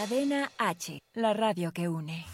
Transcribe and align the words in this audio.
Cadena 0.00 0.50
H, 0.56 0.98
la 1.12 1.34
radio 1.34 1.72
que 1.72 1.86
une. 1.86 2.24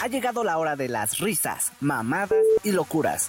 Ha 0.00 0.08
llegado 0.08 0.44
la 0.44 0.56
hora 0.56 0.76
de 0.76 0.88
las 0.88 1.18
risas, 1.18 1.72
mamadas 1.80 2.42
y 2.64 2.72
locuras. 2.72 3.28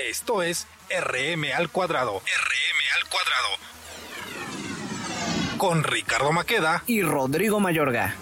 Esto 0.00 0.42
es 0.42 0.66
RM 0.90 1.52
al 1.56 1.70
cuadrado. 1.70 2.18
RM 2.18 2.80
al 2.96 3.08
cuadrado. 3.08 3.50
Con 5.58 5.84
Ricardo 5.84 6.32
Maqueda 6.32 6.82
y 6.88 7.02
Rodrigo 7.02 7.60
Mayorga. 7.60 8.16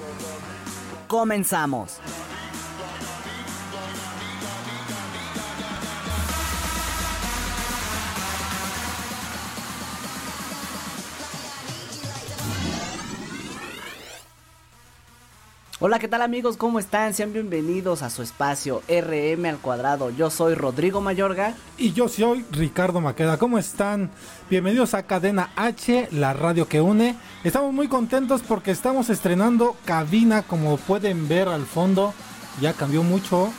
Comenzamos. 1.08 2.02
Hola, 15.82 15.98
¿qué 15.98 16.08
tal 16.08 16.20
amigos? 16.20 16.58
¿Cómo 16.58 16.78
están? 16.78 17.14
Sean 17.14 17.32
bienvenidos 17.32 18.02
a 18.02 18.10
su 18.10 18.20
espacio 18.20 18.82
RM 18.86 19.46
al 19.46 19.56
cuadrado. 19.56 20.10
Yo 20.10 20.28
soy 20.28 20.52
Rodrigo 20.52 21.00
Mayorga. 21.00 21.54
Y 21.78 21.94
yo 21.94 22.06
soy 22.06 22.44
Ricardo 22.50 23.00
Maqueda. 23.00 23.38
¿Cómo 23.38 23.56
están? 23.56 24.10
Bienvenidos 24.50 24.92
a 24.92 25.04
Cadena 25.04 25.48
H, 25.56 26.08
la 26.10 26.34
radio 26.34 26.68
que 26.68 26.82
une. 26.82 27.16
Estamos 27.44 27.72
muy 27.72 27.88
contentos 27.88 28.42
porque 28.46 28.72
estamos 28.72 29.08
estrenando 29.08 29.74
cabina, 29.86 30.42
como 30.42 30.76
pueden 30.76 31.28
ver 31.28 31.48
al 31.48 31.64
fondo. 31.64 32.12
Ya 32.60 32.74
cambió 32.74 33.02
mucho, 33.02 33.50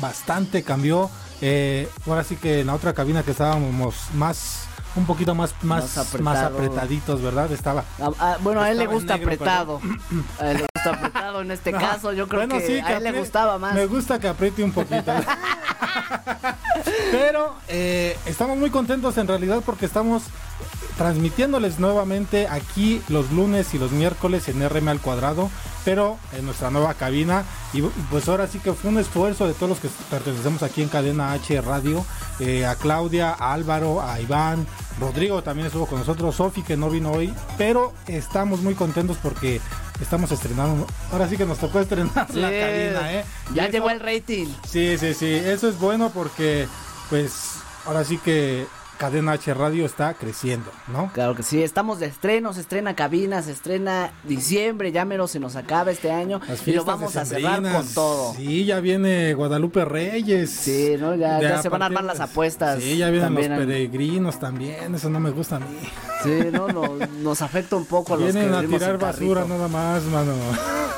bastante 0.00 0.62
cambió. 0.62 1.10
Eh, 1.42 1.86
ahora 2.06 2.24
sí 2.24 2.36
que 2.36 2.60
en 2.60 2.68
la 2.68 2.74
otra 2.74 2.94
cabina 2.94 3.22
que 3.22 3.32
estábamos 3.32 3.94
más 4.14 4.65
un 4.96 5.06
poquito 5.06 5.34
más 5.34 5.54
más, 5.62 6.20
más, 6.20 6.38
apretaditos, 6.38 7.22
¿verdad? 7.22 7.50
Estaba. 7.52 7.84
Ah, 8.00 8.10
ah, 8.18 8.36
bueno, 8.40 8.60
a 8.60 8.70
él 8.70 8.78
le 8.78 8.86
gusta 8.86 9.14
apretado. 9.14 9.80
a 10.40 10.50
él 10.50 10.58
le 10.58 10.66
gusta 10.74 10.90
apretado 10.90 11.40
en 11.42 11.50
este 11.50 11.72
caso. 11.72 12.12
Yo 12.12 12.28
creo 12.28 12.48
que, 12.48 12.82
a 12.82 12.96
él 12.96 13.04
le 13.04 13.12
gustaba 13.12 13.58
más. 13.58 13.74
Me 13.74 13.86
gusta 13.86 14.18
que 14.18 14.28
apriete 14.28 14.64
un 14.64 14.72
poquito. 14.72 15.12
Pero 17.10 17.54
eh, 17.68 18.16
estamos 18.26 18.56
muy 18.56 18.70
contentos 18.70 19.16
en 19.18 19.28
realidad 19.28 19.62
porque 19.64 19.86
estamos 19.86 20.24
transmitiéndoles 20.96 21.78
nuevamente 21.78 22.48
aquí 22.48 23.02
los 23.08 23.30
lunes 23.30 23.74
y 23.74 23.78
los 23.78 23.92
miércoles 23.92 24.48
en 24.48 24.66
RM 24.66 24.88
al 24.88 25.00
cuadrado, 25.00 25.50
pero 25.84 26.18
en 26.36 26.46
nuestra 26.46 26.70
nueva 26.70 26.94
cabina. 26.94 27.44
Y 27.72 27.82
pues 28.10 28.28
ahora 28.28 28.46
sí 28.46 28.58
que 28.58 28.72
fue 28.72 28.90
un 28.90 28.98
esfuerzo 28.98 29.46
de 29.46 29.54
todos 29.54 29.68
los 29.68 29.78
que 29.80 29.88
pertenecemos 30.10 30.62
aquí 30.62 30.82
en 30.82 30.88
Cadena 30.88 31.32
H 31.32 31.60
Radio, 31.60 32.04
eh, 32.40 32.64
a 32.64 32.74
Claudia, 32.76 33.32
a 33.32 33.52
Álvaro, 33.52 34.02
a 34.02 34.20
Iván, 34.20 34.66
Rodrigo 34.98 35.42
también 35.42 35.66
estuvo 35.66 35.86
con 35.86 35.98
nosotros, 35.98 36.34
Sofi 36.34 36.62
que 36.62 36.76
no 36.76 36.88
vino 36.88 37.12
hoy, 37.12 37.32
pero 37.58 37.92
estamos 38.06 38.62
muy 38.62 38.74
contentos 38.74 39.18
porque 39.22 39.60
estamos 40.00 40.32
estrenando. 40.32 40.86
Ahora 41.12 41.28
sí 41.28 41.36
que 41.36 41.44
nos 41.44 41.58
tocó 41.58 41.80
estrenar 41.80 42.34
la 42.34 42.50
cabina, 42.50 43.12
¿eh? 43.12 43.24
Ya 43.54 43.68
llegó 43.68 43.90
el 43.90 44.00
rating. 44.00 44.46
Sí, 44.66 44.96
sí, 44.98 45.12
sí, 45.14 45.26
eso 45.26 45.68
es 45.68 45.78
bueno 45.78 46.10
porque 46.10 46.66
pues 47.10 47.58
ahora 47.84 48.04
sí 48.04 48.18
que 48.18 48.66
Cadena 48.98 49.32
H 49.32 49.52
Radio 49.54 49.86
está 49.86 50.14
creciendo, 50.14 50.70
¿no? 50.88 51.10
Claro 51.12 51.34
que 51.34 51.42
sí, 51.42 51.62
estamos 51.62 52.00
de 52.00 52.06
estreno, 52.06 52.52
se 52.52 52.60
estrena 52.60 52.96
cabina, 52.96 53.42
se 53.42 53.52
estrena 53.52 54.10
diciembre, 54.24 54.92
ya 54.92 55.04
menos 55.04 55.30
se 55.30 55.40
nos 55.40 55.56
acaba 55.56 55.90
este 55.90 56.10
año 56.10 56.40
y 56.64 56.72
lo 56.72 56.84
vamos 56.84 57.16
a 57.16 57.24
cerrar 57.24 57.62
con 57.62 57.86
todo. 57.94 58.34
Sí, 58.34 58.64
ya 58.64 58.80
viene 58.80 59.34
Guadalupe 59.34 59.84
Reyes. 59.84 60.50
Sí, 60.50 60.96
¿no? 60.98 61.14
Ya, 61.14 61.62
se 61.62 61.68
van 61.68 61.82
a 61.82 61.86
armar 61.86 62.04
las 62.04 62.20
apuestas. 62.20 62.82
Sí, 62.82 62.96
ya 62.96 63.10
vienen 63.10 63.34
los 63.34 63.46
peregrinos 63.46 64.40
también, 64.40 64.94
eso 64.94 65.10
no 65.10 65.20
me 65.20 65.30
gusta 65.30 65.56
a 65.56 65.60
mí. 65.60 65.66
Sí, 66.22 66.48
no, 66.50 66.68
nos 67.22 67.42
afecta 67.42 67.76
un 67.76 67.84
poco 67.84 68.14
a 68.14 68.16
los 68.16 68.32
Vienen 68.32 68.54
a 68.54 68.62
tirar 68.62 68.98
basura 68.98 69.44
nada 69.44 69.68
más, 69.68 70.02
mano. 70.04 70.32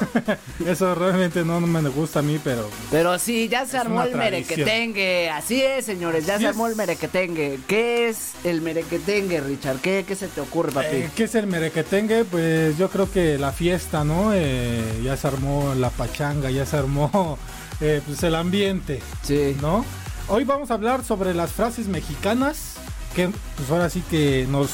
Eso 0.67 0.95
realmente 0.95 1.45
no, 1.45 1.61
me 1.61 1.89
gusta 1.89 2.21
a 2.21 2.23
mí, 2.23 2.41
pero. 2.43 2.69
Pero 2.91 3.19
sí, 3.19 3.49
ya 3.49 3.67
se 3.67 3.79
armó 3.79 4.03
el 4.03 4.15
merequetengue. 4.15 5.31
Así 5.31 5.63
es, 5.63 5.85
señores, 5.85 6.27
ya 6.27 6.39
se 6.39 6.47
armó 6.47 6.67
el 6.67 6.77
merequetengue. 6.77 7.61
¿Qué 7.67 7.88
es 7.89 8.33
el 8.45 8.61
merequetengue, 8.61 9.41
Richard? 9.41 9.79
¿Qué, 9.79 10.05
qué 10.07 10.15
se 10.15 10.29
te 10.29 10.41
ocurre, 10.41 10.73
papi? 10.73 10.97
Eh, 10.97 11.11
¿Qué 11.15 11.25
es 11.25 11.35
el 11.35 11.47
merequetengue? 11.47 12.25
Pues 12.25 12.77
yo 12.79 12.89
creo 12.91 13.11
que 13.11 13.39
la 13.39 13.53
fiesta, 13.53 14.05
¿no? 14.05 14.33
Eh, 14.35 15.01
ya 15.03 15.17
se 15.17 15.27
armó 15.27 15.75
la 15.75 15.91
pachanga, 15.91 16.51
ya 16.51 16.67
se 16.67 16.77
armó 16.77 17.39
eh, 17.81 18.01
pues 18.05 18.23
el 18.23 18.35
ambiente. 18.35 19.01
Sí. 19.23 19.57
¿No? 19.61 19.85
Hoy 20.29 20.45
vamos 20.45 20.71
a 20.71 20.75
hablar 20.75 21.05
sobre 21.05 21.35
las 21.35 21.53
frases 21.53 21.89
mexicanas 21.89 22.75
que, 23.15 23.31
pues 23.57 23.71
ahora 23.71 23.89
sí 23.91 24.03
que 24.11 24.47
nos, 24.49 24.71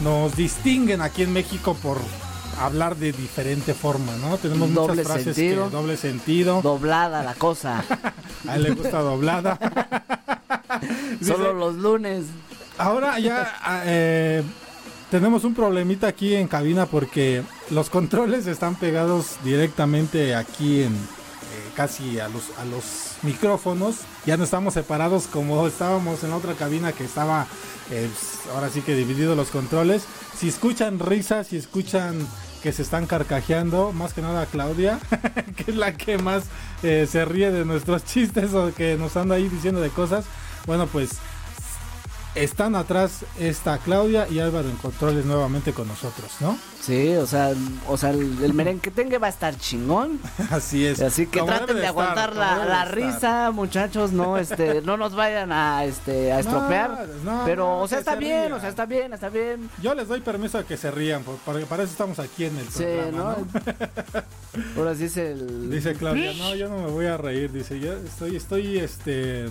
nos 0.00 0.36
distinguen 0.36 1.00
aquí 1.00 1.22
en 1.22 1.32
México 1.32 1.76
por 1.82 1.98
hablar 2.64 2.96
de 2.96 3.12
diferente 3.12 3.74
forma, 3.74 4.16
¿no? 4.16 4.36
Tenemos 4.38 4.70
muchas 4.70 5.06
frases 5.06 5.34
sentido, 5.34 5.66
que 5.66 5.76
doble 5.76 5.96
sentido. 5.96 6.62
Doblada 6.62 7.22
la 7.22 7.34
cosa. 7.34 7.84
a 8.48 8.56
él 8.56 8.62
le 8.62 8.70
gusta 8.70 9.00
doblada. 9.00 9.58
Solo 11.22 11.52
los 11.52 11.74
lunes. 11.74 12.24
Ahora 12.78 13.18
ya 13.18 13.54
ah, 13.62 13.82
eh, 13.84 14.42
tenemos 15.10 15.44
un 15.44 15.54
problemita 15.54 16.06
aquí 16.06 16.34
en 16.34 16.48
cabina 16.48 16.86
porque 16.86 17.42
los 17.70 17.90
controles 17.90 18.46
están 18.46 18.76
pegados 18.76 19.36
directamente 19.44 20.34
aquí 20.34 20.82
en 20.82 20.92
eh, 20.92 21.70
casi 21.76 22.18
a 22.18 22.28
los 22.28 22.44
a 22.58 22.64
los 22.64 23.16
micrófonos. 23.22 23.96
Ya 24.24 24.36
no 24.36 24.44
estamos 24.44 24.74
separados 24.74 25.26
como 25.26 25.66
estábamos 25.66 26.24
en 26.24 26.30
la 26.30 26.36
otra 26.36 26.54
cabina 26.54 26.92
que 26.92 27.04
estaba 27.04 27.46
eh, 27.90 28.08
pues, 28.10 28.54
ahora 28.54 28.70
sí 28.70 28.80
que 28.80 28.94
dividido 28.94 29.34
los 29.34 29.50
controles. 29.50 30.04
Si 30.36 30.48
escuchan 30.48 30.98
risas, 30.98 31.48
si 31.48 31.56
escuchan 31.58 32.26
que 32.62 32.72
se 32.72 32.82
están 32.82 33.06
carcajeando, 33.06 33.92
más 33.92 34.14
que 34.14 34.22
nada 34.22 34.46
Claudia, 34.46 35.00
que 35.56 35.72
es 35.72 35.76
la 35.76 35.94
que 35.96 36.18
más 36.18 36.44
eh, 36.82 37.06
se 37.10 37.24
ríe 37.24 37.50
de 37.50 37.64
nuestros 37.64 38.04
chistes 38.06 38.54
o 38.54 38.72
que 38.72 38.96
nos 38.96 39.16
anda 39.16 39.34
ahí 39.34 39.48
diciendo 39.48 39.80
de 39.80 39.90
cosas. 39.90 40.24
Bueno, 40.66 40.86
pues 40.86 41.18
están 42.34 42.74
atrás 42.74 43.24
esta 43.38 43.78
Claudia 43.78 44.26
y 44.28 44.38
Álvaro 44.38 44.68
en 44.68 44.76
controles 44.76 45.24
nuevamente 45.24 45.72
con 45.72 45.86
nosotros, 45.88 46.30
¿no? 46.40 46.58
Sí, 46.80 47.14
o 47.14 47.26
sea, 47.26 47.52
o 47.86 47.96
sea, 47.96 48.10
el, 48.10 48.54
merengue 48.54 48.90
tenga 48.90 49.18
va 49.18 49.28
a 49.28 49.30
estar 49.30 49.56
chingón. 49.56 50.18
Así 50.50 50.84
es. 50.84 51.00
Así 51.00 51.26
que 51.26 51.40
traten 51.42 51.76
de, 51.76 51.86
aguantar 51.86 52.34
la, 52.34 52.84
risa, 52.86 53.50
muchachos, 53.52 54.12
no, 54.12 54.38
este, 54.38 54.80
no 54.84 54.96
nos 54.96 55.14
vayan 55.14 55.52
a, 55.52 55.84
este, 55.84 56.32
a 56.32 56.40
estropear. 56.40 57.06
pero, 57.44 57.80
o 57.80 57.86
sea, 57.86 57.98
está 57.98 58.16
bien, 58.16 58.52
o 58.52 58.60
sea, 58.60 58.70
está 58.70 58.86
bien, 58.86 59.12
está 59.12 59.28
bien. 59.28 59.70
Yo 59.80 59.94
les 59.94 60.08
doy 60.08 60.20
permiso 60.20 60.58
a 60.58 60.64
que 60.64 60.76
se 60.76 60.90
rían, 60.90 61.22
porque 61.44 61.66
para 61.66 61.84
eso 61.84 61.92
estamos 61.92 62.18
aquí 62.18 62.46
en 62.46 62.56
el 62.56 62.68
sí, 62.68 62.84
programa, 62.84 63.36
¿no? 63.36 64.72
Ahora 64.76 64.94
sí 64.94 65.04
es 65.04 65.16
el. 65.16 65.70
Dice 65.70 65.94
Claudia, 65.94 66.32
no, 66.34 66.54
yo 66.54 66.68
no 66.68 66.78
me 66.78 66.90
voy 66.90 67.06
a 67.06 67.16
reír, 67.16 67.52
dice, 67.52 67.78
yo 67.78 67.92
estoy, 67.92 68.36
estoy, 68.36 68.78
este 68.78 69.50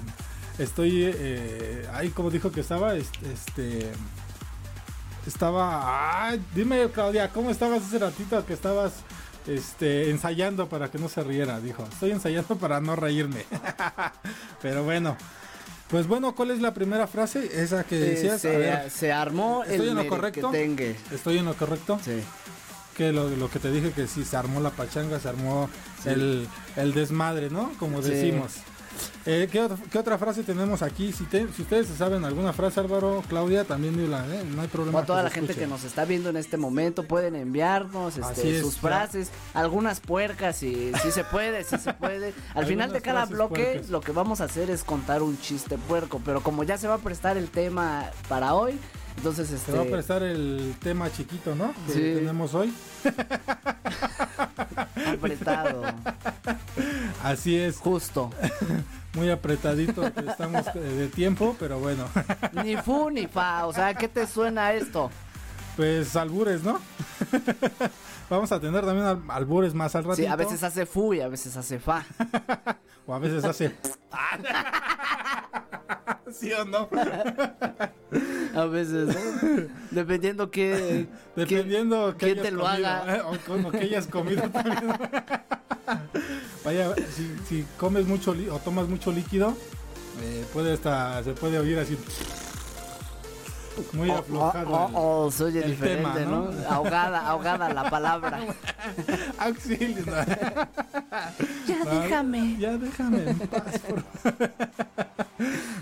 Estoy 0.58 1.04
eh, 1.06 1.88
ahí 1.94 2.10
como 2.10 2.30
dijo 2.30 2.52
que 2.52 2.62
estaba, 2.62 2.96
este, 2.96 3.92
estaba, 5.26 6.34
dime 6.54 6.90
Claudia, 6.94 7.30
¿cómo 7.30 7.50
estabas 7.50 7.84
hace 7.84 8.00
ratito 8.00 8.46
que 8.46 8.54
estabas 8.54 8.94
este, 9.48 10.10
ensayando 10.10 10.68
para 10.68 10.92
que 10.92 10.98
no 10.98 11.10
se 11.10 11.24
riera? 11.24 11.60
Dijo, 11.60 11.84
estoy 11.92 12.12
ensayando 12.12 12.56
para 12.58 12.82
no 12.82 12.96
reírme. 12.96 13.46
Pero 14.62 14.84
bueno. 14.84 15.18
Pues 15.90 16.08
bueno, 16.08 16.34
¿cuál 16.36 16.52
es 16.52 16.62
la 16.62 16.74
primera 16.74 17.06
frase? 17.06 17.50
Esa 17.62 17.84
que 17.84 17.98
decías. 17.98 18.42
Se, 18.94 19.12
armó 19.12 19.66
¿Estoy 19.66 19.90
en 19.90 19.96
lo 19.96 20.08
correcto? 20.08 20.50
¿Estoy 21.12 21.38
en 21.38 21.46
lo 21.46 21.54
correcto? 21.54 22.00
Sí. 22.04 22.24
Que 22.96 23.12
lo, 23.12 23.50
que 23.50 23.60
te 23.60 23.72
dije 23.72 23.92
que 23.92 24.08
sí, 24.08 24.24
se 24.24 24.38
armó 24.38 24.62
la 24.62 24.70
pachanga, 24.70 25.20
se 25.20 25.28
armó 25.28 25.70
el, 26.06 26.48
desmadre, 26.94 27.50
¿no? 27.50 27.74
Como 27.78 28.02
decimos. 28.02 28.54
Eh, 29.26 29.48
¿qué, 29.52 29.60
otra, 29.98 30.18
frase 30.18 30.44
tenemos 30.44 30.82
aquí? 30.82 31.12
Si, 31.12 31.26
si 31.26 31.62
ustedes 31.62 31.88
saben 31.98 32.26
alguna 32.26 32.54
frase, 32.54 32.80
Álvaro, 32.80 33.24
Claudia, 33.28 33.64
también 33.64 34.00
¿eh? 34.00 34.44
no 34.56 34.62
hay 34.62 34.68
problema. 34.68 35.00
A 35.00 35.06
toda 35.06 35.24
la 35.24 35.30
gente 35.30 35.56
que 35.56 35.68
nos 35.68 35.84
está 35.84 36.06
viendo 36.06 36.30
en 36.30 36.38
este 36.38 36.58
momento 36.58 37.04
pueden 37.04 37.36
enviarnos 37.36 38.18
este, 38.18 38.62
sus 38.62 38.78
frases, 38.78 39.30
algunas 39.54 40.00
puercas, 40.00 40.56
si, 40.56 40.92
si 41.02 41.12
se 41.12 41.24
puede, 41.24 41.64
si 41.64 41.78
se 41.78 41.94
puede. 41.94 42.34
Al 42.56 42.66
final 42.66 42.92
de 42.92 43.02
cada 43.02 43.26
bloque 43.26 43.82
lo 43.90 44.02
que 44.02 44.12
vamos 44.12 44.42
a 44.42 44.46
hacer 44.46 44.70
es 44.70 44.84
contar 44.84 45.22
un 45.22 45.40
chiste 45.40 45.78
puerco, 45.78 46.22
pero 46.24 46.42
como 46.42 46.64
ya 46.64 46.78
se 46.78 46.88
va 46.88 46.96
a 46.96 47.00
prestar 47.00 47.38
el 47.38 47.50
tema 47.50 48.10
para 48.28 48.54
hoy, 48.54 48.80
entonces 49.18 49.52
este... 49.52 49.72
Se 49.72 49.78
va 49.78 49.84
a 49.84 49.88
prestar 49.88 50.24
el 50.24 50.76
tema 50.82 51.12
chiquito, 51.12 51.56
¿no? 51.56 51.74
Que 51.88 52.16
tenemos 52.16 52.54
hoy. 52.54 52.74
Apretado. 55.14 55.84
Así 57.24 57.58
es. 57.58 57.78
Justo. 57.78 58.32
Muy 59.14 59.30
apretadito 59.30 60.06
estamos 60.06 60.68
eh, 60.74 60.80
de 60.80 61.08
tiempo, 61.10 61.56
pero 61.60 61.80
bueno. 61.80 62.08
Ni 62.64 62.78
fu 62.78 63.10
ni 63.10 63.28
fa, 63.28 63.68
o 63.68 63.74
sea, 63.74 63.94
¿qué 63.94 64.08
te 64.08 64.26
suena 64.26 64.72
esto? 64.72 65.12
Pues 65.82 66.16
albures, 66.16 66.62
¿no? 66.62 66.80
Vamos 68.30 68.52
a 68.52 68.60
tener 68.60 68.86
también 68.86 69.24
albures 69.32 69.74
más 69.74 69.96
al 69.96 70.04
ratito. 70.04 70.28
Sí, 70.28 70.28
a 70.28 70.36
veces 70.36 70.62
hace 70.62 70.86
fu 70.86 71.16
y 71.16 71.22
a 71.22 71.28
veces 71.28 71.58
hace 71.58 71.80
fa. 71.80 72.06
o 73.08 73.16
a 73.16 73.18
veces 73.18 73.44
hace... 73.44 73.72
¿Sí 76.32 76.54
o 76.54 76.66
no? 76.66 76.88
A 78.56 78.66
veces, 78.66 79.08
¿no? 79.08 79.16
Dependiendo 79.90 80.52
qué. 80.52 81.08
Dependiendo 81.36 82.16
que 82.16 82.36
te 82.36 82.52
lo 82.52 82.68
haga. 82.68 83.16
¿eh? 83.16 83.22
O 83.26 83.36
como 83.48 83.72
que 83.72 83.80
hayas 83.80 84.06
comido 84.06 84.48
también. 84.52 84.84
Vaya, 86.64 86.94
si, 87.16 87.36
si, 87.50 87.66
comes 87.80 88.06
mucho 88.06 88.36
o 88.52 88.60
tomas 88.60 88.88
mucho 88.88 89.12
líquido, 89.12 89.58
eh, 90.22 90.46
puede 90.54 90.74
hasta, 90.74 91.24
se 91.24 91.34
puede 91.34 91.58
oír 91.58 91.80
así 91.80 91.98
muy 93.94 94.10
oh, 94.10 94.18
aflojado. 94.18 94.70
Oh, 94.70 94.90
oh, 94.94 95.26
oh 95.26 95.32
soy 95.32 95.54
diferente, 95.54 96.26
¿no? 96.26 96.50
Ahogada, 96.70 97.28
ahogada 97.28 97.74
la 97.74 97.90
palabra. 97.90 98.40
Auxilio. 99.40 100.06
Ya 101.68 101.86
déjame. 101.86 102.58
Ya 102.58 102.78
déjame 102.78 103.30
en 103.30 103.40
paz, 103.40 103.82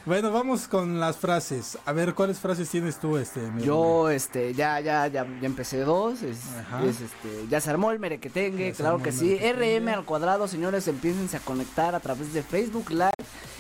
Bueno, 0.05 0.31
vamos 0.31 0.67
con 0.67 0.99
las 0.99 1.17
frases. 1.17 1.77
A 1.85 1.91
ver, 1.91 2.15
¿cuáles 2.15 2.39
frases 2.39 2.69
tienes 2.69 2.99
tú, 2.99 3.17
este? 3.17 3.41
Yo, 3.59 4.09
este, 4.09 4.53
ya, 4.53 4.79
ya, 4.79 5.05
ya, 5.07 5.27
ya 5.39 5.45
empecé 5.45 5.81
dos. 5.81 6.23
Es, 6.23 6.39
este, 6.83 7.47
ya 7.49 7.61
se 7.61 7.69
armó 7.69 7.91
el 7.91 7.99
merequetengue, 7.99 8.73
claro 8.73 9.03
que 9.03 9.11
sí. 9.11 9.37
RM 9.37 9.89
al 9.89 10.05
cuadrado, 10.05 10.47
señores, 10.47 10.87
empiecen 10.87 11.29
a 11.37 11.41
conectar 11.41 11.93
a 11.93 11.99
través 11.99 12.33
de 12.33 12.41
Facebook 12.41 12.89
Live. 12.89 13.11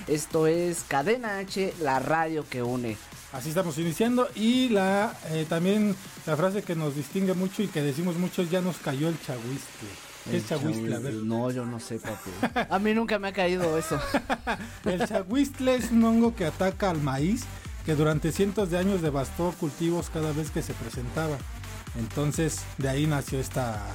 Esto 0.07 0.47
es 0.47 0.83
Cadena 0.87 1.37
H, 1.37 1.73
la 1.81 1.99
radio 1.99 2.45
que 2.49 2.63
une. 2.63 2.97
Así 3.31 3.49
estamos 3.49 3.77
iniciando 3.77 4.27
y 4.35 4.69
la 4.69 5.13
eh, 5.29 5.45
también 5.47 5.95
la 6.25 6.35
frase 6.35 6.63
que 6.63 6.75
nos 6.75 6.95
distingue 6.95 7.33
mucho 7.35 7.61
y 7.61 7.67
que 7.67 7.81
decimos 7.81 8.17
mucho 8.17 8.41
es 8.41 8.49
ya 8.49 8.61
nos 8.61 8.77
cayó 8.77 9.07
el 9.07 9.21
chahuistle. 9.21 9.89
¿Qué 10.29 10.37
es 10.37 10.47
chahuistle? 10.47 10.95
A 10.95 10.99
ver. 10.99 11.13
No, 11.13 11.51
yo 11.51 11.65
no 11.65 11.79
sé, 11.79 11.99
papi. 11.99 12.31
A 12.69 12.79
mí 12.79 12.93
nunca 12.93 13.19
me 13.19 13.27
ha 13.27 13.33
caído 13.33 13.77
eso. 13.77 13.99
el 14.85 15.07
chahuistle 15.07 15.75
es 15.75 15.91
un 15.91 16.03
hongo 16.03 16.35
que 16.35 16.45
ataca 16.45 16.89
al 16.89 17.01
maíz 17.01 17.43
que 17.85 17.95
durante 17.95 18.31
cientos 18.31 18.71
de 18.71 18.79
años 18.79 19.01
devastó 19.01 19.53
cultivos 19.59 20.09
cada 20.09 20.31
vez 20.31 20.49
que 20.49 20.63
se 20.63 20.73
presentaba. 20.73 21.37
Entonces, 21.99 22.61
de 22.77 22.89
ahí 22.89 23.05
nació 23.05 23.39
esta 23.39 23.85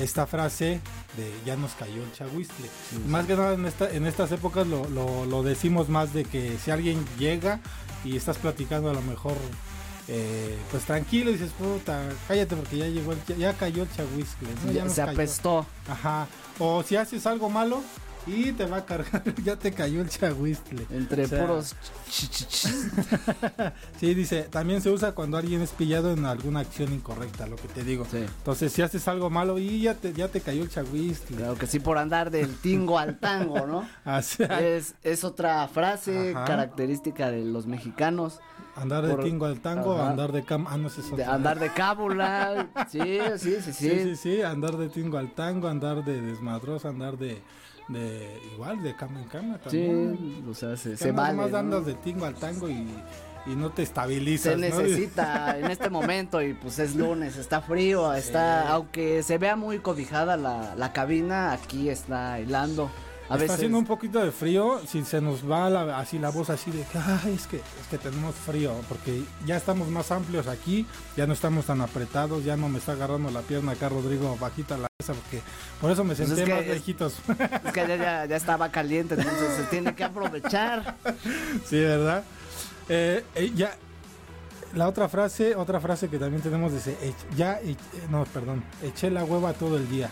esta 0.00 0.26
frase 0.26 0.80
de 1.16 1.32
ya 1.46 1.56
nos 1.56 1.72
cayó 1.72 2.02
el 2.02 2.12
chahuistle. 2.12 2.68
Más 3.08 3.24
que 3.24 3.34
nada 3.34 3.54
en, 3.54 3.64
esta, 3.64 3.90
en 3.90 4.06
estas 4.06 4.30
épocas 4.32 4.66
lo, 4.66 4.86
lo, 4.90 5.24
lo, 5.24 5.42
decimos 5.42 5.88
más 5.88 6.12
de 6.12 6.24
que 6.24 6.58
si 6.62 6.70
alguien 6.70 7.02
llega 7.18 7.60
y 8.06 8.16
estás 8.16 8.38
platicando 8.38 8.90
a 8.90 8.94
lo 8.94 9.02
mejor 9.02 9.34
eh, 10.08 10.56
pues 10.70 10.84
tranquilo 10.84 11.30
y 11.30 11.34
dices 11.34 11.50
puta 11.52 12.08
cállate 12.28 12.54
porque 12.54 12.78
ya 12.78 12.86
llegó 12.86 13.12
ya, 13.36 13.52
cayó 13.54 13.82
el 13.82 13.92
chahuiscle 13.92 14.48
ya, 14.72 14.88
se 14.88 15.02
apestó. 15.02 15.66
Ajá. 15.88 16.28
O 16.58 16.82
si 16.82 16.96
haces 16.96 17.26
algo 17.26 17.50
malo 17.50 17.82
y 18.26 18.52
te 18.52 18.66
va 18.66 18.78
a 18.78 18.84
cargar, 18.84 19.22
ya 19.44 19.56
te 19.56 19.72
cayó 19.72 20.00
el 20.00 20.08
chahuistle. 20.08 20.86
Entre 20.90 21.28
puros. 21.28 21.76
sí, 24.00 24.14
dice, 24.14 24.42
también 24.44 24.80
se 24.80 24.90
usa 24.90 25.12
cuando 25.12 25.36
alguien 25.36 25.62
es 25.62 25.70
pillado 25.70 26.12
en 26.12 26.24
alguna 26.24 26.60
acción 26.60 26.92
incorrecta, 26.92 27.46
lo 27.46 27.56
que 27.56 27.68
te 27.68 27.84
digo. 27.84 28.06
Entonces, 28.12 28.72
si 28.72 28.82
haces 28.82 29.06
algo 29.08 29.30
malo 29.30 29.58
y 29.58 29.82
ya 29.82 29.94
te, 29.94 30.12
ya 30.12 30.28
te 30.28 30.40
cayó 30.40 30.62
el 30.62 30.70
chahuistle. 30.70 31.36
Claro 31.36 31.54
que 31.54 31.66
sí, 31.66 31.78
por 31.78 31.98
andar 31.98 32.30
del 32.30 32.56
tingo 32.56 32.98
al 32.98 33.18
tango, 33.18 33.66
¿no? 33.66 33.88
Así 34.04 34.42
es, 34.60 34.94
es 35.02 35.24
otra 35.24 35.66
frase 35.68 36.32
característica 36.32 37.30
de 37.30 37.44
los 37.44 37.66
mexicanos. 37.66 38.40
Andar 38.74 39.06
de 39.06 39.16
tingo 39.22 39.46
al 39.46 39.60
tango, 39.60 40.02
andar 40.02 40.32
de 40.32 40.44
cam... 40.44 40.66
Ah, 40.68 40.76
no 40.76 40.90
sé 40.90 41.00
de 41.16 41.24
Andar 41.24 41.58
de 41.58 41.70
cábula, 41.70 42.68
sí, 42.90 43.20
sí, 43.38 43.56
sí, 43.62 43.72
sí. 43.72 43.72
Sí, 43.72 44.00
sí, 44.02 44.16
sí, 44.16 44.42
andar 44.42 44.76
de 44.76 44.90
tingo 44.90 45.16
al 45.16 45.34
tango, 45.34 45.68
andar 45.68 46.04
de 46.04 46.20
desmadroso, 46.20 46.88
andar 46.88 47.16
de 47.16 47.40
de 47.88 48.40
igual 48.52 48.82
de 48.82 48.96
cama 48.96 49.20
en 49.22 49.28
cama 49.28 49.58
también. 49.58 50.16
Sí, 50.18 50.44
o 50.50 50.54
sea, 50.54 50.76
se, 50.76 50.96
se 50.96 51.12
vale. 51.12 51.36
Más 51.36 51.54
andas 51.54 51.86
de 51.86 51.94
tingo 51.94 52.24
al 52.24 52.34
tango 52.34 52.68
y, 52.68 52.86
y 53.46 53.54
no 53.54 53.70
te 53.70 53.82
estabilizas. 53.82 54.54
Se 54.54 54.58
necesita 54.58 55.56
en 55.58 55.70
este 55.70 55.88
momento 55.88 56.42
y 56.42 56.54
pues 56.54 56.78
es 56.78 56.96
lunes, 56.96 57.36
está 57.36 57.60
frío, 57.60 58.12
está, 58.12 58.68
aunque 58.70 59.22
se 59.22 59.38
vea 59.38 59.54
muy 59.56 59.78
cobijada 59.78 60.36
la, 60.36 60.74
la 60.74 60.92
cabina, 60.92 61.52
aquí 61.52 61.88
está 61.88 62.40
Está 63.28 63.54
haciendo 63.54 63.78
un 63.78 63.84
poquito 63.84 64.24
de 64.24 64.30
frío, 64.30 64.80
si 64.86 65.04
se 65.04 65.20
nos 65.20 65.48
va 65.48 65.98
así 65.98 66.18
la 66.18 66.30
voz 66.30 66.48
así 66.50 66.70
de 66.70 66.84
que 66.84 66.98
es 67.34 67.46
que 67.46 67.56
es 67.56 67.86
que 67.90 67.98
tenemos 67.98 68.34
frío, 68.34 68.72
porque 68.88 69.22
ya 69.44 69.56
estamos 69.56 69.88
más 69.88 70.12
amplios 70.12 70.46
aquí, 70.46 70.86
ya 71.16 71.26
no 71.26 71.32
estamos 71.32 71.66
tan 71.66 71.80
apretados, 71.80 72.44
ya 72.44 72.56
no 72.56 72.68
me 72.68 72.78
está 72.78 72.92
agarrando 72.92 73.30
la 73.30 73.40
pierna 73.40 73.72
acá 73.72 73.88
Rodrigo 73.88 74.36
bajita 74.40 74.76
la 74.78 74.88
mesa, 75.00 75.12
porque 75.14 75.42
por 75.80 75.90
eso 75.90 76.04
me 76.04 76.14
pues 76.14 76.28
senté 76.28 76.46
más 76.46 76.66
lejitos. 76.66 77.16
Es 77.64 77.72
que 77.72 77.86
ya, 77.88 78.26
ya, 78.26 78.36
estaba 78.36 78.70
caliente, 78.70 79.14
entonces 79.14 79.56
se 79.56 79.62
tiene 79.64 79.94
que 79.94 80.04
aprovechar. 80.04 80.96
Sí, 81.66 81.80
¿verdad? 81.80 82.22
Eh, 82.88 83.24
eh, 83.34 83.52
ya 83.56 83.76
la 84.74 84.88
otra 84.88 85.08
frase, 85.08 85.56
otra 85.56 85.80
frase 85.80 86.08
que 86.08 86.18
también 86.18 86.42
tenemos 86.42 86.72
dice, 86.72 86.96
ya, 87.36 87.60
no, 88.10 88.24
perdón, 88.26 88.62
eché 88.82 89.10
la 89.10 89.24
hueva 89.24 89.52
todo 89.52 89.76
el 89.76 89.88
día. 89.88 90.10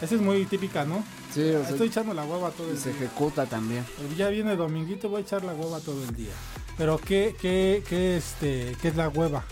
Esa 0.00 0.14
es 0.14 0.20
muy 0.20 0.44
típica, 0.44 0.84
¿no? 0.84 1.02
Sí, 1.32 1.42
Estoy 1.42 1.88
echando 1.88 2.14
la 2.14 2.24
hueva 2.24 2.50
todo 2.50 2.68
el 2.68 2.74
día. 2.74 2.82
Se 2.82 2.90
ejecuta 2.90 3.46
también. 3.46 3.84
Ya 4.16 4.28
viene 4.28 4.56
dominguito, 4.56 5.08
voy 5.08 5.18
a 5.18 5.22
echar 5.22 5.44
la 5.44 5.54
hueva 5.54 5.80
todo 5.80 6.02
el 6.02 6.14
día. 6.14 6.32
Pero 6.76 6.98
¿qué, 6.98 7.34
qué, 7.40 7.82
qué, 7.88 8.16
este, 8.16 8.76
qué 8.80 8.88
es 8.88 8.96
la 8.96 9.08
hueva? 9.08 9.44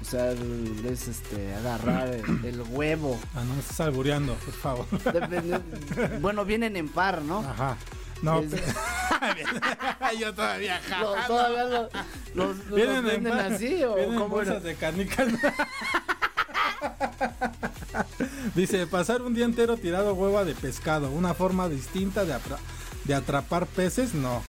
O 0.00 0.04
sea, 0.04 0.32
es 0.32 1.08
este, 1.08 1.54
agarrar 1.54 2.08
el, 2.08 2.62
huevo. 2.70 3.18
Ah, 3.34 3.44
no 3.44 3.58
estás 3.60 3.80
albureando, 3.80 4.34
por 4.34 4.54
favor. 4.54 4.86
bueno, 6.20 6.44
vienen 6.44 6.76
en 6.76 6.88
par, 6.88 7.22
¿no? 7.22 7.40
Ajá. 7.40 7.76
No, 8.22 8.42
yo 10.20 10.34
todavía 10.34 10.78
no, 10.90 11.14
todavía 11.26 11.64
los, 11.64 11.88
los, 12.34 12.70
¿Vienen, 12.70 13.26
en 13.26 13.32
así 13.32 13.82
o 13.82 13.94
¿Vienen 13.94 14.18
cómo 14.18 14.28
bolsas 14.28 14.62
de 14.62 14.74
canicas. 14.74 15.32
Dice, 18.54 18.86
pasar 18.86 19.22
un 19.22 19.34
día 19.34 19.44
entero 19.44 19.76
tirado 19.76 20.14
hueva 20.14 20.44
de 20.44 20.54
pescado, 20.54 21.10
una 21.10 21.34
forma 21.34 21.68
distinta 21.68 22.24
de, 22.24 22.34
de 23.04 23.14
atrapar 23.14 23.66
peces, 23.66 24.14
no. 24.14 24.42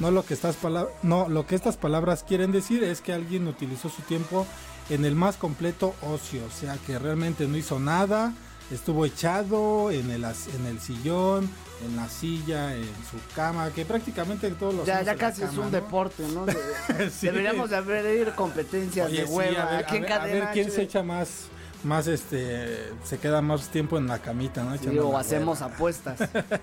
No 0.00 0.10
lo, 0.10 0.24
que 0.24 0.34
estas 0.34 0.56
no, 1.02 1.28
lo 1.28 1.46
que 1.46 1.54
estas 1.54 1.76
palabras 1.76 2.24
quieren 2.24 2.50
decir 2.50 2.82
es 2.82 3.00
que 3.00 3.12
alguien 3.12 3.46
utilizó 3.46 3.88
su 3.88 4.02
tiempo 4.02 4.44
en 4.90 5.04
el 5.04 5.14
más 5.14 5.36
completo 5.36 5.94
ocio, 6.02 6.44
o 6.44 6.50
sea 6.50 6.76
que 6.84 6.98
realmente 6.98 7.46
no 7.46 7.56
hizo 7.56 7.78
nada, 7.78 8.34
estuvo 8.72 9.06
echado 9.06 9.92
en 9.92 10.10
el, 10.10 10.24
en 10.24 10.66
el 10.66 10.80
sillón, 10.80 11.48
en 11.86 11.96
la 11.96 12.08
silla, 12.08 12.74
en 12.74 12.84
su 12.84 13.18
cama, 13.34 13.70
que 13.70 13.84
prácticamente 13.84 14.50
todos 14.50 14.74
los 14.74 14.86
Ya, 14.86 15.02
ya 15.02 15.14
casi 15.14 15.42
es 15.42 15.56
un 15.56 15.70
deporte, 15.70 16.24
¿no? 16.28 16.44
Deberíamos 17.22 17.70
de 17.70 17.76
haber 17.76 18.34
competencias 18.34 19.10
de 19.10 19.24
hueva. 19.24 19.78
a 19.78 20.26
ver 20.26 20.48
quién 20.52 20.70
se 20.70 20.82
echa 20.82 21.02
más 21.04 21.48
más 21.84 22.06
este 22.06 22.92
se 23.04 23.18
queda 23.18 23.42
más 23.42 23.68
tiempo 23.68 23.98
en 23.98 24.06
la 24.06 24.18
camita, 24.18 24.64
¿no? 24.64 25.08
o 25.08 25.16
hacemos 25.16 25.62
apuestas. 25.62 26.18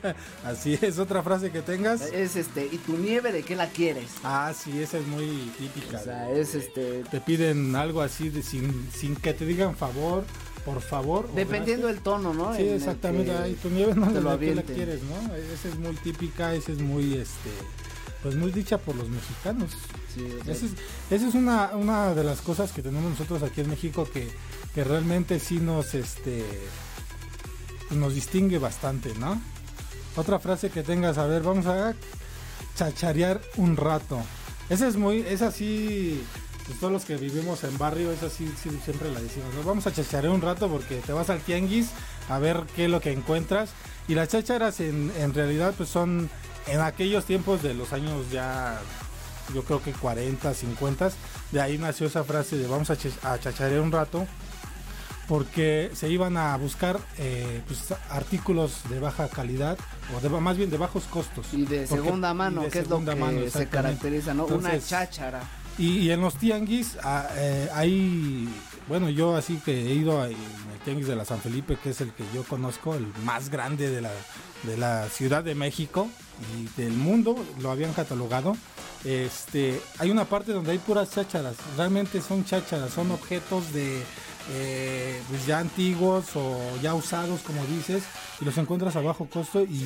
Así 0.46 0.78
es, 0.82 1.00
otra 1.00 1.24
frase 1.24 1.52
que 1.52 1.62
tengas. 1.62 2.02
Es 2.02 2.36
este, 2.36 2.66
¿y 2.66 2.78
tu 2.78 2.98
nieve 2.98 3.32
de 3.32 3.44
qué 3.44 3.56
la 3.56 3.68
quieres? 3.68 4.10
Ah, 4.24 4.54
sí, 4.58 4.82
esa 4.82 4.98
es 4.98 5.08
muy 5.08 5.52
típica. 5.58 6.00
O 6.00 6.04
sea, 6.04 6.32
es 6.32 6.56
este 6.56 7.04
te 7.10 7.22
piden 7.22 7.76
algo 7.76 8.02
así 8.02 8.30
de 8.30 8.44
sin 8.44 8.90
sin 8.92 9.16
que 9.16 9.34
te 9.34 9.46
digan 9.46 9.76
favor, 9.76 10.24
por 10.66 10.82
favor. 10.82 11.32
Dependiendo 11.34 11.88
del 11.88 12.00
tono, 12.00 12.34
¿no? 12.34 12.56
Sí, 12.56 12.64
exactamente. 12.64 13.50
Y 13.50 13.54
tu 13.56 13.70
nieve 13.70 13.94
no 13.96 14.12
de 14.12 14.46
qué 14.46 14.56
la 14.56 14.64
quieres, 14.64 15.02
¿no? 15.04 15.36
Esa 15.36 15.70
es 15.70 15.78
muy 15.78 15.96
típica, 15.98 16.54
esa 16.54 16.72
es 16.72 16.80
muy 16.80 17.16
este 17.16 17.50
pues 18.22 18.36
muy 18.36 18.52
dicha 18.52 18.78
por 18.78 18.96
los 18.96 19.10
mexicanos. 19.10 19.72
Sí, 20.14 20.28
esa 20.42 20.66
es, 20.66 20.72
esa 21.10 21.28
es 21.28 21.34
una, 21.34 21.72
una 21.74 22.14
de 22.14 22.24
las 22.24 22.42
cosas 22.42 22.72
que 22.72 22.82
tenemos 22.82 23.10
nosotros 23.12 23.42
aquí 23.44 23.62
en 23.62 23.70
México 23.70 24.08
que 24.12 24.30
que 24.74 24.84
realmente 24.84 25.40
sí 25.40 25.60
nos 25.60 25.94
este 25.94 26.46
nos 27.92 28.16
distingue 28.16 28.58
bastante, 28.58 29.14
¿no? 29.16 29.42
Otra 30.16 30.40
frase 30.40 30.70
que 30.70 30.84
tengas, 30.84 31.18
a 31.18 31.26
ver, 31.26 31.42
vamos 31.44 31.66
a 31.66 31.94
chacharear 32.76 33.42
un 33.58 33.78
rato. 33.78 34.22
Esa 34.70 34.88
es 34.88 34.96
muy, 34.96 35.20
es 35.20 35.42
así, 35.42 36.24
pues 36.66 36.80
todos 36.80 36.94
los 36.94 37.06
que 37.06 37.18
vivimos 37.18 37.64
en 37.64 37.78
barrio, 37.78 38.12
es 38.12 38.24
así, 38.24 38.50
siempre 38.62 39.12
la 39.12 39.20
decimos, 39.20 39.50
Vamos 39.66 39.88
a 39.88 39.94
chacharear 39.94 40.34
un 40.34 40.42
rato 40.42 40.70
porque 40.70 40.96
te 40.98 41.12
vas 41.12 41.30
al 41.30 41.42
tianguis 41.42 41.90
a 42.30 42.40
ver 42.40 42.64
qué 42.76 42.86
es 42.86 42.92
lo 42.92 43.02
que 43.02 43.12
encuentras. 43.12 43.72
Y 44.08 44.16
las 44.16 44.30
chacharas 44.30 44.80
en, 44.80 45.12
en 45.18 45.34
realidad 45.34 45.74
pues 45.76 45.90
son 45.90 46.30
en 46.68 46.80
aquellos 46.82 47.26
tiempos 47.26 47.62
de 47.62 47.74
los 47.74 47.92
años 47.94 48.30
ya, 48.32 48.80
yo 49.54 49.64
creo 49.64 49.82
que 49.82 49.92
40, 49.92 50.54
50, 50.54 51.12
de 51.52 51.62
ahí 51.62 51.78
nació 51.78 52.08
esa 52.08 52.24
frase 52.24 52.58
de 52.58 52.68
vamos 52.68 52.90
a, 52.90 52.94
a 53.24 53.40
chacharear 53.40 53.82
un 53.82 53.92
rato 53.92 54.28
porque 55.32 55.90
se 55.94 56.10
iban 56.10 56.36
a 56.36 56.58
buscar 56.58 57.00
eh, 57.18 57.62
pues, 57.66 57.94
artículos 58.10 58.82
de 58.90 59.00
baja 59.00 59.30
calidad 59.30 59.78
o 60.14 60.20
de, 60.20 60.28
más 60.28 60.58
bien 60.58 60.70
de 60.70 60.76
bajos 60.76 61.06
costos. 61.06 61.46
Y 61.54 61.64
de 61.64 61.88
segunda 61.88 62.34
mano, 62.34 62.68
que 62.68 62.80
es 62.80 62.90
lo 62.90 63.00
que 63.00 63.50
se 63.50 63.70
caracteriza, 63.70 64.34
¿no? 64.34 64.46
Una 64.48 64.78
cháchara. 64.78 65.42
Y, 65.78 66.12
en 66.12 66.20
los 66.20 66.36
tianguis 66.36 66.98
ah, 67.02 67.30
eh, 67.38 67.70
hay, 67.74 68.50
bueno, 68.90 69.10
yo 69.10 69.38
así 69.38 69.56
que 69.64 69.72
he 69.72 69.94
ido 69.94 70.22
al 70.22 70.36
tianguis 70.84 71.08
de 71.08 71.16
la 71.16 71.24
San 71.24 71.40
Felipe, 71.40 71.78
que 71.82 71.92
es 71.92 72.02
el 72.02 72.12
que 72.12 72.26
yo 72.36 72.44
conozco, 72.44 72.94
el 72.96 73.08
más 73.24 73.50
grande 73.50 73.90
de 73.90 74.02
la, 74.02 74.12
de 74.64 74.76
la 74.76 75.08
Ciudad 75.08 75.46
de 75.46 75.56
México 75.56 76.10
y 76.60 76.82
del 76.82 76.92
mundo, 76.92 77.38
lo 77.62 77.72
habían 77.72 77.94
catalogado. 77.94 78.58
este, 79.06 79.80
hay 79.98 80.12
una 80.12 80.26
parte 80.26 80.52
donde 80.52 80.74
hay 80.74 80.78
puras 80.78 81.10
chácharas, 81.12 81.56
realmente 81.78 82.20
son 82.20 82.44
chácharas, 82.44 82.92
son 82.92 83.12
objetos 83.12 83.72
de 83.72 84.04
eh, 84.54 85.22
pues 85.30 85.46
ya 85.46 85.60
antiguos 85.60 86.26
o 86.36 86.60
ya 86.82 86.94
usados, 86.94 87.42
como 87.42 87.66
dices, 87.66 88.04
y 88.40 88.46
los 88.46 88.58
encuentras 88.58 88.96
a 88.96 89.02
bajo 89.02 89.28
costo 89.28 89.64
y, 89.64 89.86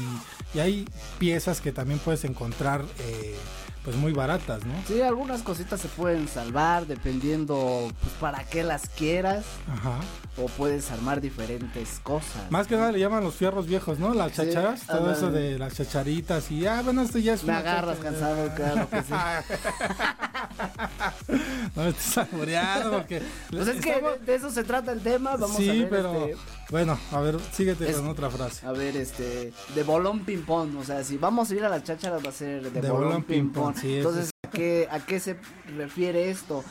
hay 0.59 0.87
piezas 1.19 1.59
que 1.59 1.73
también 1.73 1.99
puedes 1.99 2.23
encontrar. 2.23 2.85
Eh, 2.99 3.35
pues 3.85 3.95
muy 3.97 4.13
baratas, 4.13 4.65
¿no? 4.65 4.73
Sí, 4.87 4.99
algunas 5.01 5.43
cositas 5.43 5.79
se 5.79 5.87
pueden 5.87 6.27
salvar 6.27 6.87
dependiendo 6.87 7.91
pues 8.01 8.13
para 8.19 8.43
qué 8.43 8.63
las 8.63 8.89
quieras. 8.89 9.45
Ajá. 9.71 9.99
O 10.37 10.47
puedes 10.47 10.91
armar 10.91 11.21
diferentes 11.21 11.99
cosas. 12.01 12.49
Más 12.49 12.65
que 12.65 12.75
nada 12.75 12.91
le 12.91 12.99
llaman 12.99 13.23
los 13.23 13.35
fierros 13.35 13.67
viejos, 13.67 13.99
¿no? 13.99 14.15
Las 14.15 14.33
chacharas, 14.33 14.87
todo 14.87 15.13
eso 15.13 15.31
de 15.31 15.59
las 15.59 15.75
chacharitas 15.75 16.49
y 16.49 16.65
ah, 16.65 16.81
bueno, 16.83 17.03
esto 17.03 17.19
ya 17.19 17.35
es 17.35 17.43
Me 17.43 17.53
agarras 17.53 17.99
cansado, 17.99 18.51
claro 18.55 18.89
que 18.89 19.03
sí. 19.03 19.13
no 21.75 21.83
me 21.83 21.89
estés 21.89 22.05
saboreando 22.05 22.91
porque 22.91 23.21
Pues 23.51 23.67
es 23.67 23.81
que 23.81 24.01
de, 24.25 24.35
eso 24.35 24.49
se 24.49 24.63
trata 24.63 24.91
el 24.91 25.01
tema, 25.01 25.37
vamos 25.37 25.57
a 25.57 25.61
ver 25.61 25.89
pero 25.89 26.25
este... 26.25 26.37
bueno, 26.69 26.97
a 27.11 27.21
ver, 27.21 27.37
síguete 27.51 27.91
con 27.93 28.07
otra 28.07 28.29
frase. 28.29 28.65
A 28.65 28.71
ver, 28.71 28.95
este 28.97 29.53
de 29.73 29.83
bolón 29.83 30.25
ping 30.25 30.43
pong, 30.43 30.77
o 30.77 30.83
sea, 30.83 31.03
si 31.03 31.17
vamos 31.17 31.51
a 31.51 31.55
ir 31.55 31.63
a 31.63 31.69
las 31.69 31.83
chacharas 31.83 32.23
va 32.23 32.29
a 32.29 32.33
ser 32.33 32.71
de, 32.71 32.89
bolón, 32.89 33.23
ping 33.23 33.49
pong. 33.51 33.75
Entonces, 33.83 34.31
¿a 34.43 34.49
qué, 34.49 34.87
¿a 34.89 34.99
qué 34.99 35.19
se 35.19 35.37
refiere 35.77 36.29
esto? 36.29 36.63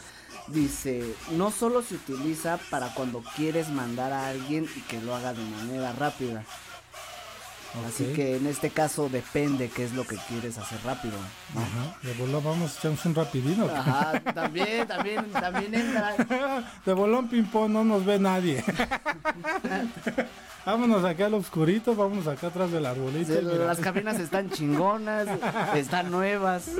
Dice, 0.49 1.03
no 1.33 1.51
solo 1.51 1.83
se 1.83 1.95
utiliza 1.95 2.59
para 2.71 2.93
cuando 2.95 3.23
quieres 3.35 3.71
mandar 3.71 4.13
a 4.13 4.29
alguien 4.29 4.67
y 4.77 4.81
que 4.83 5.01
lo 5.01 5.15
haga 5.15 5.33
de 5.33 5.43
manera 5.43 5.93
rápida. 5.93 6.45
Así 7.87 8.04
que 8.14 8.37
en 8.37 8.47
este 8.47 8.71
caso 8.71 9.09
depende 9.09 9.69
qué 9.69 9.85
es 9.85 9.93
lo 9.93 10.07
que 10.07 10.16
quieres 10.28 10.57
hacer 10.59 10.78
rápido. 10.85 11.14
Ajá. 11.54 11.99
De 12.02 12.12
bolón 12.14 12.45
vamos, 12.45 12.76
echamos 12.78 13.04
un 13.04 13.14
rapidito. 13.14 13.69
Ajá, 13.75 14.21
también, 14.33 14.87
también, 14.87 15.31
también 15.33 15.75
entra. 15.75 16.14
De 16.87 16.93
bolón 16.93 17.28
ping 17.28 17.45
pong 17.45 17.71
no 17.71 17.85
nos 17.85 18.04
ve 18.04 18.19
nadie. 18.19 18.62
Vámonos 20.64 21.04
acá 21.04 21.26
al 21.26 21.35
oscurito, 21.35 21.95
vamos 21.95 22.26
acá 22.26 22.47
atrás 22.47 22.71
del 22.73 22.87
arbolito. 22.87 23.35
las 23.43 23.78
cabinas 23.81 24.19
están 24.19 24.49
chingonas, 24.49 25.28
están 25.75 26.11
nuevas. 26.11 26.71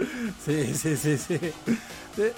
Sí, 0.43 0.75
sí, 0.75 0.97
sí, 0.97 1.19
sí. 1.19 1.39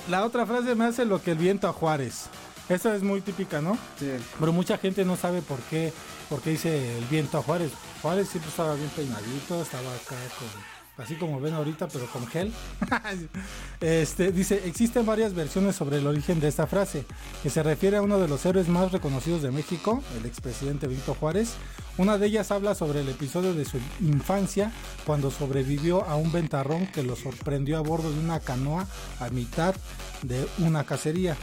La 0.08 0.24
otra 0.24 0.44
frase 0.44 0.74
me 0.74 0.86
hace 0.86 1.04
lo 1.04 1.22
que 1.22 1.32
el 1.32 1.38
viento 1.38 1.68
a 1.68 1.72
Juárez. 1.72 2.28
Esa 2.68 2.96
es 2.96 3.02
muy 3.04 3.20
típica, 3.20 3.60
¿no? 3.60 3.78
Sí. 3.96 4.10
Pero 4.40 4.52
mucha 4.52 4.76
gente 4.76 5.04
no 5.04 5.14
sabe 5.16 5.40
por 5.40 5.60
qué, 5.70 5.92
por 6.28 6.40
qué 6.40 6.50
dice 6.50 6.98
el 6.98 7.04
viento 7.04 7.38
a 7.38 7.42
Juárez. 7.42 7.72
Juárez 8.02 8.28
siempre 8.28 8.50
estaba 8.50 8.74
bien 8.74 8.90
peinadito, 8.90 9.62
estaba 9.62 9.92
acá 9.94 10.16
con 10.38 10.76
así 10.98 11.14
como 11.16 11.40
ven 11.40 11.54
ahorita, 11.54 11.88
pero 11.88 12.06
con 12.06 12.26
gel. 12.26 12.52
este, 13.80 14.32
dice, 14.32 14.62
existen 14.64 15.04
varias 15.04 15.34
versiones 15.34 15.76
sobre 15.76 15.98
el 15.98 16.06
origen 16.06 16.40
de 16.40 16.48
esta 16.48 16.66
frase, 16.66 17.04
que 17.42 17.50
se 17.50 17.62
refiere 17.62 17.98
a 17.98 18.02
uno 18.02 18.18
de 18.18 18.28
los 18.28 18.44
héroes 18.46 18.68
más 18.68 18.92
reconocidos 18.92 19.42
de 19.42 19.50
México, 19.50 20.02
el 20.18 20.26
expresidente 20.26 20.86
Benito 20.86 21.14
Juárez. 21.14 21.54
Una 21.98 22.18
de 22.18 22.26
ellas 22.26 22.50
habla 22.50 22.74
sobre 22.74 23.00
el 23.00 23.08
episodio 23.08 23.54
de 23.54 23.64
su 23.64 23.78
infancia, 24.00 24.72
cuando 25.04 25.30
sobrevivió 25.30 26.04
a 26.04 26.16
un 26.16 26.32
ventarrón 26.32 26.86
que 26.86 27.02
lo 27.02 27.16
sorprendió 27.16 27.78
a 27.78 27.80
bordo 27.80 28.12
de 28.12 28.20
una 28.20 28.40
canoa 28.40 28.86
a 29.20 29.28
mitad 29.30 29.74
de 30.22 30.46
una 30.58 30.84
cacería. 30.84 31.36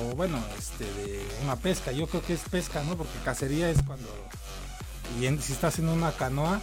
O 0.00 0.14
bueno, 0.14 0.38
este, 0.58 0.84
de 0.84 1.26
una 1.44 1.56
pesca. 1.56 1.92
Yo 1.92 2.06
creo 2.06 2.22
que 2.22 2.34
es 2.34 2.40
pesca, 2.50 2.82
¿no? 2.84 2.96
Porque 2.96 3.18
cacería 3.24 3.70
es 3.70 3.82
cuando... 3.82 4.08
Y 5.18 5.26
si 5.40 5.52
estás 5.52 5.78
en 5.78 5.88
una 5.88 6.12
canoa, 6.12 6.60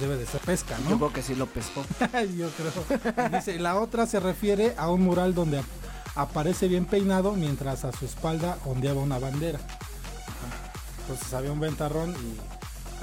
debe 0.00 0.16
de 0.16 0.26
ser 0.26 0.40
pesca, 0.40 0.78
¿no? 0.84 0.90
Yo 0.90 0.96
creo 0.98 1.12
que 1.12 1.22
sí 1.22 1.34
lo 1.34 1.46
pescó. 1.46 1.84
Yo 2.36 2.48
creo. 2.50 3.28
Dice, 3.30 3.58
la 3.58 3.78
otra 3.78 4.06
se 4.06 4.20
refiere 4.20 4.74
a 4.78 4.88
un 4.88 5.02
mural 5.02 5.34
donde 5.34 5.60
aparece 6.14 6.68
bien 6.68 6.86
peinado 6.86 7.32
mientras 7.32 7.84
a 7.84 7.92
su 7.92 8.04
espalda 8.04 8.58
ondeaba 8.64 9.00
una 9.00 9.18
bandera. 9.18 9.58
Entonces 11.02 11.34
había 11.34 11.52
un 11.52 11.60
ventarrón 11.60 12.10
y 12.10 12.38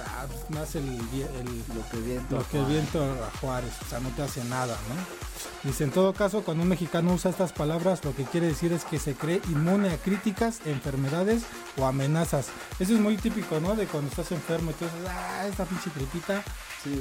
ah, 0.08 0.26
pues, 0.28 0.50
nace 0.50 0.80
el, 0.80 0.98
lo 0.98 1.90
que 1.92 1.98
viento, 2.06 2.38
lo 2.38 2.48
que 2.48 2.64
viento 2.64 3.02
a 3.02 3.38
Juárez, 3.40 3.74
o 3.86 3.90
sea, 3.90 4.00
no 4.00 4.10
te 4.10 4.22
hace 4.24 4.44
nada, 4.46 4.78
¿no? 4.90 5.68
Dice, 5.70 5.84
en 5.84 5.92
todo 5.92 6.14
caso, 6.14 6.44
cuando 6.44 6.64
un 6.64 6.70
mexicano 6.70 7.14
usa 7.14 7.32
estas 7.32 7.52
palabras, 7.52 8.04
lo 8.06 8.16
que 8.16 8.24
quiere 8.24 8.48
decir 8.48 8.72
es 8.74 8.86
que 8.86 9.00
se 9.00 9.16
cree 9.16 9.42
inmune 9.50 9.90
a 9.90 9.98
críticas, 9.98 10.62
enfermedades 10.66 11.44
o 11.78 11.86
amenazas. 11.86 12.48
Eso 12.80 12.94
es 12.94 13.00
muy 13.00 13.18
típico, 13.18 13.60
¿no? 13.60 13.76
De 13.76 13.86
cuando 13.86 14.10
estás 14.10 14.32
enfermo 14.32 14.72
y 14.72 14.74
tú 14.76 14.86
dices, 14.86 15.00
ah, 15.10 15.48
esta 15.48 15.66
pinche 15.66 15.90
tripita 15.90 16.44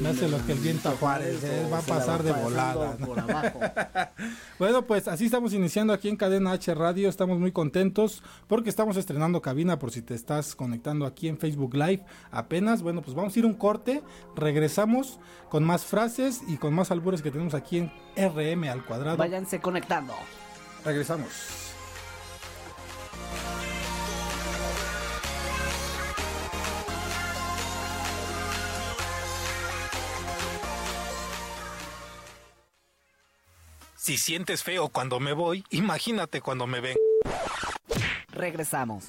no 0.01 0.09
hace 0.09 0.29
lo 0.29 0.45
que 0.45 0.53
el 0.53 0.59
viento 0.59 0.89
a 0.89 0.93
Juárez, 0.93 1.43
eh, 1.45 1.69
va 1.73 1.79
a 1.79 1.83
pasar 1.83 2.23
de 2.23 2.33
volada. 2.33 2.97
bueno, 4.59 4.87
pues 4.87 5.07
así 5.07 5.27
estamos 5.27 5.53
iniciando 5.53 5.93
aquí 5.93 6.09
en 6.09 6.17
Cadena 6.17 6.53
H 6.53 6.75
Radio. 6.75 7.09
Estamos 7.09 7.39
muy 7.39 7.53
contentos 7.53 8.23
porque 8.47 8.71
estamos 8.71 8.97
estrenando 8.97 9.43
cabina 9.43 9.79
por 9.79 9.91
si 9.91 10.03
te 10.03 10.15
estás 10.15 10.55
conectando 10.55 11.07
aquí 11.07 11.29
en 11.29 11.39
Facebook 11.39 11.75
Live 11.75 12.05
apenas. 12.31 12.83
Bueno, 12.83 12.96
pues 13.03 13.15
vamos 13.15 13.35
a 13.35 13.39
ir 13.39 13.47
un 13.47 13.55
corte, 13.55 14.03
regresamos 14.35 15.19
con 15.49 15.65
más 15.65 15.85
frases 15.85 16.41
y 16.47 16.57
con 16.57 16.75
más 16.75 16.91
albures 16.91 17.23
que 17.23 17.31
tenemos 17.31 17.55
aquí 17.55 17.79
en 17.79 17.93
RM 18.17 18.69
al 18.69 18.85
cuadrado. 18.85 19.17
Váyanse 19.17 19.61
conectando. 19.61 20.15
Regresamos. 20.85 21.67
Si 34.07 34.19
sientes 34.19 34.63
feo 34.63 34.89
cuando 34.89 35.19
me 35.19 35.33
voy, 35.33 35.65
imagínate 35.71 36.41
cuando 36.41 36.69
me 36.69 36.81
ven. 36.81 36.97
Regresamos. 38.29 39.09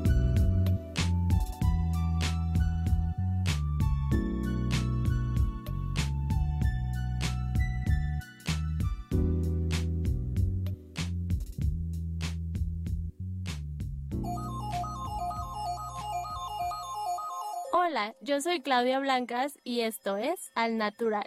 Hola, 17.91 18.15
yo 18.21 18.39
soy 18.39 18.61
Claudia 18.61 18.99
Blancas 18.99 19.59
y 19.65 19.81
esto 19.81 20.15
es 20.15 20.49
Al 20.55 20.77
Natural. 20.77 21.25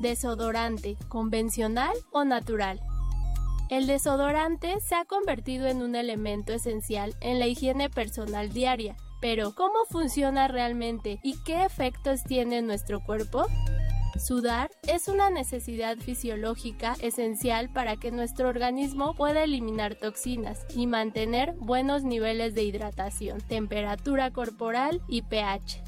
Desodorante, 0.00 0.96
¿convencional 1.08 1.92
o 2.10 2.24
natural? 2.24 2.80
El 3.70 3.86
desodorante 3.86 4.80
se 4.80 4.96
ha 4.96 5.04
convertido 5.04 5.68
en 5.68 5.82
un 5.82 5.94
elemento 5.94 6.52
esencial 6.52 7.14
en 7.20 7.38
la 7.38 7.46
higiene 7.46 7.88
personal 7.88 8.52
diaria, 8.52 8.96
pero 9.20 9.54
¿cómo 9.54 9.84
funciona 9.88 10.48
realmente 10.48 11.20
y 11.22 11.36
qué 11.44 11.64
efectos 11.64 12.24
tiene 12.24 12.58
en 12.58 12.66
nuestro 12.66 13.04
cuerpo? 13.04 13.46
Sudar 14.22 14.70
es 14.86 15.08
una 15.08 15.30
necesidad 15.30 15.98
fisiológica 15.98 16.94
esencial 17.00 17.72
para 17.72 17.96
que 17.96 18.12
nuestro 18.12 18.48
organismo 18.48 19.14
pueda 19.14 19.42
eliminar 19.42 19.96
toxinas 19.96 20.64
y 20.76 20.86
mantener 20.86 21.56
buenos 21.58 22.04
niveles 22.04 22.54
de 22.54 22.62
hidratación, 22.62 23.40
temperatura 23.40 24.30
corporal 24.30 25.02
y 25.08 25.22
pH. 25.22 25.82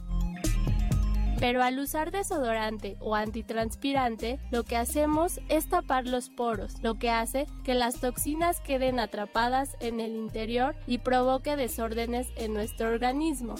Pero 1.38 1.62
al 1.62 1.78
usar 1.78 2.10
desodorante 2.10 2.96
o 2.98 3.14
antitranspirante, 3.14 4.40
lo 4.50 4.64
que 4.64 4.78
hacemos 4.78 5.38
es 5.48 5.68
tapar 5.68 6.08
los 6.08 6.28
poros, 6.28 6.82
lo 6.82 6.98
que 6.98 7.10
hace 7.10 7.46
que 7.62 7.74
las 7.74 8.00
toxinas 8.00 8.60
queden 8.60 8.98
atrapadas 8.98 9.76
en 9.78 10.00
el 10.00 10.16
interior 10.16 10.74
y 10.88 10.98
provoque 10.98 11.54
desórdenes 11.54 12.26
en 12.34 12.52
nuestro 12.52 12.88
organismo. 12.88 13.54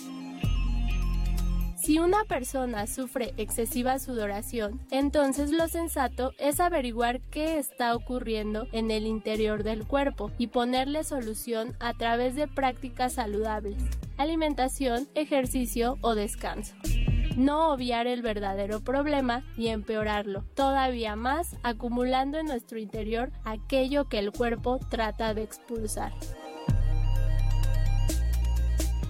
Si 1.84 1.98
una 1.98 2.24
persona 2.24 2.86
sufre 2.86 3.34
excesiva 3.36 3.98
sudoración, 3.98 4.80
entonces 4.90 5.50
lo 5.50 5.68
sensato 5.68 6.32
es 6.38 6.58
averiguar 6.58 7.20
qué 7.30 7.58
está 7.58 7.94
ocurriendo 7.94 8.66
en 8.72 8.90
el 8.90 9.06
interior 9.06 9.64
del 9.64 9.86
cuerpo 9.86 10.32
y 10.38 10.46
ponerle 10.46 11.04
solución 11.04 11.76
a 11.80 11.92
través 11.92 12.36
de 12.36 12.48
prácticas 12.48 13.12
saludables, 13.12 13.76
alimentación, 14.16 15.08
ejercicio 15.14 15.98
o 16.00 16.14
descanso 16.14 16.74
no 17.36 17.72
obviar 17.72 18.06
el 18.06 18.22
verdadero 18.22 18.80
problema 18.80 19.42
y 19.56 19.66
empeorarlo 19.66 20.44
todavía 20.54 21.16
más, 21.16 21.56
acumulando 21.64 22.38
en 22.38 22.46
nuestro 22.46 22.78
interior 22.78 23.32
aquello 23.44 24.08
que 24.08 24.20
el 24.20 24.30
cuerpo 24.30 24.78
trata 24.88 25.34
de 25.34 25.42
expulsar. 25.42 26.12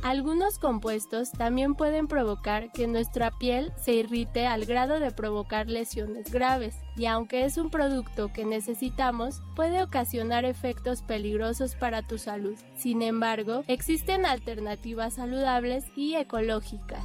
Algunos 0.05 0.59
compuestos 0.59 1.33
también 1.33 1.75
pueden 1.75 2.09
provocar 2.09 2.71
que 2.73 2.87
nuestra 2.87 3.31
piel 3.31 3.73
se 3.83 3.95
irrite 3.95 4.47
al 4.47 4.67
grado 4.67 5.01
de 5.01 5.11
provocar 5.11 5.67
lesiones 5.67 6.31
graves, 6.31 6.77
y 6.95 7.07
aunque 7.07 7.47
es 7.47 7.57
un 7.57 7.71
producto 7.71 8.31
que 8.31 8.45
necesitamos, 8.45 9.41
puede 9.57 9.83
ocasionar 9.83 10.45
efectos 10.45 11.01
peligrosos 11.01 11.75
para 11.75 12.03
tu 12.03 12.19
salud. 12.19 12.59
Sin 12.77 13.01
embargo, 13.01 13.65
existen 13.67 14.27
alternativas 14.27 15.15
saludables 15.15 15.87
y 15.97 16.17
ecológicas. 16.17 17.03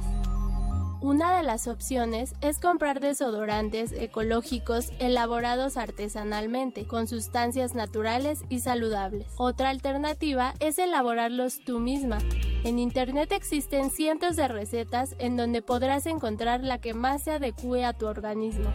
Una 1.02 1.34
de 1.34 1.42
las 1.42 1.66
opciones 1.66 2.34
es 2.42 2.58
comprar 2.58 3.00
desodorantes 3.00 3.92
ecológicos 3.92 4.92
elaborados 4.98 5.78
artesanalmente, 5.78 6.86
con 6.86 7.08
sustancias 7.08 7.74
naturales 7.74 8.44
y 8.50 8.60
saludables. 8.60 9.26
Otra 9.38 9.70
alternativa 9.70 10.52
es 10.60 10.78
elaborarlos 10.78 11.64
tú 11.64 11.80
misma. 11.80 12.18
En 12.64 12.78
Internet 12.78 13.32
existen 13.32 13.90
cientos 13.90 14.36
de 14.36 14.48
recetas 14.48 15.16
en 15.18 15.38
donde 15.38 15.62
podrás 15.62 16.04
encontrar 16.04 16.62
la 16.62 16.82
que 16.82 16.92
más 16.92 17.22
se 17.22 17.30
adecue 17.30 17.86
a 17.86 17.94
tu 17.94 18.06
organismo. 18.06 18.70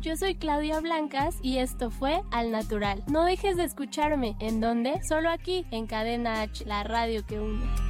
Yo 0.00 0.16
soy 0.16 0.36
Claudia 0.36 0.80
Blancas 0.80 1.36
y 1.42 1.58
esto 1.58 1.90
fue 1.90 2.22
Al 2.30 2.50
Natural. 2.50 3.04
No 3.08 3.24
dejes 3.24 3.58
de 3.58 3.64
escucharme. 3.64 4.36
¿En 4.40 4.62
dónde? 4.62 5.02
Solo 5.06 5.28
aquí, 5.28 5.66
en 5.70 5.86
Cadena 5.86 6.40
H, 6.40 6.64
la 6.64 6.82
radio 6.82 7.26
que 7.26 7.38
une. 7.38 7.89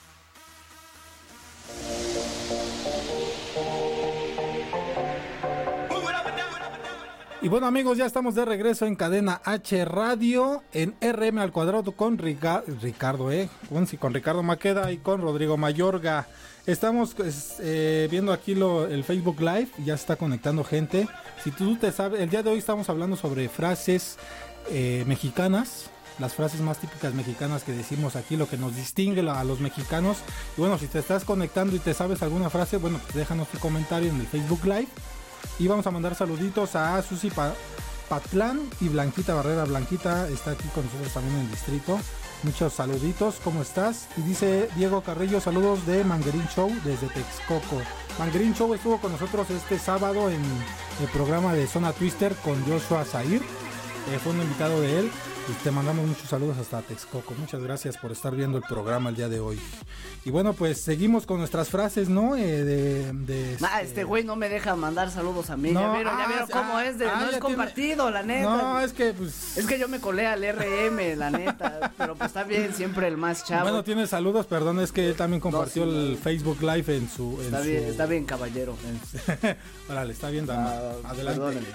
Y 7.43 7.47
bueno 7.47 7.65
amigos, 7.65 7.97
ya 7.97 8.05
estamos 8.05 8.35
de 8.35 8.45
regreso 8.45 8.85
en 8.85 8.95
cadena 8.95 9.41
H 9.43 9.83
Radio 9.85 10.61
en 10.73 10.93
RM 11.01 11.39
al 11.39 11.51
cuadrado 11.51 11.93
con 11.93 12.19
Ricardo, 12.19 13.31
eh, 13.31 13.49
con 13.99 14.13
Ricardo 14.13 14.43
Maqueda 14.43 14.91
y 14.91 14.97
con 14.97 15.21
Rodrigo 15.21 15.57
Mayorga. 15.57 16.27
Estamos 16.67 17.15
pues, 17.15 17.55
eh, 17.59 18.07
viendo 18.11 18.31
aquí 18.31 18.51
el 18.51 19.03
Facebook 19.03 19.39
Live, 19.39 19.69
ya 19.83 19.95
está 19.95 20.17
conectando 20.17 20.63
gente. 20.63 21.07
Si 21.43 21.49
tú 21.49 21.77
te 21.77 21.91
sabes, 21.91 22.21
el 22.21 22.29
día 22.29 22.43
de 22.43 22.51
hoy 22.51 22.59
estamos 22.59 22.87
hablando 22.89 23.15
sobre 23.15 23.49
frases 23.49 24.19
eh, 24.69 25.03
mexicanas, 25.07 25.89
las 26.19 26.35
frases 26.35 26.61
más 26.61 26.77
típicas 26.77 27.15
mexicanas 27.15 27.63
que 27.63 27.71
decimos 27.71 28.15
aquí, 28.15 28.37
lo 28.37 28.47
que 28.47 28.57
nos 28.57 28.75
distingue 28.75 29.27
a 29.27 29.43
los 29.43 29.59
mexicanos. 29.61 30.17
Y 30.57 30.61
bueno, 30.61 30.77
si 30.77 30.85
te 30.85 30.99
estás 30.99 31.25
conectando 31.25 31.75
y 31.75 31.79
te 31.79 31.95
sabes 31.95 32.21
alguna 32.21 32.51
frase, 32.51 32.77
bueno, 32.77 32.99
pues 33.01 33.15
déjanos 33.15 33.47
tu 33.47 33.57
comentario 33.57 34.11
en 34.11 34.19
el 34.19 34.27
Facebook 34.27 34.63
Live. 34.65 34.89
Y 35.61 35.67
vamos 35.67 35.85
a 35.85 35.91
mandar 35.91 36.15
saluditos 36.15 36.75
a 36.75 36.99
Susi 37.03 37.31
Patlán 38.09 38.61
y 38.79 38.89
Blanquita 38.89 39.35
Barrera. 39.35 39.63
Blanquita 39.65 40.27
está 40.27 40.51
aquí 40.51 40.67
con 40.73 40.83
nosotros 40.85 41.13
también 41.13 41.35
en 41.35 41.41
el 41.45 41.51
distrito. 41.51 41.99
Muchos 42.41 42.73
saluditos, 42.73 43.35
¿cómo 43.43 43.61
estás? 43.61 44.07
Y 44.17 44.21
dice 44.21 44.69
Diego 44.75 45.03
Carrillo, 45.03 45.39
saludos 45.39 45.85
de 45.85 46.03
Manguerín 46.03 46.47
Show 46.47 46.71
desde 46.83 47.09
Texcoco. 47.09 47.79
Manguerín 48.17 48.55
Show 48.55 48.73
estuvo 48.73 48.99
con 48.99 49.11
nosotros 49.11 49.51
este 49.51 49.77
sábado 49.77 50.31
en 50.31 50.41
el 50.99 51.07
programa 51.13 51.53
de 51.53 51.67
Zona 51.67 51.93
Twister 51.93 52.33
con 52.37 52.59
Joshua 52.65 53.05
Zair. 53.05 53.43
Eh, 54.09 54.17
fue 54.17 54.33
un 54.33 54.41
invitado 54.41 54.81
de 54.81 55.01
él. 55.01 55.11
Y 55.49 55.53
te 55.63 55.71
mandamos 55.71 56.05
muchos 56.05 56.29
saludos 56.29 56.57
hasta 56.57 56.81
Texcoco. 56.81 57.33
Muchas 57.33 57.61
gracias 57.61 57.97
por 57.97 58.11
estar 58.11 58.35
viendo 58.35 58.57
el 58.57 58.63
programa 58.63 59.09
el 59.09 59.15
día 59.15 59.27
de 59.27 59.39
hoy. 59.39 59.59
Y 60.23 60.29
bueno, 60.29 60.53
pues 60.53 60.79
seguimos 60.79 61.25
con 61.25 61.39
nuestras 61.39 61.69
frases, 61.69 62.09
¿no? 62.09 62.35
Eh, 62.35 62.63
de, 62.63 63.11
de 63.13 63.53
este... 63.53 63.65
este 63.81 64.03
güey 64.03 64.23
no 64.23 64.35
me 64.35 64.49
deja 64.49 64.75
mandar 64.75 65.09
saludos 65.09 65.49
a 65.49 65.57
mí. 65.57 65.73
ya 65.73 65.93
vieron, 65.93 66.15
ya 66.15 66.27
vieron 66.27 66.47
ah, 66.47 66.53
cómo 66.53 66.79
es. 66.79 66.99
De, 66.99 67.09
ah, 67.09 67.21
no 67.21 67.29
es 67.31 67.37
compartido, 67.37 68.11
la 68.11 68.21
neta. 68.21 68.49
No, 68.49 68.81
es 68.81 68.93
que 68.93 69.13
pues... 69.13 69.57
Es 69.57 69.65
que 69.65 69.79
yo 69.79 69.87
me 69.87 69.99
colé 69.99 70.27
al 70.27 70.43
RM, 70.43 71.17
la 71.17 71.31
neta. 71.31 71.91
pero 71.97 72.15
pues 72.15 72.27
está 72.27 72.43
bien, 72.43 72.73
siempre 72.75 73.07
el 73.07 73.17
más 73.17 73.43
chavo. 73.43 73.63
Bueno, 73.63 73.83
tiene 73.83 74.05
saludos, 74.05 74.45
perdón, 74.45 74.79
es 74.79 74.91
que 74.91 75.09
él 75.09 75.15
también 75.15 75.41
compartió 75.41 75.83
el 75.85 76.17
Facebook 76.21 76.61
Live 76.61 76.95
en 76.95 77.09
su... 77.09 77.41
está, 77.41 77.61
bien, 77.61 77.83
está 77.85 78.05
bien, 78.05 78.25
caballero. 78.25 78.77
Órale, 79.89 80.13
está 80.13 80.29
bien, 80.29 80.45
dama. 80.45 80.71
Ah, 81.03 81.09
Adelante. 81.09 81.65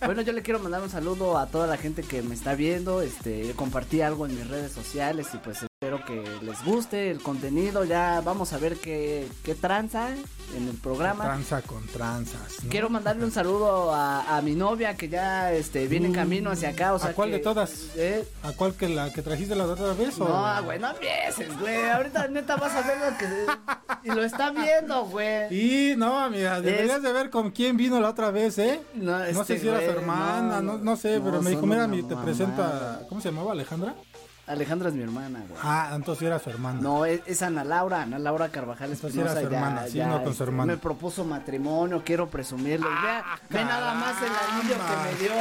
bueno, 0.06 0.22
yo 0.22 0.32
le 0.32 0.42
quiero 0.42 0.60
mandar 0.60 0.82
un 0.82 0.90
saludo 0.90 1.36
a 1.36 1.46
toda 1.46 1.66
la 1.66 1.76
gente 1.76 2.02
que 2.02 2.22
me 2.22 2.34
está 2.34 2.54
viendo. 2.54 2.91
Este, 3.00 3.52
compartí 3.54 4.02
algo 4.02 4.26
en 4.26 4.34
mis 4.34 4.48
redes 4.48 4.72
sociales 4.72 5.28
y 5.32 5.38
pues 5.38 5.64
Espero 5.82 6.04
que 6.04 6.22
les 6.42 6.64
guste 6.64 7.10
el 7.10 7.20
contenido. 7.20 7.82
Ya 7.82 8.20
vamos 8.20 8.52
a 8.52 8.58
ver 8.58 8.76
qué, 8.76 9.26
qué 9.42 9.56
tranza 9.56 10.10
en 10.56 10.68
el 10.68 10.76
programa. 10.76 11.24
Tranza 11.24 11.60
con 11.62 11.84
tranzas. 11.88 12.58
Quiero 12.70 12.88
mandarle 12.88 13.24
un 13.24 13.32
saludo 13.32 13.92
a, 13.92 14.40
mi 14.44 14.54
novia 14.54 14.96
que 14.96 15.08
ya 15.08 15.52
este, 15.52 15.88
viene 15.88 16.06
en 16.06 16.12
camino 16.12 16.52
hacia 16.52 16.68
acá. 16.68 16.94
O 16.94 17.00
sea 17.00 17.10
¿A 17.10 17.14
cuál 17.14 17.32
de 17.32 17.40
todas? 17.40 17.88
¿eh? 17.96 18.24
¿A 18.44 18.52
cuál 18.52 18.74
que 18.74 18.88
la 18.88 19.12
que 19.12 19.22
trajiste 19.22 19.56
la 19.56 19.64
otra 19.64 19.92
vez? 19.94 20.16
No, 20.18 20.62
güey, 20.62 20.78
no 20.78 20.88
empieces, 20.88 21.58
güey. 21.58 21.90
Ahorita 21.90 22.28
neta 22.28 22.54
vas 22.54 22.76
a 22.76 22.82
ver 22.82 22.98
lo 22.98 23.18
que. 23.18 24.08
Y 24.08 24.14
lo 24.14 24.22
está 24.22 24.50
viendo, 24.50 25.06
güey. 25.06 25.52
Y 25.52 25.96
no, 25.96 26.16
amiga, 26.16 26.60
deberías 26.60 27.02
de 27.02 27.12
ver 27.12 27.28
con 27.30 27.50
quién 27.50 27.76
vino 27.76 28.00
la 28.00 28.10
otra 28.10 28.30
vez, 28.30 28.56
¿eh? 28.58 28.80
No, 28.94 29.18
no 29.18 29.24
sé 29.24 29.54
este 29.54 29.58
si 29.58 29.68
era 29.68 29.80
su 29.80 29.90
hermana, 29.90 30.62
no, 30.62 30.78
no, 30.78 30.96
sé, 30.96 31.20
pero 31.24 31.42
me 31.42 31.50
dijo, 31.50 31.66
mira, 31.66 31.88
te 31.88 32.14
presento 32.14 32.62
a. 32.62 33.00
¿Cómo 33.08 33.20
se 33.20 33.30
llamaba 33.30 33.50
Alejandra? 33.50 33.96
Alejandra 34.46 34.88
es 34.88 34.94
mi 34.94 35.02
hermana, 35.02 35.44
güey. 35.48 35.60
Ah, 35.62 35.92
entonces 35.94 36.26
era 36.26 36.38
su 36.40 36.50
hermana. 36.50 36.80
No, 36.80 37.04
es, 37.06 37.42
Ana 37.42 37.62
Laura, 37.62 38.02
Ana 38.02 38.18
Laura 38.18 38.48
Carvajal 38.48 38.90
Entonces 38.90 39.20
era 39.20 39.32
su 39.32 39.38
hermana, 39.46 39.86
sí, 39.86 40.00
no 40.00 40.22
con 40.24 40.34
su 40.34 40.42
hermana. 40.42 40.72
Me 40.72 40.78
propuso 40.78 41.24
matrimonio, 41.24 42.02
quiero 42.04 42.28
presumirlo. 42.28 42.88
Ah, 42.90 43.38
ve, 43.48 43.64
nada 43.64 43.94
más 43.94 44.16
el 44.20 44.32
anillo 44.50 44.74
que 44.74 44.96
me 44.96 45.14
dio, 45.20 45.32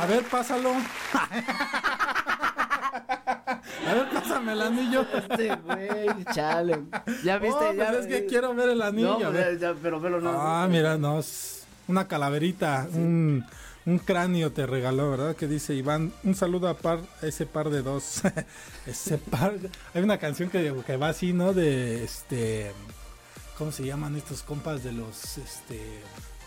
A 0.00 0.06
ver, 0.06 0.24
pásalo. 0.24 0.72
A 3.86 3.94
ver, 3.94 4.10
pásame 4.12 4.52
el 4.52 4.62
anillo. 4.62 5.06
Este 5.14 5.54
güey, 5.56 6.24
chale. 6.34 6.84
Ya 7.24 7.38
viste, 7.38 7.64
oh, 7.64 7.72
ya. 7.74 7.88
Pues 7.88 8.00
es 8.00 8.06
que 8.06 8.26
quiero 8.26 8.54
ver 8.54 8.70
el 8.70 8.80
anillo. 8.80 9.18
No, 9.18 9.30
pues, 9.30 9.60
ya, 9.60 9.74
pero 9.82 10.00
velo 10.00 10.20
no. 10.20 10.30
Ah, 10.30 10.66
mira, 10.70 10.96
no, 10.96 11.20
una 11.86 12.08
calaverita, 12.08 12.86
un 12.92 13.44
un 13.88 13.98
cráneo 13.98 14.52
te 14.52 14.66
regaló, 14.66 15.10
¿verdad? 15.10 15.34
Que 15.34 15.48
dice 15.48 15.74
Iván, 15.74 16.12
un 16.22 16.34
saludo 16.34 16.68
a, 16.68 16.74
par, 16.76 17.00
ese 17.22 17.46
par 17.46 17.70
de 17.70 17.80
dos. 17.80 18.20
ese 18.86 19.16
par. 19.16 19.54
Hay 19.94 20.02
una 20.02 20.18
canción 20.18 20.50
que, 20.50 20.74
que 20.86 20.96
va 20.98 21.08
así, 21.08 21.32
¿no? 21.32 21.54
De 21.54 22.04
este. 22.04 22.72
¿Cómo 23.56 23.72
se 23.72 23.86
llaman 23.86 24.14
estos 24.16 24.42
compas 24.42 24.84
de 24.84 24.92
los. 24.92 25.38
Este. 25.38 25.80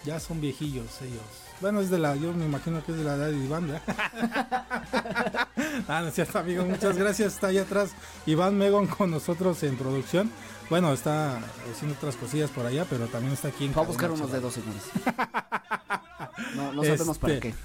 Ya 0.05 0.19
son 0.19 0.39
viejillos 0.39 1.01
ellos. 1.01 1.23
Bueno, 1.61 1.81
es 1.81 1.89
de 1.89 1.97
la, 1.97 2.15
yo 2.15 2.31
me 2.33 2.45
imagino 2.45 2.83
que 2.85 2.91
es 2.91 2.97
de 2.99 3.03
la 3.03 3.15
edad 3.15 3.31
de 3.31 3.37
Iván, 3.37 3.67
¿verdad? 3.67 3.81
ah, 5.87 6.01
no 6.01 6.07
es 6.07 6.13
cierto, 6.13 6.37
amigo. 6.37 6.63
Muchas 6.63 6.95
gracias. 6.95 7.33
Está 7.33 7.47
ahí 7.47 7.57
atrás 7.57 7.91
Iván 8.27 8.55
Megon 8.55 8.85
con 8.85 9.09
nosotros 9.09 9.63
en 9.63 9.77
producción. 9.77 10.31
Bueno, 10.69 10.93
está 10.93 11.39
haciendo 11.71 11.95
otras 11.97 12.15
cosillas 12.15 12.51
por 12.51 12.67
allá, 12.67 12.85
pero 12.87 13.07
también 13.07 13.33
está 13.33 13.47
aquí 13.47 13.65
en 13.65 13.73
Va 13.75 13.81
a 13.81 13.85
buscar 13.85 14.11
unos 14.11 14.31
dedos, 14.31 14.53
señores. 14.53 14.83
No, 16.55 16.73
no 16.73 16.83
sabemos 16.83 17.17
para 17.17 17.33
este, 17.33 17.49
qué. 17.49 17.55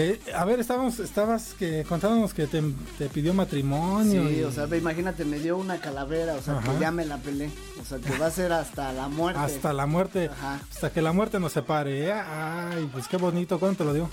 Eh, 0.00 0.20
a 0.32 0.44
ver, 0.44 0.60
estábamos, 0.60 1.00
estabas 1.00 1.54
que 1.58 1.84
contándonos 1.88 2.32
que 2.32 2.46
te, 2.46 2.62
pidió 3.08 3.34
matrimonio. 3.34 4.28
Sí, 4.28 4.44
o 4.44 4.52
sea, 4.52 4.68
imagínate, 4.76 5.24
me 5.24 5.40
dio 5.40 5.56
una 5.56 5.80
calavera, 5.80 6.34
o 6.34 6.40
sea, 6.40 6.60
que 6.60 6.78
ya 6.78 6.92
me 6.92 7.04
la 7.04 7.16
pelé. 7.16 7.50
O 7.82 7.84
sea, 7.84 7.98
que 7.98 8.16
va 8.16 8.26
a 8.26 8.30
ser 8.30 8.52
hasta 8.52 8.92
la 8.92 9.08
muerte. 9.08 9.40
Hasta 9.40 9.72
la 9.72 9.86
muerte. 9.86 10.30
Ajá. 10.32 10.60
Hasta 10.70 10.92
que 10.92 11.02
la 11.02 11.12
muerte 11.12 11.40
nos 11.40 11.52
separe. 11.52 12.06
¿eh? 12.06 12.12
Ay, 12.12 12.88
pues 12.92 13.08
qué 13.08 13.16
bonito. 13.16 13.58
¿Cuánto 13.58 13.82
lo 13.82 13.92
dio? 13.92 14.08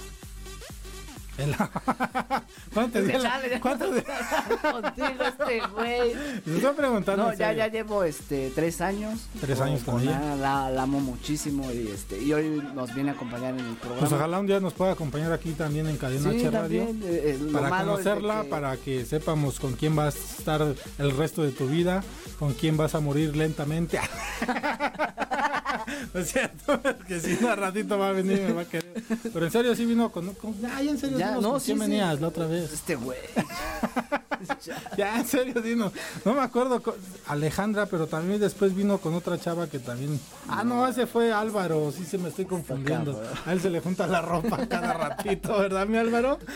¿Cuánto 2.74 3.04
te 3.04 3.60
¿Cuánto 3.60 3.86
Contigo 3.86 5.24
este 5.28 5.62
güey. 5.74 6.14
Te 6.44 6.56
estoy 6.56 6.74
preguntando. 6.76 7.24
No, 7.24 7.34
ya, 7.34 7.52
ya 7.52 7.68
llevo 7.68 8.04
este 8.04 8.52
tres 8.56 8.82
años. 8.82 9.28
Tres 9.42 9.60
años 9.60 9.84
con, 9.84 10.02
ella. 10.02 10.36
La, 10.36 10.84
amo 10.84 11.00
muchísimo 11.00 11.72
y 11.72 11.88
este 11.88 12.22
y 12.22 12.34
hoy 12.34 12.62
nos 12.74 12.94
viene 12.94 13.12
a 13.12 13.14
acompañar 13.14 13.54
en 13.54 13.66
el 13.66 13.76
programa. 13.76 14.00
Pues 14.00 14.12
ojalá 14.12 14.40
un 14.40 14.48
día 14.48 14.60
nos 14.60 14.74
pueda 14.74 14.94
acompañar 14.94 15.32
aquí 15.34 15.52
también 15.52 15.88
en 15.88 15.98
Cadena 15.98 16.30
H 16.30 16.52
Radio. 16.52 16.84
Eh, 16.84 16.96
eh, 17.04 17.50
para 17.52 17.70
conocerla, 17.70 18.46
para 18.50 18.78
que 18.78 19.06
sepamos 19.06 19.60
con 19.60 19.74
quién 19.74 19.96
vas 19.96 20.16
a 20.16 20.40
estar 20.40 20.76
el 20.98 21.18
resto 21.18 21.44
de 21.44 21.52
tu 21.52 21.68
vida, 21.68 22.04
con 22.40 22.54
quién 22.54 22.78
vas 22.78 22.96
a 22.96 23.00
morir 23.00 23.36
lentamente. 23.36 24.00
es 26.14 26.32
cierto, 26.32 26.80
que 27.08 27.20
si 27.20 27.44
un 27.44 27.56
ratito 27.56 27.98
va 27.98 28.10
a 28.10 28.14
venir 28.14 28.42
me 28.42 28.54
va 28.54 28.62
a 28.62 28.66
querer. 28.66 28.85
Pero 29.34 29.46
en 29.46 29.52
serio 29.52 29.76
sí 29.76 29.86
vino 29.86 30.12
con, 30.12 30.36
ay, 30.74 30.90
en 30.90 30.98
serio 30.98 31.18
no, 31.42 31.60
¿quién 31.60 31.80
venías 31.80 32.22
la 32.22 32.28
otra 32.30 32.48
vez? 32.48 32.72
Este 32.72 32.96
güey. 32.96 33.20
ya, 34.98 35.20
en 35.20 35.26
serio, 35.26 35.62
Dino. 35.62 35.92
No 36.24 36.34
me 36.34 36.42
acuerdo. 36.42 36.82
Alejandra, 37.28 37.86
pero 37.88 38.08
también 38.08 38.40
después 38.40 38.76
vino 38.76 38.98
con 39.00 39.14
otra 39.14 39.40
chava 39.40 39.68
que 39.68 39.80
también. 39.80 40.20
Ah, 40.48 40.64
no, 40.64 40.88
ese 40.88 41.08
fue 41.08 41.34
Álvaro. 41.34 41.92
Sí, 41.92 42.06
se 42.06 42.18
me 42.18 42.30
estoy 42.30 42.46
confundiendo. 42.46 43.22
A 43.46 43.54
él 43.54 43.62
se 43.62 43.70
le 43.70 43.82
junta 43.82 44.08
la 44.08 44.22
ropa 44.22 44.66
cada 44.68 44.94
ratito, 44.94 45.58
¿verdad, 45.58 45.88
mi 45.88 45.98
Álvaro? 45.98 46.40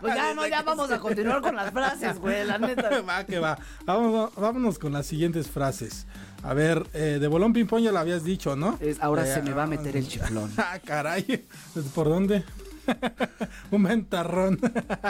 Pues 0.00 0.14
ya, 0.14 0.34
no, 0.34 0.46
ya 0.46 0.62
vamos 0.62 0.90
a 0.90 0.98
continuar 0.98 1.40
con 1.40 1.56
las 1.56 1.70
frases, 1.70 2.18
güey, 2.18 2.44
la 2.44 2.58
neta. 2.58 3.00
Va, 3.00 3.24
que 3.24 3.38
va. 3.38 3.58
Vámonos, 3.84 4.34
vámonos 4.34 4.78
con 4.78 4.92
las 4.92 5.06
siguientes 5.06 5.48
frases. 5.48 6.06
A 6.46 6.54
ver, 6.54 6.86
eh, 6.94 7.18
de 7.20 7.26
bolón 7.26 7.52
ping-pong 7.52 7.82
ya 7.82 7.90
lo 7.90 7.98
habías 7.98 8.22
dicho, 8.22 8.54
¿no? 8.54 8.78
ahora 9.00 9.26
eh, 9.26 9.34
se 9.34 9.42
me 9.42 9.52
va 9.52 9.64
a 9.64 9.66
meter 9.66 9.96
el 9.96 10.06
chiflón. 10.06 10.52
ah, 10.58 10.78
caray. 10.84 11.44
¿Por 11.92 12.08
dónde? 12.08 12.44
un 13.72 13.82
mentarrón. 13.82 14.60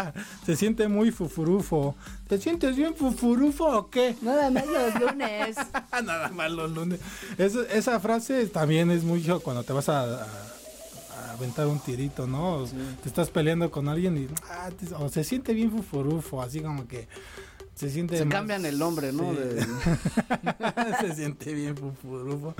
Se 0.46 0.56
siente 0.56 0.88
muy 0.88 1.10
fufurufo. 1.10 1.94
¿Te 2.26 2.38
sientes 2.38 2.74
bien 2.74 2.94
fufurufo 2.94 3.66
o 3.66 3.90
qué? 3.90 4.16
Nada 4.22 4.50
más 4.50 4.66
los 4.66 4.98
lunes. 4.98 5.56
Nada 5.92 6.30
más 6.30 6.50
los 6.50 6.70
lunes. 6.70 7.00
esa 7.36 8.00
frase 8.00 8.46
también 8.46 8.90
es 8.90 9.04
mucho 9.04 9.40
cuando 9.40 9.62
te 9.62 9.74
vas 9.74 9.90
a, 9.90 10.26
aventar 11.34 11.66
un 11.66 11.80
tirito, 11.80 12.26
¿no? 12.26 12.64
Te 13.02 13.10
estás 13.10 13.28
peleando 13.28 13.70
con 13.70 13.90
alguien 13.90 14.16
y 14.16 14.26
ah, 14.48 14.70
o 14.98 15.10
se 15.10 15.22
siente 15.22 15.52
bien 15.52 15.70
fufurufo, 15.70 16.40
así 16.40 16.60
como 16.60 16.88
que 16.88 17.08
se 17.76 17.90
siente 17.90 18.18
se 18.18 18.26
cambian 18.26 18.64
el 18.64 18.78
nombre 18.78 19.12
no 19.12 19.32
se 21.00 21.14
siente 21.14 21.54
bien 21.54 21.76
fufurufo 21.76 22.56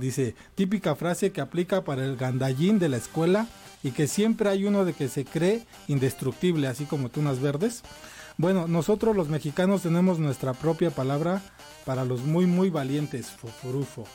dice 0.00 0.34
típica 0.56 0.96
frase 0.96 1.30
que 1.30 1.40
aplica 1.40 1.84
para 1.84 2.04
el 2.04 2.16
gandallín 2.16 2.80
de 2.80 2.88
la 2.88 2.96
escuela 2.96 3.46
y 3.84 3.90
que 3.92 4.08
siempre 4.08 4.48
hay 4.48 4.64
uno 4.64 4.84
de 4.86 4.94
que 4.94 5.08
se 5.08 5.26
cree 5.26 5.62
indestructible, 5.88 6.66
así 6.66 6.86
como 6.86 7.10
tunas 7.10 7.40
verdes. 7.40 7.82
Bueno, 8.38 8.66
nosotros 8.66 9.14
los 9.14 9.28
mexicanos 9.28 9.82
tenemos 9.82 10.18
nuestra 10.18 10.54
propia 10.54 10.90
palabra 10.90 11.42
para 11.84 12.04
los 12.04 12.22
muy 12.22 12.46
muy 12.46 12.70
valientes, 12.70 13.30
fufurufo. 13.30 14.08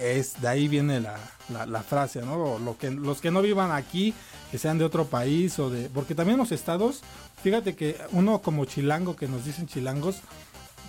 Es, 0.00 0.40
de 0.40 0.48
ahí 0.48 0.68
viene 0.68 1.00
la, 1.00 1.18
la, 1.66 1.82
frase, 1.82 2.22
¿no? 2.22 2.58
Lo 2.58 2.78
que, 2.78 2.90
los 2.90 3.20
que 3.20 3.30
no 3.30 3.42
vivan 3.42 3.72
aquí, 3.72 4.14
que 4.50 4.58
sean 4.58 4.78
de 4.78 4.84
otro 4.84 5.06
país 5.06 5.58
o 5.58 5.70
de... 5.70 5.88
Porque 5.90 6.14
también 6.14 6.38
los 6.38 6.52
estados, 6.52 7.02
fíjate 7.42 7.74
que 7.74 7.96
uno 8.12 8.40
como 8.40 8.64
chilango, 8.64 9.16
que 9.16 9.28
nos 9.28 9.44
dicen 9.44 9.66
chilangos, 9.66 10.20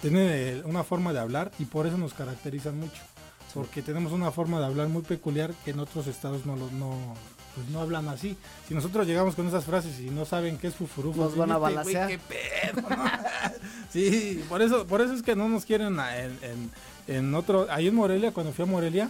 tiene 0.02 0.62
una 0.66 0.84
forma 0.84 1.14
de 1.14 1.20
hablar 1.20 1.52
y 1.60 1.66
por 1.66 1.88
eso 1.88 1.98
nos 1.98 2.14
caracterizan 2.14 2.80
mucho. 2.80 3.02
Porque 3.54 3.82
tenemos 3.82 4.12
una 4.12 4.32
forma 4.32 4.60
de 4.60 4.66
hablar 4.66 4.88
muy 4.90 5.02
peculiar 5.02 5.54
que 5.66 5.72
en 5.72 5.80
otros 5.80 6.08
estados 6.08 6.46
no, 6.46 6.56
no, 6.56 7.16
pues 7.56 7.70
no 7.70 7.82
hablan 7.82 8.08
así. 8.08 8.38
Si 8.68 8.74
nosotros 8.74 9.08
llegamos 9.08 9.36
con 9.36 9.48
esas 9.48 9.66
frases 9.66 10.00
y 10.00 10.10
no 10.10 10.26
saben 10.26 10.58
qué 10.58 10.68
es 10.68 10.76
fufurufo, 10.76 11.24
nos 11.24 11.36
van 11.36 11.52
a 11.52 11.58
balasear. 11.58 12.08
Qué 12.08 12.20
pedo, 12.20 12.88
sí, 13.92 14.44
por 14.48 14.62
eso, 14.62 14.86
por 14.86 15.02
eso 15.02 15.14
es 15.14 15.24
que 15.24 15.36
no 15.36 15.50
nos 15.50 15.66
quieren 15.66 16.00
en, 16.00 16.38
en, 16.42 16.72
otro. 17.36 17.68
Ahí 17.70 17.88
en 17.88 17.96
Morelia, 17.96 18.32
cuando 18.32 18.54
fui 18.54 18.64
a 18.64 18.66
Morelia, 18.66 19.10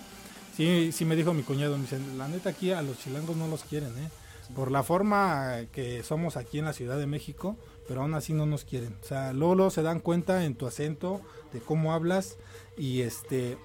sí, 0.55 0.91
sí 0.91 1.05
me 1.05 1.15
dijo 1.15 1.33
mi 1.33 1.43
cuñado, 1.43 1.77
me 1.77 1.83
dice, 1.83 1.99
la 2.17 2.27
neta 2.27 2.49
aquí 2.49 2.71
a 2.71 2.81
los 2.81 2.99
chilangos 2.99 3.35
no 3.35 3.47
los 3.47 3.63
quieren, 3.63 3.97
¿eh? 3.97 4.09
Por 4.55 4.71
la 4.71 4.81
forma 4.81 5.65
que 5.71 6.01
somos 6.03 6.35
aquí 6.35 6.57
en 6.57 6.65
la 6.65 6.73
Ciudad 6.73 6.97
de 6.97 7.05
México, 7.05 7.55
pero 7.87 8.01
aún 8.01 8.15
así 8.15 8.33
no 8.33 8.47
nos 8.47 8.65
quieren. 8.65 8.95
O 9.03 9.05
sea, 9.05 9.31
luego 9.31 9.69
se 9.69 9.83
dan 9.83 9.99
cuenta 9.99 10.43
en 10.43 10.55
tu 10.55 10.65
acento, 10.65 11.21
de 11.53 11.59
cómo 11.59 11.93
hablas 11.93 12.37
y 12.77 13.01
este 13.01 13.57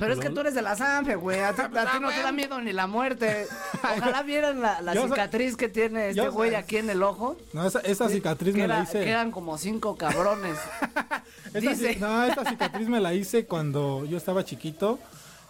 pero 0.00 0.14
es 0.14 0.18
que 0.18 0.30
tú 0.30 0.40
eres 0.40 0.54
de 0.54 0.62
la 0.62 0.76
Sanfe, 0.76 1.14
güey. 1.14 1.40
A, 1.40 1.52
ti, 1.52 1.62
no 2.00 2.08
te 2.08 2.22
da 2.22 2.32
miedo 2.32 2.58
ni 2.62 2.72
la 2.72 2.86
muerte. 2.86 3.46
Ojalá 3.98 4.22
vieran 4.22 4.60
la, 4.62 4.94
cicatriz 4.94 5.56
que 5.56 5.68
tiene 5.68 6.08
este 6.08 6.28
güey 6.30 6.54
aquí 6.54 6.78
en 6.78 6.88
el 6.88 7.02
ojo. 7.02 7.36
No, 7.52 7.66
esa, 7.66 8.08
cicatriz 8.08 8.54
me 8.54 8.66
la 8.66 8.82
hice. 8.82 9.04
Quedan 9.04 9.30
como 9.30 9.58
cinco 9.58 9.96
cabrones. 9.96 10.56
Dice. 11.54 11.96
No, 11.96 12.24
esta 12.24 12.48
cicatriz 12.48 12.88
me 12.88 13.00
la 13.00 13.14
hice 13.14 13.46
cuando 13.46 14.04
yo 14.04 14.16
estaba 14.16 14.44
chiquito. 14.44 14.98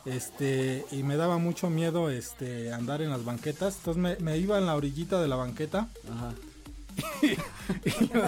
Este, 0.07 0.87
y 0.93 1.03
me 1.03 1.17
daba 1.17 1.37
mucho 1.37 1.69
miedo 1.69 2.09
este 2.09 2.73
andar 2.73 3.03
en 3.03 3.11
las 3.11 3.25
banquetas. 3.25 3.77
Entonces 3.77 4.03
me, 4.03 4.17
me 4.17 4.39
iba 4.39 4.59
en 4.59 4.67
la 4.67 4.75
orillita 4.75 5.21
de 5.21 5.29
la 5.29 5.37
banqueta. 5.37 5.89
Ajá 6.11 6.33
y 7.23 8.09
yo 8.09 8.23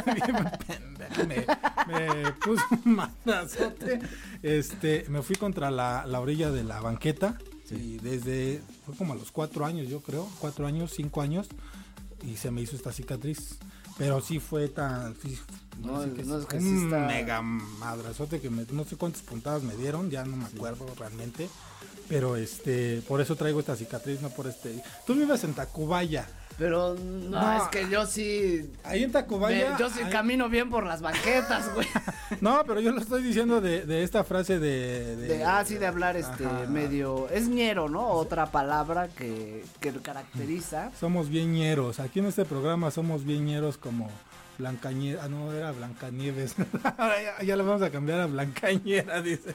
me, 1.27 1.47
me, 1.87 2.33
puse 2.33 2.63
un 2.85 2.95
madrazote. 2.95 4.01
Este, 4.43 5.05
me 5.09 5.23
fui 5.23 5.37
contra 5.37 5.71
la, 5.71 6.05
orilla 6.21 6.51
de 6.51 6.65
la 6.65 6.81
banqueta. 6.81 7.39
Y 7.71 7.99
desde, 7.99 8.61
fue 8.85 8.95
como 8.95 9.15
a 9.15 9.17
los 9.17 9.33
cuatro 9.33 9.65
años, 9.65 9.89
yo 9.89 10.01
creo, 10.01 10.29
cuatro 10.41 10.67
años, 10.67 10.93
cinco 10.95 11.23
años, 11.23 11.49
y 12.23 12.37
se 12.37 12.51
me 12.51 12.61
hizo 12.61 12.77
esta 12.77 12.93
cicatriz. 12.93 13.59
Pero 14.03 14.21
sí 14.21 14.41
fue 14.41 14.69
tan. 14.69 15.15
no, 15.81 16.03
es 16.03 16.47
que 16.47 16.57
un 16.57 16.88
mega 16.88 17.41
madrazote 17.41 18.41
que 18.41 18.51
no 18.51 18.85
sé 18.85 18.97
cuántas 18.97 19.23
puntadas 19.23 19.62
me 19.62 19.77
dieron, 19.77 20.11
ya 20.11 20.25
no 20.25 20.37
me 20.37 20.45
acuerdo 20.45 20.87
realmente. 20.99 21.49
Pero 22.09 22.35
este, 22.37 23.01
por 23.07 23.21
eso 23.21 23.37
traigo 23.37 23.61
esta 23.61 23.77
cicatriz, 23.77 24.21
no 24.21 24.31
por 24.31 24.49
este. 24.49 24.83
Tú 25.07 25.15
vives 25.15 25.45
en 25.45 25.55
Tacubaya. 25.55 26.29
Pero 26.59 26.95
no, 26.95 27.57
es 27.57 27.69
que 27.69 27.88
yo 27.88 28.07
sí. 28.07 28.71
Ahí 28.85 29.03
en 29.03 29.12
Tacubaya. 29.12 29.77
yo 29.79 29.91
sí 29.91 30.01
camino 30.11 30.49
bien 30.49 30.71
por 30.71 30.87
las 30.87 31.01
banquetas, 31.01 31.73
güey. 31.75 31.87
no, 32.41 32.62
pero 32.67 32.81
yo 32.81 32.93
lo 32.93 33.01
estoy 33.01 33.23
diciendo 33.23 33.61
de, 33.61 34.03
esta 34.03 34.25
frase 34.25 34.59
de, 34.59 35.17
de, 35.17 35.45
Ah, 35.45 35.65
sí, 35.65 35.77
de 35.77 35.87
hablar 35.87 36.17
este 36.17 36.45
medio. 36.69 37.29
Es 37.31 37.49
ñero, 37.49 37.88
¿no? 37.88 38.09
Otra 38.09 38.47
palabra 38.47 39.09
que, 39.09 39.65
que 39.81 39.93
caracteriza. 39.93 40.91
Somos 40.99 41.29
bien 41.29 41.53
ñeros. 41.53 42.01
Aquí 42.01 42.21
en 42.21 42.27
este 42.27 42.45
programa 42.45 42.91
somos 42.91 43.25
bien 43.25 43.45
ñeros 43.45 43.79
como. 43.79 44.11
Blancañera, 44.59 45.25
ah, 45.25 45.29
no, 45.29 45.51
era 45.53 45.73
Blancanieves. 45.73 46.55
ya, 46.57 47.43
ya 47.43 47.57
le 47.57 47.62
vamos 47.62 47.83
a 47.83 47.91
cambiar 47.91 48.21
a 48.21 48.27
Blancañera, 48.27 49.23
dice. 49.23 49.55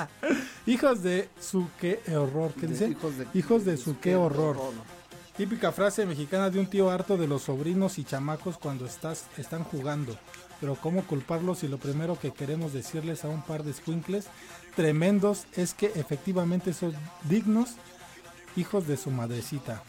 hijos 0.66 1.02
de 1.02 1.28
su 1.40 1.68
qué 1.80 2.00
horror, 2.16 2.52
¿qué 2.58 2.68
dice? 2.68 2.88
Hijos 2.88 3.18
de, 3.18 3.26
hijos 3.34 3.64
de 3.64 3.76
su 3.76 3.98
qué 3.98 4.14
horror. 4.14 4.56
Típica 5.40 5.72
frase 5.72 6.04
mexicana 6.04 6.50
de 6.50 6.60
un 6.60 6.66
tío 6.66 6.90
harto 6.90 7.16
de 7.16 7.26
los 7.26 7.44
sobrinos 7.44 7.98
y 7.98 8.04
chamacos 8.04 8.58
cuando 8.58 8.84
estás, 8.84 9.24
están 9.38 9.64
jugando. 9.64 10.14
Pero 10.60 10.74
¿cómo 10.74 11.02
culparlos 11.06 11.60
si 11.60 11.68
lo 11.68 11.78
primero 11.78 12.18
que 12.20 12.30
queremos 12.30 12.74
decirles 12.74 13.24
a 13.24 13.28
un 13.28 13.40
par 13.40 13.64
de 13.64 13.72
squinkles 13.72 14.26
tremendos 14.76 15.46
es 15.56 15.72
que 15.72 15.86
efectivamente 15.94 16.74
son 16.74 16.92
dignos 17.22 17.70
hijos 18.54 18.86
de 18.86 18.98
su 18.98 19.10
madrecita? 19.10 19.82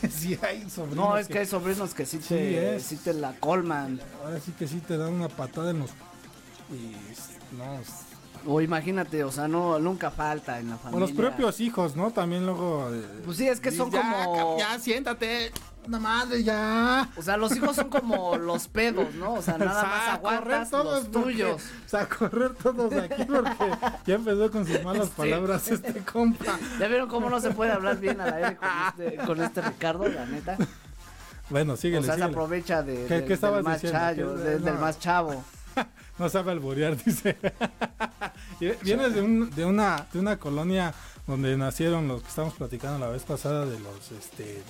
sí 0.10 0.38
hay 0.40 0.70
sobrinos. 0.70 0.96
No, 0.96 1.18
es 1.18 1.28
que, 1.28 1.40
hay 1.40 1.46
sobrinos 1.46 1.92
que 1.92 2.06
sí 2.06 2.16
te, 2.16 2.80
sí, 2.80 2.96
te 2.96 3.12
la 3.12 3.34
colman. 3.34 4.00
Ahora 4.24 4.40
sí 4.40 4.52
que 4.52 4.66
sí 4.66 4.80
te 4.80 4.96
dan 4.96 5.12
una 5.12 5.28
patada 5.28 5.72
en 5.72 5.80
los... 5.80 5.90
Y, 6.70 6.96
no, 7.54 7.80
o 8.46 8.60
imagínate, 8.60 9.24
o 9.24 9.32
sea, 9.32 9.48
no 9.48 9.78
nunca 9.78 10.10
falta 10.10 10.58
en 10.58 10.70
la 10.70 10.76
familia. 10.76 10.96
O 10.96 11.00
los 11.00 11.12
propios 11.12 11.60
hijos, 11.60 11.96
¿no? 11.96 12.10
También 12.10 12.46
luego. 12.46 12.88
Eh, 12.92 13.22
pues 13.24 13.36
sí, 13.36 13.48
es 13.48 13.60
que 13.60 13.70
son 13.70 13.90
como. 13.90 14.56
Ya, 14.58 14.78
siéntate. 14.78 15.52
Una 15.86 16.00
madre, 16.00 16.42
ya. 16.42 17.08
O 17.16 17.22
sea, 17.22 17.36
los 17.36 17.54
hijos 17.54 17.76
son 17.76 17.88
como 17.88 18.36
los 18.36 18.66
pedos, 18.66 19.14
¿no? 19.14 19.34
O 19.34 19.42
sea, 19.42 19.56
nada 19.56 19.84
más 19.84 20.08
aguantas 20.14 20.70
todos 20.70 21.04
los 21.04 21.12
tuyos. 21.12 21.62
o 21.84 21.88
sea, 21.88 22.08
correr 22.08 22.54
todos 22.54 22.92
aquí 22.92 23.24
porque 23.24 23.70
ya 24.04 24.14
empezó 24.16 24.50
con 24.50 24.66
sus 24.66 24.82
malas 24.82 25.08
palabras 25.16 25.68
este 25.68 26.00
compa. 26.00 26.58
¿Ya 26.80 26.88
vieron 26.88 27.08
cómo 27.08 27.30
no 27.30 27.40
se 27.40 27.52
puede 27.52 27.70
hablar 27.70 27.98
bien 27.98 28.20
al 28.20 28.32
aire 28.34 28.56
con 28.56 28.68
este, 28.88 29.16
con 29.26 29.42
este 29.42 29.62
Ricardo, 29.62 30.08
la 30.08 30.26
neta? 30.26 30.58
Bueno, 31.50 31.76
síguele, 31.76 32.00
O 32.00 32.02
sea, 32.02 32.16
se 32.16 32.24
aprovecha 32.24 32.82
de, 32.82 33.06
del, 33.06 33.62
más 33.62 33.82
del 33.82 34.78
más 34.78 34.98
chavo. 34.98 35.44
no 36.18 36.28
sabe 36.28 36.52
alborear, 36.52 36.96
dice. 37.02 37.36
Vienes 38.82 39.14
de, 39.14 39.22
un, 39.22 39.50
de, 39.50 39.64
una, 39.64 40.06
de 40.12 40.18
una 40.18 40.38
colonia 40.38 40.94
donde 41.26 41.56
nacieron 41.56 42.08
los 42.08 42.22
que 42.22 42.28
estamos 42.28 42.54
platicando 42.54 42.98
la 42.98 43.08
vez 43.08 43.22
pasada 43.22 43.66
de 43.66 43.78
los, 43.80 44.12
este, 44.12 44.62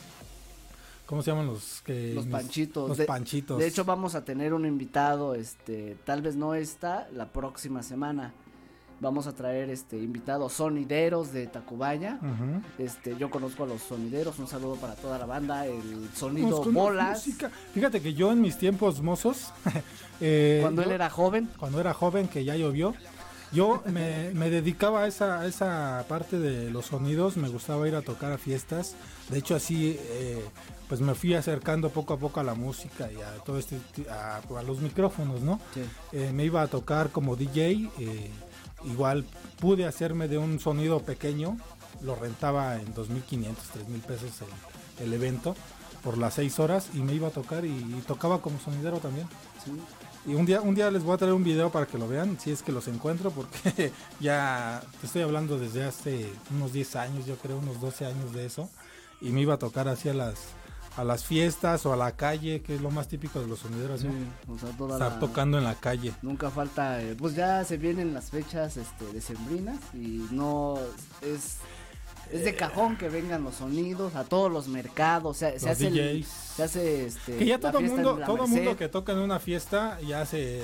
¿cómo 1.04 1.22
se 1.22 1.30
llaman 1.30 1.46
los 1.46 1.82
que? 1.82 2.14
Los 2.14 2.26
panchitos. 2.26 2.88
Los 2.88 2.98
de, 2.98 3.04
panchitos. 3.04 3.58
De 3.58 3.66
hecho 3.66 3.84
vamos 3.84 4.14
a 4.14 4.24
tener 4.24 4.54
un 4.54 4.66
invitado, 4.66 5.34
este, 5.34 5.96
tal 6.04 6.22
vez 6.22 6.36
no 6.36 6.54
esta, 6.54 7.08
la 7.12 7.26
próxima 7.28 7.82
semana. 7.82 8.32
Vamos 8.98 9.26
a 9.26 9.34
traer 9.34 9.68
este 9.68 9.98
invitados 9.98 10.54
sonideros 10.54 11.32
de 11.32 11.46
Tacubaya. 11.46 12.18
Este, 12.78 13.16
yo 13.18 13.30
conozco 13.30 13.64
a 13.64 13.66
los 13.66 13.82
sonideros, 13.82 14.38
un 14.38 14.46
saludo 14.46 14.76
para 14.76 14.94
toda 14.94 15.18
la 15.18 15.26
banda, 15.26 15.66
el 15.66 16.08
sonido 16.14 16.62
bolas. 16.64 17.28
Fíjate 17.74 18.00
que 18.00 18.14
yo 18.14 18.32
en 18.32 18.40
mis 18.40 18.56
tiempos 18.56 19.02
mozos, 19.02 19.52
eh, 20.20 20.60
cuando 20.62 20.82
él 20.82 20.92
era 20.92 21.10
joven, 21.10 21.48
cuando 21.58 21.78
era 21.80 21.92
joven 21.92 22.26
que 22.26 22.44
ya 22.44 22.56
llovió, 22.56 22.94
yo 23.52 23.82
me, 23.86 24.50
dedicaba 24.50 25.02
a 25.02 25.06
esa, 25.06 25.46
esa 25.46 26.04
parte 26.08 26.38
de 26.38 26.70
los 26.70 26.86
sonidos, 26.86 27.36
me 27.36 27.48
gustaba 27.48 27.86
ir 27.86 27.94
a 27.94 28.02
tocar 28.02 28.32
a 28.32 28.38
fiestas. 28.38 28.96
De 29.30 29.38
hecho, 29.38 29.54
así 29.54 29.98
eh, 30.00 30.44
pues 30.88 31.00
me 31.00 31.14
fui 31.14 31.34
acercando 31.34 31.90
poco 31.90 32.14
a 32.14 32.18
poco 32.18 32.40
a 32.40 32.44
la 32.44 32.54
música 32.54 33.10
y 33.10 33.20
a 33.20 33.42
todo 33.44 33.58
este 33.58 33.78
a, 34.10 34.40
los 34.62 34.80
micrófonos, 34.80 35.42
¿no? 35.42 35.60
Eh, 36.12 36.30
me 36.32 36.44
iba 36.44 36.62
a 36.62 36.66
tocar 36.66 37.10
como 37.10 37.36
DJ. 37.36 37.90
Eh, 37.98 38.30
igual 38.84 39.24
pude 39.60 39.86
hacerme 39.86 40.28
de 40.28 40.38
un 40.38 40.60
sonido 40.60 41.00
pequeño, 41.00 41.56
lo 42.02 42.14
rentaba 42.14 42.76
en 42.76 42.94
2.500, 42.94 43.54
3.000 43.54 44.00
pesos 44.02 44.30
el, 45.00 45.06
el, 45.06 45.12
evento 45.12 45.56
por 46.02 46.18
las 46.18 46.34
6 46.34 46.58
horas 46.60 46.90
y 46.94 46.98
me 46.98 47.14
iba 47.14 47.28
a 47.28 47.30
tocar 47.30 47.64
y, 47.64 47.80
tocaba 48.06 48.40
como 48.40 48.60
sonidero 48.60 48.98
también. 48.98 49.26
Y 50.26 50.34
un 50.34 50.44
día, 50.44 50.60
un 50.60 50.74
día 50.74 50.90
les 50.90 51.02
voy 51.02 51.14
a 51.14 51.18
traer 51.18 51.34
un 51.34 51.44
video 51.44 51.70
para 51.70 51.86
que 51.86 51.98
lo 51.98 52.08
vean, 52.08 52.38
si 52.38 52.50
es 52.50 52.62
que 52.62 52.72
los 52.72 52.88
encuentro, 52.88 53.30
porque 53.30 53.92
ya 54.20 54.82
te 55.00 55.06
estoy 55.06 55.22
hablando 55.22 55.58
desde 55.58 55.84
hace 55.84 56.32
unos 56.54 56.72
10 56.72 56.96
años, 56.96 57.26
yo 57.26 57.36
creo, 57.36 57.58
unos 57.58 57.80
12 57.80 58.06
años 58.06 58.32
de 58.32 58.46
eso. 58.46 58.68
Y 59.20 59.30
me 59.30 59.40
iba 59.40 59.54
a 59.54 59.58
tocar 59.58 59.88
así 59.88 60.08
a 60.08 60.14
las, 60.14 60.36
a 60.96 61.04
las 61.04 61.24
fiestas 61.24 61.84
o 61.86 61.92
a 61.92 61.96
la 61.96 62.12
calle, 62.12 62.62
que 62.62 62.74
es 62.74 62.80
lo 62.80 62.90
más 62.90 63.08
típico 63.08 63.40
de 63.40 63.46
los 63.46 63.60
sonideros, 63.60 64.04
Estar 64.04 65.18
tocando 65.20 65.58
en 65.58 65.64
la 65.64 65.74
calle. 65.74 66.12
Nunca 66.22 66.50
falta, 66.50 67.02
eh, 67.02 67.14
pues 67.16 67.34
ya 67.34 67.64
se 67.64 67.76
vienen 67.76 68.14
las 68.14 68.30
fechas 68.30 68.76
este, 68.76 69.04
decembrinas 69.12 69.78
y 69.94 70.26
no 70.30 70.78
es 71.22 71.58
es 72.32 72.44
de 72.44 72.54
cajón 72.54 72.96
que 72.96 73.08
vengan 73.08 73.44
los 73.44 73.56
sonidos 73.56 74.16
a 74.16 74.24
todos 74.24 74.50
los 74.50 74.66
mercados, 74.66 75.36
se 75.36 75.46
hace 75.46 76.24
se 76.24 76.62
hace 76.62 77.06
este 77.06 77.36
que 77.36 77.46
ya 77.46 77.60
todo 77.60 77.80
mundo 77.80 78.18
todo 78.26 78.46
mundo 78.46 78.76
que 78.76 78.88
toca 78.88 79.12
en 79.12 79.18
una 79.18 79.38
fiesta 79.38 80.00
ya 80.00 80.26
se 80.26 80.60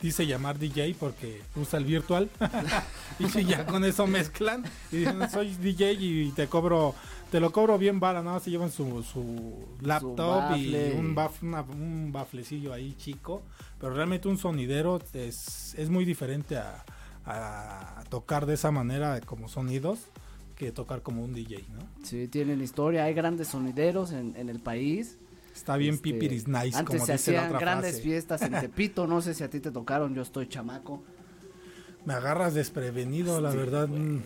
dice 0.00 0.26
llamar 0.26 0.58
DJ 0.58 0.96
porque 0.98 1.42
usa 1.54 1.78
el 1.78 1.84
virtual. 1.84 2.30
Y 3.18 3.44
ya 3.44 3.64
con 3.64 3.84
eso 3.84 4.06
mezclan 4.06 4.64
y 4.92 4.98
dicen 4.98 5.30
soy 5.30 5.54
DJ 5.54 5.92
y 5.92 6.32
te 6.32 6.48
cobro 6.48 6.94
te 7.30 7.40
lo 7.40 7.52
cobro 7.52 7.78
bien 7.78 8.00
bala, 8.00 8.22
nada 8.22 8.40
se 8.40 8.50
llevan 8.50 8.70
su, 8.70 9.02
su 9.02 9.54
laptop 9.80 10.56
y 10.56 10.74
un, 10.94 11.14
baf, 11.14 11.42
un 11.42 12.10
baflecillo 12.12 12.72
ahí 12.72 12.94
chico, 12.96 13.42
pero 13.80 13.94
realmente 13.94 14.28
un 14.28 14.38
sonidero 14.38 15.00
es, 15.12 15.74
es 15.76 15.90
muy 15.90 16.04
diferente 16.04 16.56
a, 16.56 16.84
a 17.26 18.04
tocar 18.08 18.46
de 18.46 18.54
esa 18.54 18.70
manera 18.70 19.20
como 19.20 19.48
sonidos 19.48 19.98
que 20.56 20.72
tocar 20.72 21.02
como 21.02 21.22
un 21.22 21.34
DJ, 21.34 21.64
¿no? 21.72 21.80
Sí, 22.02 22.28
tienen 22.28 22.62
historia, 22.62 23.04
hay 23.04 23.14
grandes 23.14 23.48
sonideros 23.48 24.12
en, 24.12 24.34
el 24.48 24.58
país. 24.58 25.18
Está 25.54 25.76
bien 25.76 25.94
este, 25.94 26.12
pipiris 26.12 26.48
nice, 26.48 26.76
antes 26.76 27.04
se 27.04 27.12
hacían 27.12 27.52
grandes 27.52 28.00
fiestas 28.00 28.42
en 28.42 28.52
Tepito, 28.60 29.06
no 29.06 29.20
sé 29.20 29.34
si 29.34 29.44
a 29.44 29.50
ti 29.50 29.60
te 29.60 29.70
tocaron, 29.70 30.14
yo 30.14 30.22
estoy 30.22 30.48
chamaco. 30.48 31.02
Me 32.06 32.14
agarras 32.14 32.54
desprevenido, 32.54 33.40
la 33.40 33.50
verdad. 33.50 33.88
Mm, 33.88 34.22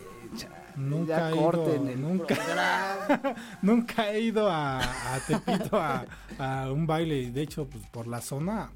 nunca 0.77 1.29
he, 1.29 1.35
ido, 1.35 1.95
nunca, 1.97 3.35
nunca 3.61 4.11
he 4.11 4.21
ido 4.21 4.47
a, 4.49 4.79
Tepito 5.27 5.77
a, 5.79 6.71
un 6.71 6.87
baile, 6.87 7.31
de 7.31 7.41
hecho, 7.41 7.67
pues 7.67 7.85
por 7.87 8.07
la 8.07 8.21
zona, 8.21 8.71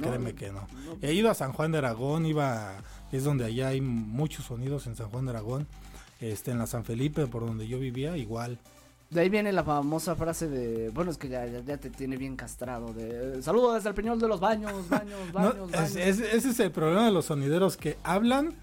créeme 0.00 0.34
que 0.34 0.52
no. 0.52 0.68
He 1.00 1.14
ido 1.14 1.30
a 1.30 1.34
San 1.34 1.52
Juan 1.52 1.72
de 1.72 1.78
Aragón, 1.78 2.26
iba, 2.26 2.74
es 3.10 3.24
donde 3.24 3.46
allá 3.46 3.68
hay 3.68 3.80
muchos 3.80 4.44
sonidos 4.44 4.86
en 4.86 4.94
San 4.94 5.08
Juan 5.08 5.24
de 5.24 5.30
Aragón 5.30 5.66
este, 6.20 6.50
en 6.50 6.58
la 6.58 6.66
San 6.66 6.84
Felipe, 6.84 7.26
por 7.26 7.46
donde 7.46 7.66
yo 7.66 7.78
vivía, 7.78 8.16
igual. 8.16 8.58
De 9.10 9.20
ahí 9.20 9.28
viene 9.28 9.52
la 9.52 9.62
famosa 9.62 10.16
frase 10.16 10.48
de, 10.48 10.90
bueno, 10.90 11.10
es 11.10 11.18
que 11.18 11.28
ya, 11.28 11.46
ya, 11.46 11.76
te 11.76 11.90
tiene 11.90 12.16
bien 12.16 12.36
castrado, 12.36 12.92
de 12.92 13.42
saludo 13.42 13.74
desde 13.74 13.90
el 13.90 13.94
peñol 13.94 14.18
de 14.18 14.26
los 14.26 14.40
baños, 14.40 14.88
baños, 14.88 15.32
baños, 15.32 15.70
baños. 15.70 15.96
ese 15.96 16.36
es 16.36 16.60
el 16.60 16.72
problema 16.72 17.04
de 17.06 17.12
los 17.12 17.26
sonideros 17.26 17.76
que 17.76 17.96
hablan 18.02 18.54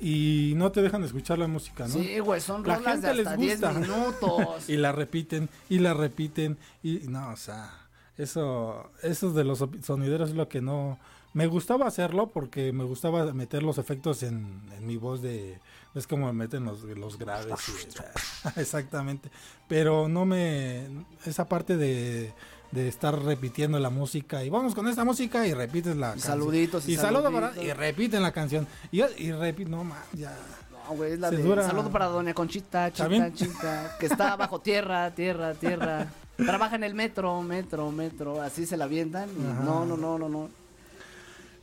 y 0.00 0.52
no 0.56 0.70
te 0.70 0.82
dejan 0.82 1.02
escuchar 1.02 1.38
la 1.38 1.48
música, 1.48 1.86
¿no? 1.88 1.94
Sí, 1.94 2.18
güey, 2.20 2.40
son 2.40 2.66
la 2.66 2.76
gente 2.76 3.12
de 3.12 3.22
hasta 3.22 3.36
les 3.36 3.36
gusta. 3.36 3.72
minutos. 3.72 4.68
y 4.68 4.76
la 4.76 4.92
repiten, 4.92 5.48
y 5.68 5.78
la 5.80 5.94
repiten, 5.94 6.56
y 6.82 7.00
no, 7.08 7.30
o 7.30 7.36
sea, 7.36 7.70
eso, 8.16 8.90
eso 9.02 9.32
de 9.32 9.44
los 9.44 9.64
sonideros 9.82 10.30
es 10.30 10.36
lo 10.36 10.48
que 10.48 10.60
no... 10.60 10.98
Me 11.34 11.46
gustaba 11.46 11.86
hacerlo 11.86 12.28
porque 12.28 12.72
me 12.72 12.84
gustaba 12.84 13.32
meter 13.32 13.62
los 13.62 13.78
efectos 13.78 14.22
en, 14.22 14.62
en 14.76 14.86
mi 14.86 14.96
voz 14.96 15.20
de 15.20 15.58
es 15.98 16.06
como 16.06 16.26
me 16.26 16.32
meten 16.32 16.64
los, 16.64 16.82
los 16.82 17.18
graves. 17.18 17.54
exactamente. 18.56 19.30
Pero 19.68 20.08
no 20.08 20.24
me. 20.24 20.86
Esa 21.24 21.48
parte 21.48 21.76
de, 21.76 22.32
de 22.70 22.88
estar 22.88 23.20
repitiendo 23.22 23.78
la 23.78 23.90
música 23.90 24.44
y 24.44 24.50
vamos 24.50 24.74
con 24.74 24.88
esta 24.88 25.04
música 25.04 25.46
y 25.46 25.54
repites 25.54 25.96
la 25.96 26.10
canción. 26.10 26.32
Saluditos 26.32 26.88
y, 26.88 26.92
y 26.92 26.96
saludos 26.96 27.32
para, 27.32 27.62
y 27.62 27.72
repiten 27.72 28.22
la 28.22 28.32
canción. 28.32 28.66
Y, 28.92 29.02
y 29.02 29.32
repiten, 29.32 29.72
no 29.72 29.84
más, 29.84 30.04
ya. 30.12 30.36
No, 30.70 30.94
güey, 30.94 31.12
es 31.12 31.18
la 31.18 31.30
de 31.30 31.62
saludo 31.62 31.90
para 31.90 32.06
doña 32.06 32.34
Conchita, 32.34 32.92
chita, 32.92 33.32
chita, 33.32 33.96
que 33.98 34.06
está 34.06 34.36
bajo 34.36 34.60
tierra, 34.60 35.10
tierra, 35.14 35.54
tierra. 35.54 36.06
Trabaja 36.36 36.76
en 36.76 36.84
el 36.84 36.94
metro, 36.94 37.42
metro, 37.42 37.90
metro, 37.90 38.40
así 38.40 38.64
se 38.64 38.76
la 38.76 38.84
avientan. 38.84 39.28
no, 39.64 39.84
no, 39.84 39.96
no, 39.96 40.18
no, 40.18 40.28
no. 40.28 40.48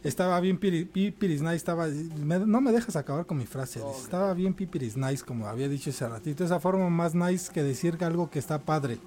Estaba 0.06 0.40
bien 0.40 0.60
pipiris 0.60 1.42
nice, 1.42 1.56
estaba... 1.56 1.88
no 1.88 2.62
me 2.62 2.72
dejas 2.72 2.96
acabar 2.96 3.26
con 3.26 3.40
mi 3.40 3.48
frase. 3.48 3.82
Estaba 4.00 4.36
bien 4.36 4.54
pipiris 4.54 4.96
nice, 4.96 5.26
como 5.26 5.48
había 5.48 5.68
dicho 5.68 5.90
ese 5.90 6.08
ratito. 6.08 6.44
Esa 6.44 6.60
forma 6.60 6.88
más 6.92 7.16
nice 7.16 7.52
que 7.52 7.64
decir 7.64 7.98
algo 8.02 8.30
que 8.30 8.38
está 8.38 8.60
padre. 8.60 9.00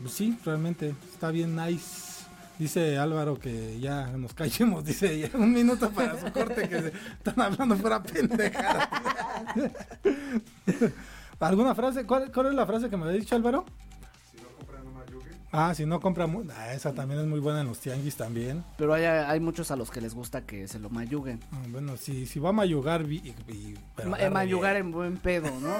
Pues 0.00 0.12
sí, 0.12 0.38
realmente, 0.44 0.94
está 1.12 1.32
bien 1.32 1.56
nice. 1.56 2.24
Dice 2.56 2.98
Álvaro 2.98 3.36
que 3.38 3.80
ya 3.80 4.06
nos 4.16 4.32
callemos, 4.32 4.84
dice 4.86 5.28
un 5.34 5.52
minuto 5.52 5.90
para 5.90 6.18
su 6.20 6.32
corte 6.32 6.68
que 6.68 6.82
se 6.82 6.92
están 7.18 7.40
hablando 7.40 7.76
fuera 7.76 8.00
pendeja. 8.00 8.88
¿Alguna 11.40 11.74
frase? 11.74 12.06
¿Cuál, 12.06 12.30
¿Cuál, 12.32 12.46
es 12.46 12.54
la 12.54 12.64
frase 12.64 12.88
que 12.88 12.96
me 12.96 13.06
había 13.06 13.18
dicho 13.18 13.34
Álvaro? 13.34 13.64
Ah, 15.58 15.74
si 15.74 15.86
no 15.86 16.00
compra, 16.00 16.28
ah, 16.54 16.74
esa 16.74 16.92
también 16.92 17.20
es 17.20 17.26
muy 17.26 17.40
buena 17.40 17.62
en 17.62 17.66
los 17.66 17.80
tianguis 17.80 18.14
también. 18.14 18.62
Pero 18.76 18.92
hay, 18.92 19.04
hay 19.04 19.40
muchos 19.40 19.70
a 19.70 19.76
los 19.76 19.90
que 19.90 20.02
les 20.02 20.14
gusta 20.14 20.42
que 20.42 20.68
se 20.68 20.78
lo 20.78 20.90
mayuguen. 20.90 21.40
Ah, 21.50 21.62
bueno, 21.70 21.96
si, 21.96 22.26
si 22.26 22.38
va 22.38 22.50
a 22.50 22.52
mayugar, 22.52 23.06
eh, 23.08 24.30
mayugar 24.30 24.76
en 24.76 24.92
buen 24.92 25.16
pedo, 25.16 25.50
¿no? 25.60 25.74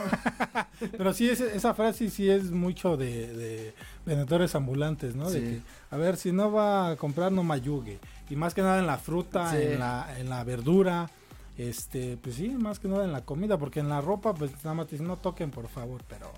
pero 0.97 1.12
sí, 1.12 1.29
esa 1.29 1.75
frase 1.75 2.09
sí 2.09 2.31
es 2.31 2.51
mucho 2.51 2.97
de, 2.97 3.75
vendedores 4.07 4.55
ambulantes, 4.55 5.15
¿no? 5.15 5.31
De 5.31 5.41
que, 5.41 5.61
a 5.91 5.99
ver, 5.99 6.17
si 6.17 6.33
no 6.33 6.51
va 6.51 6.93
a 6.93 6.97
comprar, 6.97 7.31
no 7.31 7.43
mayugue. 7.43 7.99
Y 8.31 8.37
más 8.37 8.55
que 8.55 8.62
nada 8.62 8.79
en 8.79 8.87
la 8.87 8.97
fruta, 8.97 9.61
en, 9.61 9.79
la, 9.79 10.19
en 10.19 10.31
la 10.31 10.43
verdura, 10.43 11.11
este, 11.59 12.17
pues 12.17 12.37
sí, 12.37 12.49
más 12.49 12.79
que 12.79 12.89
nada 12.89 13.05
en 13.05 13.12
la 13.12 13.27
comida, 13.27 13.59
porque 13.59 13.81
en 13.81 13.91
la 13.91 14.01
ropa, 14.01 14.35
pues 14.35 14.53
nada 14.65 14.75
más 14.75 14.87
te 14.87 14.93
dicen, 14.93 15.07
no 15.07 15.19
toquen, 15.19 15.51
por 15.51 15.69
favor, 15.69 16.03
pero 16.09 16.33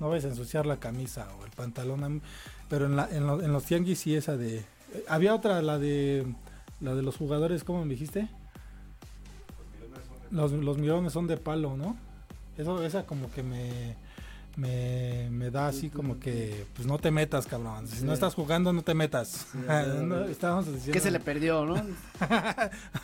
no 0.00 0.08
vais 0.10 0.24
a 0.24 0.28
ensuciar 0.28 0.66
la 0.66 0.78
camisa 0.78 1.28
o 1.40 1.44
el 1.44 1.50
pantalón. 1.50 2.22
Pero 2.74 2.86
en, 2.86 2.96
la, 2.96 3.08
en, 3.08 3.22
en 3.22 3.52
los 3.52 3.64
tianguis 3.66 4.00
sí 4.00 4.16
esa 4.16 4.36
de... 4.36 4.64
Había 5.06 5.32
otra, 5.32 5.62
la 5.62 5.78
de 5.78 6.26
la 6.80 6.96
de 6.96 7.02
los 7.02 7.16
jugadores, 7.16 7.62
¿cómo 7.62 7.84
me 7.84 7.90
dijiste? 7.90 8.26
Los, 10.32 10.50
los 10.50 10.76
mirones 10.76 11.12
son 11.12 11.28
de 11.28 11.36
palo, 11.36 11.76
¿no? 11.76 11.96
Eso, 12.58 12.84
esa 12.84 13.06
como 13.06 13.30
que 13.30 13.44
me, 13.44 13.94
me, 14.56 15.28
me, 15.30 15.52
da 15.52 15.68
así 15.68 15.88
como 15.88 16.18
que, 16.18 16.66
pues 16.74 16.88
no 16.88 16.98
te 16.98 17.12
metas, 17.12 17.46
cabrón. 17.46 17.86
Si 17.86 18.04
no 18.04 18.12
estás 18.12 18.34
jugando, 18.34 18.72
no 18.72 18.82
te 18.82 18.94
metas. 18.94 19.46
estábamos 20.28 20.66
diciendo... 20.66 20.94
Que 20.94 21.00
se 21.00 21.12
le 21.12 21.20
perdió, 21.20 21.64
¿no? 21.64 21.74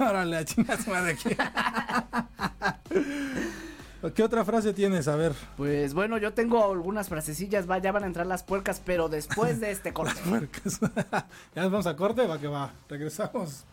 Órale, 0.00 0.38
a 0.38 0.44
chingas 0.44 0.88
madre 0.88 1.12
aquí. 1.12 1.28
¿Qué 4.14 4.22
otra 4.22 4.44
frase 4.44 4.72
tienes? 4.72 5.08
A 5.08 5.16
ver. 5.16 5.34
Pues 5.56 5.92
bueno, 5.92 6.16
yo 6.16 6.32
tengo 6.32 6.72
algunas 6.72 7.08
frasecillas, 7.08 7.68
va, 7.68 7.78
ya 7.78 7.92
van 7.92 8.04
a 8.04 8.06
entrar 8.06 8.26
las 8.26 8.42
puercas, 8.42 8.80
pero 8.84 9.08
después 9.08 9.60
de 9.60 9.70
este 9.70 9.92
corte. 9.94 10.18
puercas. 10.28 10.80
ya 11.54 11.62
nos 11.62 11.70
vamos 11.70 11.86
a 11.86 11.96
corte, 11.96 12.26
va 12.26 12.38
que 12.38 12.48
va. 12.48 12.72
Regresamos. 12.88 13.64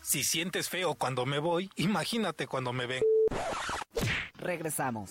Si 0.00 0.24
sientes 0.24 0.68
feo 0.68 0.94
cuando 0.94 1.26
me 1.26 1.38
voy, 1.38 1.70
imagínate 1.76 2.46
cuando 2.46 2.72
me 2.72 2.86
ven. 2.86 3.02
Regresamos. 4.34 5.10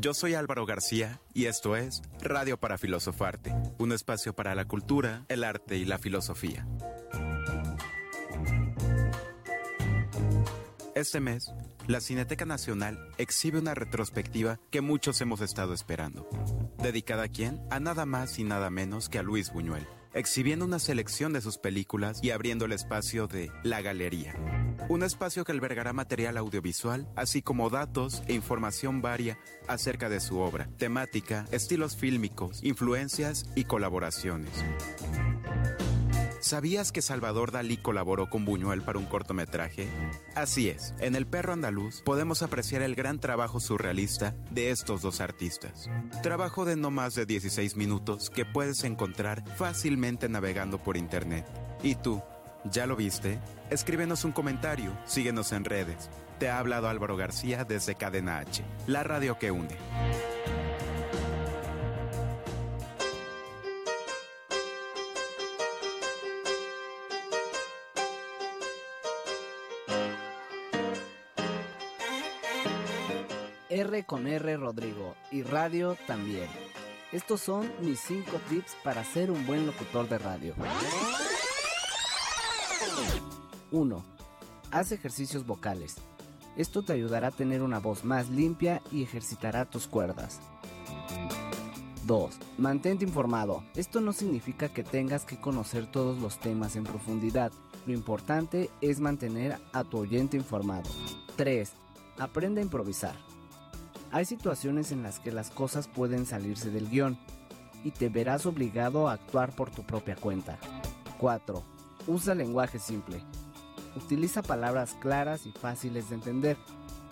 Yo 0.00 0.14
soy 0.14 0.32
Álvaro 0.32 0.64
García 0.64 1.20
y 1.34 1.44
esto 1.44 1.76
es 1.76 2.00
Radio 2.22 2.58
para 2.58 2.78
Filosofarte, 2.78 3.52
un 3.76 3.92
espacio 3.92 4.34
para 4.34 4.54
la 4.54 4.64
cultura, 4.64 5.26
el 5.28 5.44
arte 5.44 5.76
y 5.76 5.84
la 5.84 5.98
filosofía. 5.98 6.66
Este 10.94 11.20
mes, 11.20 11.52
la 11.86 12.00
Cineteca 12.00 12.46
Nacional 12.46 13.10
exhibe 13.18 13.58
una 13.58 13.74
retrospectiva 13.74 14.58
que 14.70 14.80
muchos 14.80 15.20
hemos 15.20 15.42
estado 15.42 15.74
esperando. 15.74 16.26
¿Dedicada 16.78 17.24
a 17.24 17.28
quién? 17.28 17.60
A 17.70 17.78
nada 17.78 18.06
más 18.06 18.38
y 18.38 18.44
nada 18.44 18.70
menos 18.70 19.10
que 19.10 19.18
a 19.18 19.22
Luis 19.22 19.52
Buñuel, 19.52 19.86
exhibiendo 20.14 20.64
una 20.64 20.78
selección 20.78 21.34
de 21.34 21.42
sus 21.42 21.58
películas 21.58 22.20
y 22.22 22.30
abriendo 22.30 22.64
el 22.64 22.72
espacio 22.72 23.26
de 23.26 23.52
La 23.64 23.82
Galería 23.82 24.34
un 24.90 25.04
espacio 25.04 25.44
que 25.44 25.52
albergará 25.52 25.92
material 25.92 26.36
audiovisual, 26.36 27.06
así 27.14 27.42
como 27.42 27.70
datos 27.70 28.24
e 28.26 28.34
información 28.34 29.00
varia 29.00 29.38
acerca 29.68 30.08
de 30.08 30.18
su 30.18 30.40
obra, 30.40 30.68
temática, 30.78 31.44
estilos 31.52 31.94
fílmicos, 31.94 32.58
influencias 32.64 33.46
y 33.54 33.64
colaboraciones. 33.64 34.50
¿Sabías 36.40 36.90
que 36.90 37.02
Salvador 37.02 37.52
Dalí 37.52 37.76
colaboró 37.76 38.28
con 38.28 38.44
Buñuel 38.44 38.82
para 38.82 38.98
un 38.98 39.06
cortometraje? 39.06 39.86
Así 40.34 40.68
es, 40.68 40.92
en 40.98 41.14
El 41.14 41.24
Perro 41.24 41.52
Andaluz 41.52 42.02
podemos 42.02 42.42
apreciar 42.42 42.82
el 42.82 42.96
gran 42.96 43.20
trabajo 43.20 43.60
surrealista 43.60 44.34
de 44.50 44.70
estos 44.70 45.02
dos 45.02 45.20
artistas. 45.20 45.88
Trabajo 46.24 46.64
de 46.64 46.74
no 46.74 46.90
más 46.90 47.14
de 47.14 47.26
16 47.26 47.76
minutos 47.76 48.28
que 48.28 48.44
puedes 48.44 48.82
encontrar 48.82 49.44
fácilmente 49.56 50.28
navegando 50.28 50.82
por 50.82 50.96
internet. 50.96 51.46
¿Y 51.84 51.94
tú? 51.94 52.20
¿Ya 52.64 52.86
lo 52.86 52.94
viste? 52.94 53.38
Escríbenos 53.70 54.24
un 54.24 54.32
comentario, 54.32 54.92
síguenos 55.06 55.52
en 55.52 55.64
redes. 55.64 56.10
Te 56.38 56.50
ha 56.50 56.58
hablado 56.58 56.88
Álvaro 56.88 57.16
García 57.16 57.64
desde 57.64 57.94
Cadena 57.94 58.38
H, 58.38 58.62
la 58.86 59.02
radio 59.02 59.38
que 59.38 59.50
une. 59.50 59.76
R 73.70 74.04
con 74.04 74.26
R 74.26 74.56
Rodrigo 74.58 75.14
y 75.30 75.42
radio 75.42 75.96
también. 76.06 76.48
Estos 77.12 77.40
son 77.40 77.72
mis 77.80 78.00
5 78.00 78.38
tips 78.48 78.76
para 78.84 79.02
ser 79.04 79.30
un 79.30 79.46
buen 79.46 79.64
locutor 79.66 80.08
de 80.08 80.18
radio. 80.18 80.54
1. 83.72 84.04
Haz 84.70 84.92
ejercicios 84.92 85.46
vocales. 85.46 85.96
Esto 86.56 86.82
te 86.82 86.92
ayudará 86.92 87.28
a 87.28 87.32
tener 87.32 87.62
una 87.62 87.78
voz 87.78 88.04
más 88.04 88.28
limpia 88.28 88.82
y 88.90 89.02
ejercitará 89.02 89.64
tus 89.64 89.86
cuerdas. 89.86 90.40
2. 92.06 92.38
Mantente 92.58 93.04
informado. 93.04 93.62
Esto 93.74 94.00
no 94.00 94.12
significa 94.12 94.68
que 94.68 94.82
tengas 94.82 95.24
que 95.24 95.40
conocer 95.40 95.90
todos 95.90 96.18
los 96.20 96.38
temas 96.40 96.76
en 96.76 96.84
profundidad. 96.84 97.52
Lo 97.86 97.92
importante 97.92 98.70
es 98.80 99.00
mantener 99.00 99.58
a 99.72 99.84
tu 99.84 99.98
oyente 99.98 100.36
informado. 100.36 100.90
3. 101.36 101.72
Aprende 102.18 102.60
a 102.60 102.64
improvisar. 102.64 103.14
Hay 104.12 104.24
situaciones 104.24 104.90
en 104.90 105.02
las 105.02 105.20
que 105.20 105.30
las 105.30 105.50
cosas 105.50 105.86
pueden 105.86 106.26
salirse 106.26 106.70
del 106.70 106.90
guion 106.90 107.16
y 107.84 107.92
te 107.92 108.08
verás 108.08 108.44
obligado 108.44 109.08
a 109.08 109.12
actuar 109.12 109.54
por 109.54 109.70
tu 109.70 109.84
propia 109.84 110.16
cuenta. 110.16 110.58
4. 111.18 111.62
Usa 112.08 112.34
lenguaje 112.34 112.78
simple. 112.78 113.22
Utiliza 113.96 114.42
palabras 114.42 114.96
claras 115.00 115.46
y 115.46 115.52
fáciles 115.52 116.08
de 116.08 116.16
entender. 116.16 116.56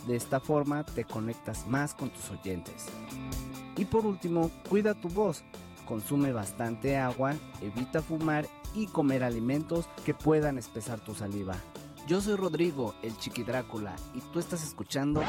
De 0.07 0.17
esta 0.17 0.41
forma 0.41 0.85
te 0.85 1.05
conectas 1.05 1.67
más 1.67 1.95
con 1.95 2.11
tus 2.11 2.31
oyentes. 2.31 2.87
Y 3.77 3.85
por 3.85 4.07
último, 4.07 4.51
cuida 4.69 4.95
tu 4.95 5.09
voz. 5.09 5.45
Consume 5.87 6.33
bastante 6.33 6.97
agua, 6.97 7.35
evita 7.63 8.03
fumar 8.03 8.47
y 8.75 8.87
comer 8.87 9.25
alimentos 9.25 9.89
que 10.05 10.15
puedan 10.15 10.59
espesar 10.59 11.01
tu 11.01 11.15
saliva. 11.15 11.57
Yo 12.07 12.21
soy 12.21 12.37
Rodrigo, 12.37 12.95
el 13.03 13.17
Chiqui 13.19 13.43
Drácula, 13.43 13.95
y 14.15 14.21
tú 14.33 14.39
estás 14.39 14.63
escuchando 14.63 15.23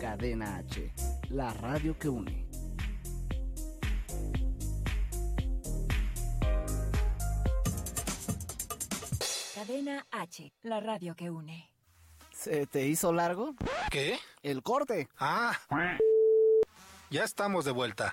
Cadena 0.00 0.56
H, 0.58 0.92
la 1.30 1.52
radio 1.54 1.98
que 1.98 2.08
une. 2.08 2.51
Cadena 9.64 10.04
H, 10.10 10.52
la 10.64 10.80
radio 10.80 11.14
que 11.14 11.30
une. 11.30 11.70
¿Se 12.34 12.66
te 12.66 12.84
hizo 12.88 13.12
largo? 13.12 13.54
¿Qué? 13.92 14.18
El 14.42 14.60
corte. 14.60 15.08
Ah. 15.20 15.56
Ya 17.10 17.22
estamos 17.22 17.64
de 17.64 17.70
vuelta. 17.70 18.12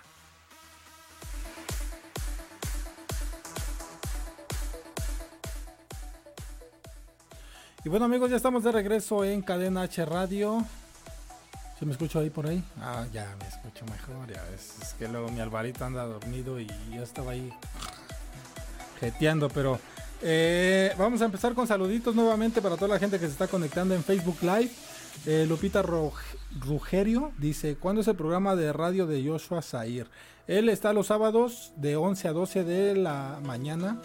Y 7.84 7.90
bueno 7.90 8.06
amigos, 8.06 8.30
ya 8.30 8.38
estamos 8.38 8.64
de 8.64 8.72
regreso 8.72 9.26
en 9.26 9.42
Cadena 9.42 9.82
H 9.82 10.06
Radio. 10.06 10.64
¿Se 11.80 11.86
me 11.88 11.94
escucho 11.94 12.20
ahí 12.20 12.30
por 12.30 12.46
ahí? 12.46 12.64
Ah, 12.80 13.08
ya 13.12 13.36
me 13.40 13.48
escucho 13.48 13.86
mejor, 13.86 14.32
ya 14.32 14.44
ves. 14.52 14.78
Es 14.84 14.94
que 14.94 15.08
luego 15.08 15.30
mi 15.30 15.40
Alvarito 15.40 15.84
anda 15.84 16.06
dormido 16.06 16.60
y 16.60 16.68
yo 16.94 17.02
estaba 17.02 17.32
ahí 17.32 17.52
jeteando, 19.00 19.50
pero 19.50 19.80
eh, 20.22 20.92
vamos 20.98 21.22
a 21.22 21.26
empezar 21.26 21.54
con 21.54 21.68
saluditos 21.68 22.16
nuevamente 22.16 22.62
para 22.62 22.76
toda 22.76 22.90
la 22.90 23.00
gente 23.00 23.20
que 23.20 23.26
se 23.26 23.32
está 23.32 23.48
conectando 23.48 23.96
en 23.96 24.04
Facebook 24.04 24.38
Live. 24.42 24.72
Eh, 25.26 25.46
Lupita 25.48 25.82
Rugerio 25.82 27.32
dice, 27.38 27.76
¿cuándo 27.76 28.02
es 28.02 28.08
el 28.08 28.16
programa 28.16 28.56
de 28.56 28.72
radio 28.74 29.06
de 29.06 29.26
Joshua 29.26 29.62
Zair? 29.62 30.08
Él 30.48 30.70
está 30.70 30.94
los 30.94 31.08
sábados 31.08 31.74
de 31.76 31.96
11 31.96 32.28
a 32.28 32.34
12 32.34 32.64
de 32.64 32.96
la 32.96 33.40
mañana, 33.44 34.02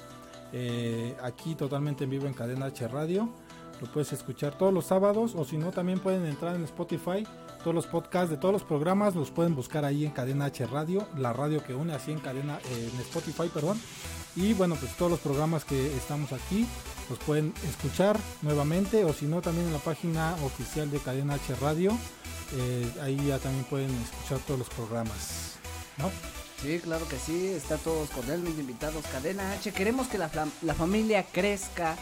eh, 0.52 1.16
aquí 1.22 1.54
totalmente 1.54 2.04
en 2.04 2.10
vivo 2.10 2.26
en 2.26 2.34
Cadena 2.34 2.66
H 2.66 2.86
Radio. 2.88 3.30
Lo 3.80 3.90
puedes 3.90 4.12
escuchar 4.12 4.56
todos 4.56 4.72
los 4.72 4.86
sábados 4.86 5.34
o 5.36 5.44
si 5.44 5.56
no 5.56 5.70
también 5.70 6.00
pueden 6.00 6.26
entrar 6.26 6.54
en 6.54 6.64
Spotify. 6.64 7.26
Todos 7.60 7.74
los 7.74 7.86
podcasts 7.86 8.30
de 8.30 8.36
todos 8.36 8.52
los 8.52 8.62
programas 8.62 9.14
los 9.14 9.30
pueden 9.30 9.54
buscar 9.54 9.84
ahí 9.84 10.04
en 10.04 10.12
Cadena 10.12 10.46
H 10.46 10.66
Radio, 10.66 11.08
la 11.16 11.32
radio 11.32 11.62
que 11.64 11.74
une 11.74 11.94
así 11.94 12.12
en 12.12 12.18
cadena 12.20 12.58
en 12.70 13.00
Spotify, 13.00 13.48
perdón. 13.52 13.78
Y 14.36 14.52
bueno, 14.54 14.74
pues 14.76 14.96
todos 14.96 15.10
los 15.10 15.20
programas 15.20 15.64
que 15.64 15.94
estamos 15.96 16.32
aquí 16.32 16.66
los 17.08 17.18
pueden 17.20 17.54
escuchar 17.68 18.18
nuevamente 18.42 19.04
o 19.04 19.12
si 19.12 19.26
no 19.26 19.40
también 19.40 19.66
en 19.66 19.72
la 19.72 19.78
página 19.78 20.34
oficial 20.44 20.90
de 20.90 20.98
Cadena 20.98 21.34
H 21.34 21.54
Radio. 21.60 21.96
Eh, 22.56 22.92
ahí 23.02 23.16
ya 23.26 23.38
también 23.38 23.64
pueden 23.64 23.90
escuchar 24.02 24.38
todos 24.46 24.58
los 24.58 24.68
programas, 24.70 25.54
¿no? 25.98 26.10
Sí, 26.62 26.78
claro 26.80 27.06
que 27.08 27.18
sí, 27.18 27.48
está 27.48 27.76
todos 27.76 28.08
mis 28.42 28.58
invitados, 28.58 29.04
Cadena 29.12 29.52
H. 29.52 29.72
Queremos 29.72 30.06
que 30.08 30.18
la, 30.18 30.30
la 30.62 30.74
familia 30.74 31.24
crezca, 31.30 31.96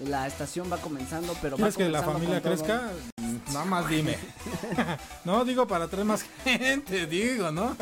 la 0.00 0.26
estación 0.26 0.70
va 0.70 0.78
comenzando, 0.78 1.34
pero... 1.40 1.56
¿Quieres 1.56 1.76
que 1.76 1.88
la 1.88 2.02
familia 2.02 2.42
crezca? 2.42 2.90
Nada 3.52 3.64
más 3.64 3.88
dime. 3.88 4.16
no, 5.24 5.44
digo 5.44 5.66
para 5.66 5.86
traer 5.86 6.04
más 6.04 6.24
gente, 6.44 7.06
digo, 7.06 7.50
¿no? 7.52 7.76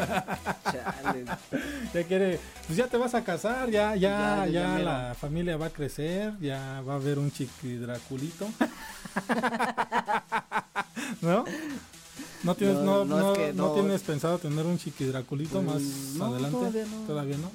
ya 1.95 2.05
quiere, 2.07 2.41
pues 2.67 2.77
ya 2.77 2.89
te 2.89 2.97
vas 2.97 3.15
a 3.15 3.25
casar, 3.25 3.71
ya, 3.71 3.97
ya, 3.97 4.47
ya, 4.47 4.79
la 4.79 5.17
familia 5.19 5.57
va 5.57 5.67
a 5.67 5.71
crecer, 5.71 6.35
ya 6.41 6.83
va 6.87 6.95
a 6.95 6.97
haber 6.97 7.19
un 7.19 7.31
chiquidraculito. 7.33 8.49
¿No? 11.21 11.45
¿No 12.43 12.55
tienes, 12.57 12.79
no, 12.79 13.05
no, 13.05 13.35
no, 13.55 13.73
tienes 13.73 14.03
pensado 14.03 14.39
tener 14.39 14.67
un 14.67 14.77
chiquidraculito 14.77 15.63
pues, 15.63 16.17
más 16.17 16.33
adelante? 16.33 16.59
Todavía 16.59 16.87
no. 16.87 17.07
¿Todavía 17.07 17.37
no? 17.39 17.51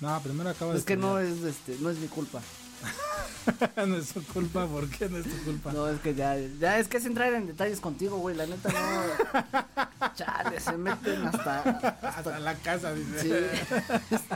No, 0.00 0.20
primero 0.22 0.50
acaba 0.50 0.74
es 0.74 0.84
que 0.84 0.96
no 0.96 1.18
es, 1.18 1.42
este, 1.42 1.76
no 1.80 1.90
es 1.90 1.98
mi 1.98 2.08
culpa. 2.08 2.40
no 3.76 3.96
es 3.96 4.08
su 4.08 4.24
culpa, 4.26 4.66
¿por 4.66 4.88
qué 4.88 5.08
no 5.08 5.18
es 5.18 5.24
tu 5.24 5.44
culpa? 5.44 5.72
No, 5.72 5.88
es 5.88 6.00
que 6.00 6.14
ya, 6.14 6.36
ya 6.58 6.78
es 6.78 6.88
que 6.88 6.96
es 6.96 7.06
entrar 7.06 7.32
en 7.34 7.46
detalles 7.46 7.80
contigo, 7.80 8.18
güey, 8.18 8.36
la 8.36 8.46
neta 8.46 8.70
no. 8.70 10.14
Chale, 10.14 10.60
se 10.60 10.76
meten 10.76 11.26
hasta. 11.26 11.60
Hasta, 12.02 12.38
la 12.38 12.54
casa, 12.54 12.92
dice. 12.94 13.50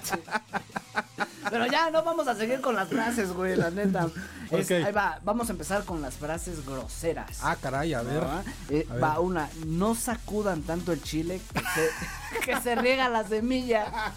Sí. 0.02 0.18
Pero 1.50 1.66
ya 1.66 1.90
no 1.90 2.02
vamos 2.02 2.28
a 2.28 2.34
seguir 2.34 2.61
con 2.61 2.74
las 2.74 2.88
frases, 2.88 3.32
güey, 3.32 3.56
la 3.56 3.70
neta. 3.70 4.08
ahí 4.50 4.92
va, 4.92 5.20
vamos 5.24 5.48
a 5.48 5.52
empezar 5.52 5.84
con 5.84 6.00
las 6.02 6.14
frases 6.14 6.64
groseras. 6.64 7.38
Ah, 7.42 7.56
caray, 7.61 7.94
a 7.94 8.02
ver. 8.02 8.22
Eh, 8.70 8.87
va 9.02 9.20
una, 9.20 9.48
no 9.66 9.94
sacudan 9.94 10.62
tanto 10.62 10.92
el 10.92 11.02
chile 11.02 11.40
que 11.52 11.61
se, 11.61 12.40
que 12.44 12.61
se 12.61 12.74
riega 12.74 13.08
la 13.08 13.26
semilla. 13.26 14.12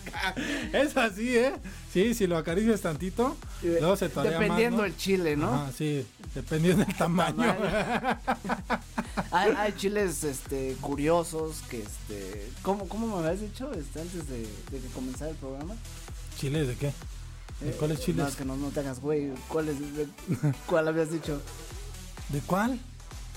es 0.73 0.95
así, 0.97 1.37
¿eh? 1.37 1.53
Sí, 1.91 2.13
si 2.13 2.27
lo 2.27 2.37
acaricias 2.37 2.81
tantito, 2.81 3.35
luego 3.61 3.95
se 3.95 4.07
Dependiendo 4.07 4.85
el 4.85 4.95
chile, 4.95 5.35
¿no? 5.35 5.53
Ah, 5.53 5.69
sí, 5.75 6.07
dependiendo 6.33 6.85
del 6.85 6.95
tamaño. 6.95 7.55
hay, 9.31 9.73
chiles 9.73 10.23
este 10.23 10.75
curiosos 10.82 11.61
que 11.69 11.82
este 11.82 12.49
¿cómo, 12.61 12.88
cómo 12.88 13.07
me 13.07 13.27
habías 13.27 13.41
dicho 13.41 13.71
este, 13.73 14.01
antes 14.01 14.27
de, 14.27 14.39
de 14.71 14.79
que 14.79 14.88
comenzara 14.93 15.32
el 15.32 15.38
programa? 15.38 15.75
¿Chiles 16.38 16.67
de 16.67 16.75
qué? 16.75 16.93
¿De 17.62 17.72
cuáles 17.74 17.99
chiles? 17.99 18.24
No, 18.24 18.28
es 18.28 18.36
que 18.36 18.45
no, 18.45 18.57
no 18.57 18.70
te 18.70 18.80
hagas, 18.80 18.99
güey. 18.99 19.32
¿Cuál, 19.47 19.70
es, 19.70 19.78
¿Cuál 20.66 20.88
habías 20.88 21.12
dicho? 21.12 21.41
¿De 22.30 22.39
cuál? 22.41 22.80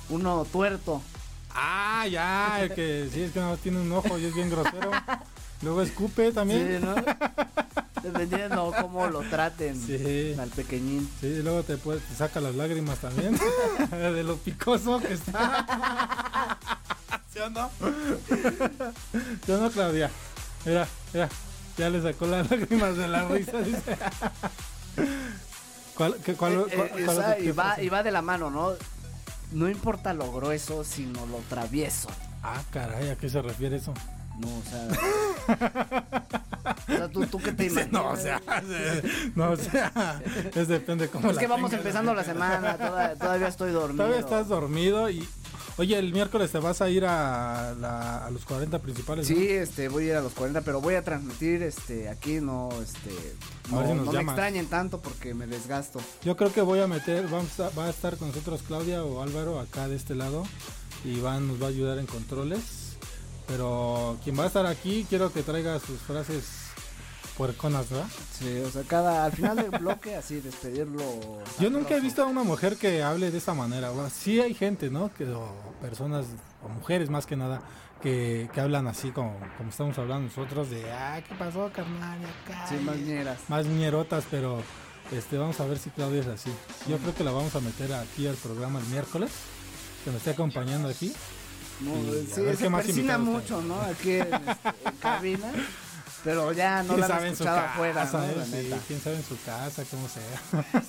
Uno 0.08 0.46
tuerto. 0.50 1.02
Ah, 1.54 2.06
ya, 2.10 2.62
el 2.62 2.72
que 2.74 3.08
sí 3.12 3.22
es 3.22 3.32
que 3.32 3.40
no 3.40 3.56
tiene 3.58 3.80
un 3.80 3.92
ojo 3.92 4.18
y 4.18 4.24
es 4.24 4.34
bien 4.34 4.50
grosero. 4.50 4.90
Luego 5.62 5.82
escupe 5.82 6.32
también. 6.32 6.80
Sí, 6.80 6.86
¿no? 6.86 6.94
Dependiendo 8.02 8.72
cómo 8.80 9.06
lo 9.06 9.20
traten 9.20 9.80
sí. 9.80 10.34
al 10.38 10.50
pequeñín. 10.50 11.08
Sí, 11.22 11.40
luego 11.42 11.62
te, 11.62 11.78
puede, 11.78 12.00
te 12.00 12.14
saca 12.14 12.38
las 12.38 12.54
lágrimas 12.54 12.98
también. 12.98 13.38
de 13.90 14.22
lo 14.22 14.36
picoso 14.36 15.00
que 15.00 15.14
está. 15.14 16.58
¿Sí 17.32 17.38
o 17.38 17.48
no? 17.48 17.70
¿Sí 19.46 19.52
o 19.52 19.56
no, 19.56 19.70
Claudia? 19.70 20.10
Mira, 20.66 20.86
mira. 21.14 21.30
Ya 21.76 21.90
le 21.90 22.02
sacó 22.02 22.26
las 22.26 22.50
lágrimas 22.50 22.96
de 22.96 23.08
la 23.08 23.28
risa, 23.28 23.58
dice. 23.60 23.96
¿Cuál, 25.96 26.16
qué, 26.24 26.34
cuál, 26.34 26.66
eh, 26.70 26.90
eh, 26.96 27.44
y, 27.44 27.50
va, 27.52 27.80
y 27.80 27.88
va 27.88 28.02
de 28.02 28.10
la 28.10 28.22
mano, 28.22 28.50
¿no? 28.50 28.72
No 29.52 29.68
importa 29.68 30.12
lo 30.12 30.32
grueso, 30.32 30.82
sino 30.84 31.26
lo 31.26 31.38
travieso. 31.48 32.08
Ah, 32.42 32.62
caray, 32.70 33.10
¿a 33.10 33.16
qué 33.16 33.28
se 33.28 33.40
refiere 33.40 33.76
eso? 33.76 33.94
No, 34.38 34.48
o 34.48 34.62
sea. 34.68 34.88
o 36.88 36.96
sea, 36.96 37.08
¿tú, 37.08 37.26
tú 37.26 37.38
qué 37.38 37.52
te 37.52 37.66
imaginas? 37.66 37.92
No, 37.92 38.10
o 38.10 38.16
sea, 38.16 38.40
no, 39.36 39.50
o 39.50 39.56
sea, 39.56 40.20
es 40.54 40.68
depende 40.68 41.08
cómo 41.08 41.30
Es 41.30 41.38
que 41.38 41.46
vamos 41.46 41.72
empezando 41.72 42.12
la 42.14 42.24
semana, 42.24 42.76
todavía, 43.18 43.48
estoy 43.48 43.72
dormido. 43.72 44.04
Todavía 44.04 44.20
estás 44.20 44.48
dormido 44.48 45.08
y 45.10 45.28
Oye, 45.76 45.98
el 45.98 46.12
miércoles 46.12 46.52
te 46.52 46.58
vas 46.58 46.80
a 46.80 46.88
ir 46.88 47.04
a, 47.04 47.74
la, 47.80 48.24
a 48.24 48.30
los 48.30 48.44
40 48.44 48.78
principales. 48.78 49.26
Sí, 49.26 49.48
este, 49.48 49.88
voy 49.88 50.04
a 50.04 50.06
ir 50.06 50.14
a 50.14 50.20
los 50.20 50.32
40, 50.32 50.60
pero 50.60 50.80
voy 50.80 50.94
a 50.94 51.02
transmitir 51.02 51.64
este, 51.64 52.08
aquí, 52.08 52.40
no, 52.40 52.68
este, 52.80 53.10
no, 53.70 53.94
no 53.94 54.12
me 54.12 54.22
extrañen 54.22 54.66
tanto 54.66 55.00
porque 55.00 55.34
me 55.34 55.48
desgasto. 55.48 56.00
Yo 56.24 56.36
creo 56.36 56.52
que 56.52 56.62
voy 56.62 56.78
a 56.78 56.86
meter, 56.86 57.26
vamos 57.26 57.58
a, 57.58 57.70
va 57.70 57.86
a 57.86 57.90
estar 57.90 58.16
con 58.16 58.28
nosotros 58.28 58.62
Claudia 58.64 59.02
o 59.04 59.20
Álvaro 59.20 59.58
acá 59.58 59.88
de 59.88 59.96
este 59.96 60.14
lado 60.14 60.44
y 61.04 61.18
van, 61.20 61.48
nos 61.48 61.60
va 61.60 61.66
a 61.66 61.70
ayudar 61.70 61.98
en 61.98 62.06
controles. 62.06 62.84
Pero 63.48 64.16
quien 64.22 64.38
va 64.38 64.44
a 64.44 64.46
estar 64.46 64.66
aquí, 64.66 65.04
quiero 65.08 65.32
que 65.32 65.42
traiga 65.42 65.78
sus 65.80 65.98
frases 66.00 66.63
puerconas, 67.36 67.90
¿verdad? 67.90 68.06
Sí, 68.38 68.60
o 68.60 68.70
sea, 68.70 68.82
cada, 68.82 69.24
al 69.24 69.32
final 69.32 69.56
del 69.56 69.70
bloque, 69.70 70.16
así, 70.16 70.40
despedirlo. 70.40 71.02
Yo 71.58 71.70
nunca 71.70 71.96
he 71.96 72.00
visto 72.00 72.22
a 72.22 72.26
una 72.26 72.42
mujer 72.42 72.76
que 72.76 73.02
hable 73.02 73.30
de 73.30 73.38
esta 73.38 73.54
manera. 73.54 73.90
Bueno, 73.90 74.10
sí 74.10 74.40
hay 74.40 74.54
gente, 74.54 74.90
¿no? 74.90 75.12
Que, 75.12 75.24
o 75.26 75.48
personas, 75.80 76.26
o 76.62 76.68
mujeres 76.68 77.10
más 77.10 77.26
que 77.26 77.36
nada, 77.36 77.62
que, 78.02 78.48
que 78.52 78.60
hablan 78.60 78.86
así 78.86 79.10
como, 79.10 79.38
como 79.56 79.70
estamos 79.70 79.98
hablando 79.98 80.28
nosotros, 80.28 80.70
de, 80.70 80.90
ah, 80.90 81.20
¿qué 81.26 81.34
pasó, 81.34 81.70
carnal? 81.74 82.18
Acá, 82.44 82.66
sí, 82.68 82.76
más 82.76 82.96
ñeras. 82.96 83.38
Más 83.48 83.66
ñerotas, 83.66 84.24
pero 84.30 84.62
este, 85.12 85.36
vamos 85.38 85.58
a 85.60 85.66
ver 85.66 85.78
si 85.78 85.90
Claudia 85.90 86.20
es 86.20 86.26
así. 86.26 86.50
Yo 86.88 86.98
creo 86.98 87.14
que 87.14 87.24
la 87.24 87.32
vamos 87.32 87.54
a 87.54 87.60
meter 87.60 87.92
aquí 87.94 88.26
al 88.26 88.36
programa 88.36 88.78
el 88.80 88.86
miércoles, 88.86 89.30
que 90.04 90.10
me 90.10 90.18
esté 90.18 90.30
acompañando 90.30 90.88
aquí. 90.88 91.12
No, 91.80 91.92
sí, 92.32 92.56
se 92.56 92.70
persina 92.70 93.18
mucho, 93.18 93.60
¿no? 93.60 93.80
Aquí 93.80 94.12
en, 94.12 94.32
este, 94.32 94.68
en 94.84 94.96
cabina. 95.00 95.52
Pero 96.24 96.52
ya 96.52 96.82
no 96.82 96.96
la 96.96 97.06
han 97.06 97.26
escuchado 97.26 97.58
afuera, 97.58 98.04
¿no? 98.10 98.44
sí, 98.44 98.70
quién 98.88 99.00
sabe 99.00 99.16
en 99.16 99.24
su 99.24 99.40
casa, 99.44 99.84
cómo 99.90 100.08
sea. 100.08 100.88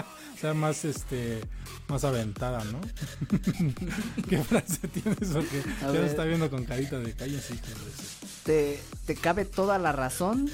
sea 0.40 0.54
más 0.54 0.84
este 0.86 1.42
más 1.88 2.04
aventada, 2.04 2.64
¿no? 2.64 2.80
¿Qué 4.28 4.42
frase 4.42 4.88
tienes 4.88 5.34
o 5.34 5.40
qué? 5.40 5.62
Ya 5.82 5.88
lo 5.88 6.04
está 6.04 6.24
viendo 6.24 6.48
con 6.48 6.64
carita 6.64 6.98
de 6.98 7.12
calle 7.12 7.38
así 7.38 7.60
¿Te, 8.44 8.82
¿Te 9.06 9.16
cabe 9.16 9.44
toda 9.44 9.78
la 9.78 9.92
razón 9.92 10.50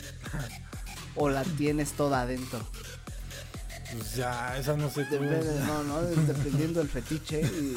o 1.15 1.29
la 1.29 1.45
tienes 1.45 1.93
toda 1.93 2.23
adentro? 2.23 2.67
Pues 3.93 4.17
ya, 4.17 4.57
esa 4.59 4.77
no 4.77 4.91
sé 4.91 5.05
tú. 5.05 5.17
no, 5.21 5.83
no, 5.85 6.03
dependiendo 6.03 6.81
del 6.81 6.89
fetiche 6.89 7.41
y, 7.41 7.77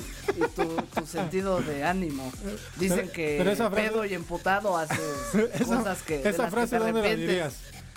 tu, 0.55 1.05
sentido 1.05 1.61
de 1.61 1.83
ánimo. 1.83 2.31
Dicen 2.77 3.09
que 3.09 3.57
pedo 3.73 4.05
y 4.05 4.13
emputado 4.13 4.77
haces 4.77 4.99
cosas 5.67 6.01
que. 6.01 6.27
Esa 6.27 6.49
frase, 6.49 6.79
¿dónde 6.79 7.01
la 7.01 7.15
dirías? 7.15 7.53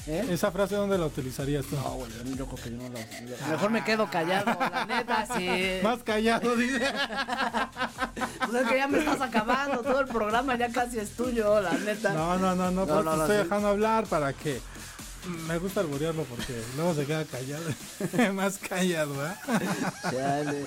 ¿Eh? 0.06 0.26
¿Esa 0.30 0.50
frase 0.50 0.74
dónde 0.74 0.98
la 0.98 1.06
utilizarías 1.06 1.64
tú? 1.64 1.76
No, 1.76 1.90
bueno, 1.90 2.14
yo 2.36 2.46
creo 2.46 2.64
que 2.64 2.70
no 2.70 2.82
la. 2.88 3.48
Mejor 3.48 3.70
me 3.70 3.84
quedo 3.84 4.10
callado, 4.10 4.58
la 4.58 4.84
neta, 4.84 5.26
sí. 5.36 5.78
Más 5.82 6.02
callado, 6.02 6.56
dice. 6.56 6.80
pues 8.50 8.62
es 8.62 8.68
que 8.68 8.76
ya 8.76 8.88
me 8.88 8.98
estás 8.98 9.20
acabando, 9.20 9.78
todo 9.78 10.00
el 10.00 10.08
programa 10.08 10.56
ya 10.56 10.70
casi 10.70 10.98
es 10.98 11.10
tuyo, 11.10 11.60
la 11.60 11.72
neta. 11.74 12.12
No, 12.14 12.36
no, 12.36 12.56
no, 12.56 12.72
no, 12.72 12.84
no, 12.84 13.02
no, 13.02 13.14
te 13.14 13.20
estoy 13.20 13.36
dejando 13.36 13.68
hablar 13.68 14.06
para 14.06 14.32
que 14.32 14.60
me 15.46 15.58
gusta 15.58 15.80
alburearlo 15.80 16.24
porque 16.24 16.60
luego 16.76 16.94
se 16.94 17.06
queda 17.06 17.24
callado. 17.24 17.64
Más 18.34 18.58
callado, 18.58 19.14
¿eh? 19.26 20.66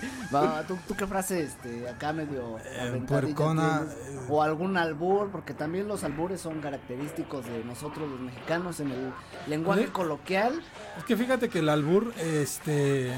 ¿tú, 0.68 0.78
¿tú, 0.88 0.96
qué 0.96 1.08
frase 1.08 1.44
este, 1.44 1.90
acá 1.90 2.14
medio 2.14 2.58
eh, 2.60 3.04
puercona, 3.08 3.86
eh. 3.86 4.20
O 4.30 4.42
algún 4.42 4.78
albur, 4.78 5.30
porque 5.32 5.54
también 5.54 5.88
los 5.88 6.04
albures 6.04 6.42
son 6.42 6.62
característicos 6.62 7.46
de 7.46 7.64
nosotros 7.64 8.10
los 8.10 8.20
mexicanos 8.20 8.80
en 8.80 8.92
el 8.92 9.14
lenguaje 9.48 9.88
coloquial. 9.88 10.62
Es 10.98 11.04
que 11.04 11.18
fíjate 11.18 11.50
que 11.50 11.60
el 11.60 11.70
albur, 11.70 12.14
este, 12.18 13.14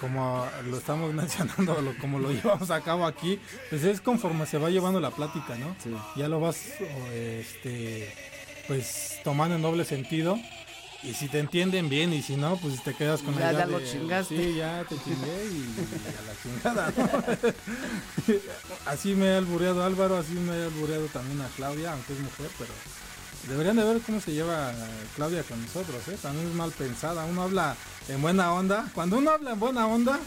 como 0.00 0.46
lo 0.68 0.76
estamos 0.76 1.12
mencionando, 1.14 1.76
como 2.00 2.18
lo 2.18 2.32
llevamos 2.32 2.70
a 2.70 2.80
cabo 2.80 3.06
aquí, 3.06 3.40
pues 3.68 3.84
es 3.84 4.00
conforme 4.00 4.46
se 4.46 4.58
va 4.58 4.70
llevando 4.70 5.00
la 5.00 5.10
plática, 5.10 5.56
¿no? 5.56 5.76
Ya 6.16 6.28
lo 6.28 6.40
vas, 6.40 6.74
este, 7.12 8.12
pues 8.66 9.20
tomando 9.24 9.56
en 9.56 9.62
doble 9.62 9.84
sentido 9.84 10.38
y 11.02 11.14
si 11.14 11.28
te 11.28 11.38
entienden 11.38 11.88
bien 11.88 12.12
y 12.12 12.22
si 12.22 12.36
no, 12.36 12.56
pues 12.56 12.82
te 12.82 12.94
quedas 12.94 13.22
con 13.22 13.34
la 13.34 13.52
idea 13.52 13.52
ya 13.60 13.66
lo 13.66 13.80
chingaste. 13.80 14.36
Sí, 14.36 14.54
ya 14.56 14.84
te 14.88 14.96
chingué 14.96 15.46
y, 15.46 15.64
a 16.18 16.22
la 16.26 16.42
chingada. 16.42 16.92
así 18.86 19.14
me 19.14 19.30
ha 19.30 19.38
albureado 19.38 19.84
Álvaro, 19.84 20.18
así 20.18 20.32
me 20.32 20.52
ha 20.52 20.64
albureado 20.66 21.06
también 21.06 21.40
a 21.40 21.48
Claudia, 21.56 21.92
aunque 21.92 22.12
es 22.12 22.20
mujer, 22.20 22.50
pero 22.58 22.72
deberían 23.48 23.76
de 23.76 23.84
ver 23.84 24.00
cómo 24.02 24.20
se 24.20 24.32
lleva 24.32 24.72
Claudia 25.16 25.42
con 25.42 25.60
nosotros, 25.62 26.06
¿eh? 26.08 26.18
También 26.20 26.48
es 26.48 26.54
mal 26.54 26.70
pensada. 26.72 27.24
Uno 27.24 27.42
habla 27.42 27.76
en 28.08 28.20
buena 28.20 28.52
onda. 28.52 28.86
Cuando 28.94 29.16
uno 29.16 29.30
habla 29.30 29.52
en 29.52 29.60
buena 29.60 29.86
onda, 29.86 30.18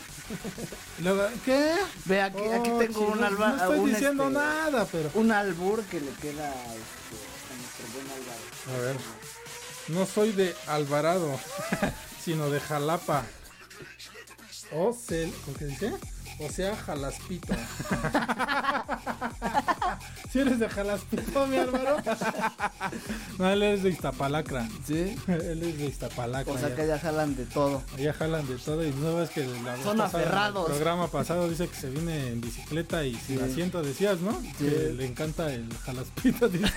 luego, 1.03 1.27
¿qué? 1.45 1.75
Ve, 2.05 2.21
aquí, 2.21 2.43
aquí 2.51 2.71
oh, 2.71 2.79
tengo 2.79 3.01
un 3.01 3.23
albur. 3.23 3.47
No 3.47 3.55
estoy 3.55 3.89
diciendo 3.91 4.23
este, 4.23 4.39
nada, 4.39 4.87
pero. 4.91 5.11
Un 5.13 5.31
albur 5.31 5.83
que 5.83 5.99
le 5.99 6.11
queda 6.13 6.49
este, 6.49 7.15
a 7.51 7.55
nuestro 7.59 7.85
buen 7.93 8.07
Álvaro. 8.07 8.41
A 8.73 8.81
ver. 8.81 9.22
No 9.89 10.05
soy 10.05 10.31
de 10.31 10.55
Alvarado, 10.67 11.39
sino 12.23 12.49
de 12.49 12.59
Jalapa. 12.59 13.25
O 14.71 14.93
se, 14.93 15.31
qué 15.59 15.65
dice? 15.65 15.93
O 16.39 16.49
sea, 16.49 16.75
Jalaspito. 16.75 17.53
¿Si 20.31 20.39
eres 20.39 20.57
de 20.59 20.67
Jalaspito, 20.67 21.45
mi 21.47 21.57
Álvaro? 21.57 21.97
no, 23.37 23.49
él 23.49 23.61
es 23.63 23.83
de 23.83 23.89
Iztapalacra. 23.89 24.67
¿Sí? 24.85 25.15
él 25.27 25.63
es 25.63 25.77
de 25.77 25.85
Iztapalacra. 25.85 26.53
O 26.53 26.57
sea, 26.57 26.75
que 26.75 26.87
ya 26.87 26.97
jalan 26.97 27.35
de 27.35 27.45
todo. 27.45 27.83
Ya 27.97 28.13
jalan 28.13 28.47
de 28.47 28.55
todo 28.55 28.83
y 28.83 28.91
no 28.91 29.15
ves 29.15 29.29
que 29.29 29.45
la 29.63 29.77
Son 29.83 30.01
aferrados. 30.01 30.67
el 30.69 30.75
programa 30.75 31.07
pasado 31.07 31.47
dice 31.47 31.67
que 31.67 31.75
se 31.75 31.89
viene 31.89 32.29
en 32.29 32.41
bicicleta 32.41 33.03
y 33.05 33.15
sin 33.15 33.41
asiento, 33.43 33.83
decías, 33.83 34.19
¿no? 34.21 34.41
Que 34.57 34.93
le 34.97 35.05
encanta 35.05 35.53
el 35.53 35.71
Jalaspito, 35.85 36.49
dice. 36.49 36.73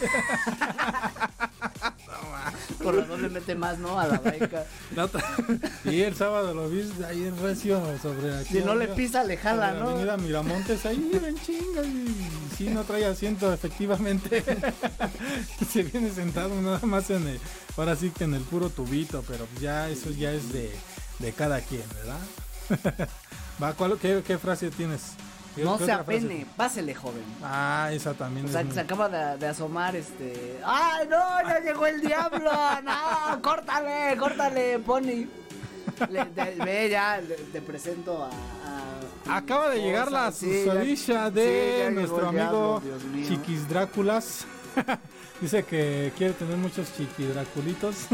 Por 2.83 2.95
razón 2.97 3.23
le 3.23 3.29
mete 3.31 3.55
más, 3.55 3.79
¿no? 3.79 3.99
A 3.99 4.07
la 4.07 4.19
baica. 4.19 4.65
y 5.85 6.03
el 6.03 6.15
sábado 6.15 6.55
lo 6.55 6.69
vi 6.69 6.89
ahí 7.09 7.25
en 7.25 7.37
recio 7.43 7.81
sobre 8.01 8.37
aquí. 8.37 8.59
Si 8.59 8.61
no 8.61 8.75
le 8.75 8.89
pisa, 8.89 9.25
le 9.25 9.37
jala, 9.47 9.73
¿no? 9.73 9.91
Avenida 9.91 10.17
Miramontes, 10.17 10.87
ahí 10.87 11.11
en 11.13 11.39
chinga. 11.43 11.83
Y 11.83 12.57
si 12.57 12.69
no 12.69 12.85
trae 12.85 13.05
asiento, 13.05 13.53
efectivamente. 13.53 14.43
Se 15.71 15.83
viene 15.83 16.11
sentado 16.11 16.61
nada 16.61 16.81
más 16.83 17.11
en 17.11 17.27
el, 17.29 17.41
ahora 17.77 17.97
sí 17.97 18.11
que 18.11 18.25
en 18.25 18.35
el 18.35 18.43
puro 18.43 18.71
tubito, 18.71 19.23
pero 19.27 19.47
ya 19.61 19.89
eso 19.89 20.11
ya 20.11 20.33
es 20.33 20.53
de, 20.53 20.71
de 21.19 21.33
cada 21.33 21.61
quien, 21.61 21.85
¿verdad? 21.95 23.09
Va, 23.63 23.73
¿cuál, 23.75 23.99
qué, 23.99 24.23
¿Qué 24.27 24.37
frase 24.39 24.71
tienes? 24.71 25.13
No 25.57 25.79
se 25.79 25.91
apene, 25.91 26.47
pásele, 26.55 26.95
joven. 26.95 27.25
Ah, 27.43 27.89
esa 27.91 28.13
también. 28.13 28.45
O 28.45 28.49
sea, 28.49 28.63
que 28.63 28.73
se 28.73 28.81
acaba 28.81 29.09
de, 29.09 29.47
asomar 29.47 29.97
este. 29.97 30.61
¡Ay, 30.63 31.09
no! 31.09 31.17
¡Ya 31.49 31.61
llegó 31.61 31.87
el 31.87 32.03
diablo! 32.03 32.51
¡No! 32.85 33.41
¡Córtale! 33.41 34.19
¡Córtale, 34.19 34.79
Pony! 34.81 35.27
ve, 36.63 36.89
ya, 36.91 37.21
te 37.53 37.63
presento 37.63 38.25
a. 38.25 38.66
Acaba 39.29 39.71
de 39.71 39.81
llegar 39.81 40.13
la 40.13 40.33
susodicha 40.33 41.31
de 41.31 41.91
nuestro 41.93 42.29
amigo 42.29 42.83
Chiquis 43.27 43.69
Dráculas. 43.69 44.45
Dice 45.41 45.65
que 45.65 46.13
quiere 46.17 46.33
tener 46.33 46.57
muchos 46.57 46.89
chiquidraculitos. 46.97 48.07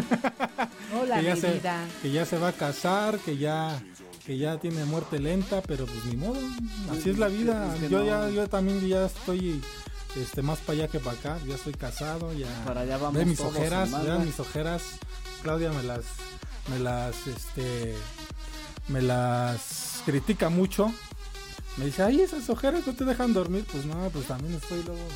Hola, 1.00 1.20
que 1.20 1.60
ya 1.62 1.86
que 2.02 2.10
ya 2.10 2.26
se 2.26 2.38
va 2.38 2.48
a 2.48 2.52
casar, 2.52 3.18
que 3.18 3.36
ya 3.36 3.80
que 4.26 4.38
ya 4.38 4.58
tiene 4.58 4.84
muerte 4.84 5.18
lenta, 5.18 5.62
pero 5.62 5.86
pues 5.86 6.04
ni 6.06 6.16
modo, 6.16 6.38
así 6.90 7.10
es 7.10 7.18
la 7.18 7.28
vida. 7.28 7.76
yo 7.88 8.04
ya 8.04 8.28
yo 8.28 8.48
también 8.48 8.86
ya 8.86 9.06
estoy 9.06 9.62
este 10.16 10.42
más 10.42 10.58
para 10.60 10.80
allá 10.80 10.88
que 10.88 10.98
para 10.98 11.16
acá, 11.16 11.38
ya 11.46 11.54
estoy 11.54 11.74
casado, 11.74 12.32
ya 12.32 12.48
para 12.64 12.82
allá 12.82 12.98
vamos 12.98 13.14
ve 13.14 13.24
mis 13.24 13.40
ojeras, 13.40 14.04
vean 14.04 14.26
mis 14.26 14.38
ojeras. 14.40 14.82
Claudia 15.42 15.72
me 15.72 15.82
las 15.82 16.04
me 16.70 16.78
las 16.78 17.26
este 17.26 17.94
me 18.88 19.02
las 19.02 20.02
critica 20.04 20.48
mucho. 20.48 20.92
Me 21.76 21.86
dice, 21.86 22.02
"Ay, 22.02 22.20
esas 22.20 22.48
ojeras 22.50 22.86
no 22.86 22.94
te 22.94 23.04
dejan 23.04 23.32
dormir." 23.32 23.64
Pues 23.70 23.84
no, 23.86 24.10
pues 24.10 24.26
también 24.26 24.54
estoy 24.54 24.82
luego 24.82 25.06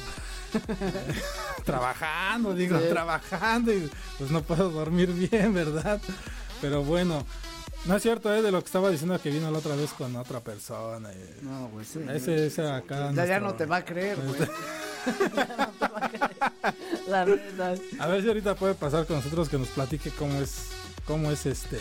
trabajando, 1.64 2.54
digo, 2.54 2.78
trabajando 2.78 3.72
y 3.72 3.90
pues 4.18 4.30
no 4.30 4.42
puedo 4.42 4.70
dormir 4.70 5.12
bien, 5.12 5.52
¿verdad? 5.52 6.00
Pero 6.60 6.82
bueno, 6.82 7.26
no 7.86 7.96
es 7.96 8.02
cierto, 8.02 8.34
¿eh? 8.34 8.42
De 8.42 8.50
lo 8.50 8.60
que 8.60 8.66
estaba 8.66 8.90
diciendo 8.90 9.20
que 9.20 9.30
vino 9.30 9.50
la 9.50 9.58
otra 9.58 9.76
vez 9.76 9.92
con 9.92 10.16
otra 10.16 10.40
persona. 10.40 11.10
No, 11.42 11.68
güey, 11.68 11.84
sí. 11.84 12.00
Ese, 12.10 12.46
ese 12.46 12.68
acá. 12.68 13.12
Ya, 13.12 13.26
ya 13.26 13.40
no 13.40 13.54
te 13.54 13.66
va 13.66 13.76
a 13.76 13.84
creer, 13.84 14.18
güey. 14.20 14.40
la 17.08 17.24
verdad. 17.24 17.78
A 17.98 18.06
ver 18.08 18.22
si 18.22 18.28
ahorita 18.28 18.54
puede 18.56 18.74
pasar 18.74 19.06
con 19.06 19.16
nosotros 19.16 19.48
que 19.48 19.58
nos 19.58 19.68
platique 19.68 20.10
cómo 20.10 20.40
es, 20.40 20.70
cómo 21.06 21.30
es 21.30 21.46
este, 21.46 21.78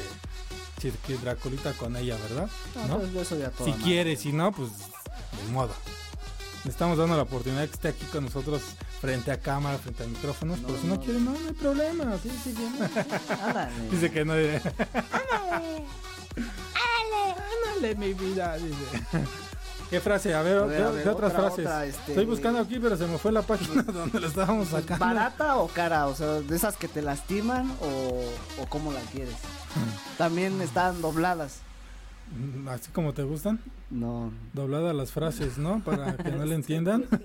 Dracolita 1.22 1.74
con 1.74 1.96
ella, 1.96 2.18
¿verdad? 2.30 2.50
¿No? 2.88 3.00
Pues, 3.00 3.28
si 3.64 3.72
quiere, 3.84 4.16
si 4.16 4.32
no, 4.32 4.52
pues 4.52 4.70
de 5.46 5.52
modo. 5.52 5.74
Le 6.64 6.72
estamos 6.72 6.98
dando 6.98 7.16
la 7.16 7.24
oportunidad 7.24 7.66
que 7.66 7.74
esté 7.74 7.88
aquí 7.90 8.06
con 8.06 8.26
nosotros 8.26 8.62
frente 9.00 9.32
a 9.32 9.40
cámara, 9.40 9.78
frente 9.78 10.04
a 10.04 10.08
micrófonos, 10.08 10.60
pero 10.66 10.80
si 10.80 10.88
no, 10.88 11.00
quiere, 11.00 11.20
no, 11.20 11.32
no 11.32 11.48
hay 11.48 11.54
problema. 11.54 12.18
Sí, 12.22 12.32
sí, 12.44 12.56
Dice 13.92 14.12
que 14.12 14.26
no. 14.26 14.34
Ándale. 14.34 14.62
Ándale, 17.76 17.96
mi 17.96 18.14
vida. 18.14 18.58
Dice. 18.58 19.26
¿Qué 19.90 20.02
frase? 20.02 20.34
A 20.34 20.42
ver, 20.42 21.04
¿qué, 21.04 21.10
otras 21.10 21.34
frases? 21.34 21.68
Este, 21.88 22.12
Estoy 22.12 22.26
buscando 22.26 22.60
aquí, 22.60 22.80
pero 22.80 22.98
se 22.98 23.06
me 23.06 23.18
fue 23.18 23.32
la 23.32 23.44
página 23.44 23.84
donde 23.84 24.20
lo 24.20 24.28
estábamos 24.28 24.70
sacando. 24.70 25.06
¿Barata 25.06 25.58
o 25.58 25.68
cara? 25.68 26.08
O 26.08 26.16
sea, 26.16 26.42
de 26.42 26.56
esas 26.56 26.76
que 26.76 26.88
te 26.88 27.02
lastiman 27.02 27.72
o, 27.82 28.24
o 28.62 28.66
cómo 28.70 28.92
la 28.92 29.02
quieres. 29.12 29.36
También 30.18 30.62
están 30.62 31.02
dobladas. 31.02 31.60
Mm, 32.32 32.68
¿Así 32.70 32.92
como 32.92 33.14
te 33.14 33.24
gustan? 33.24 33.60
No. 33.90 34.32
Dobladas 34.54 34.96
las 34.96 35.12
frases, 35.12 35.58
¿no? 35.58 35.84
Para 35.84 36.18
que 36.18 36.32
no 36.32 36.46
le 36.46 36.56
entiendan. 36.62 37.06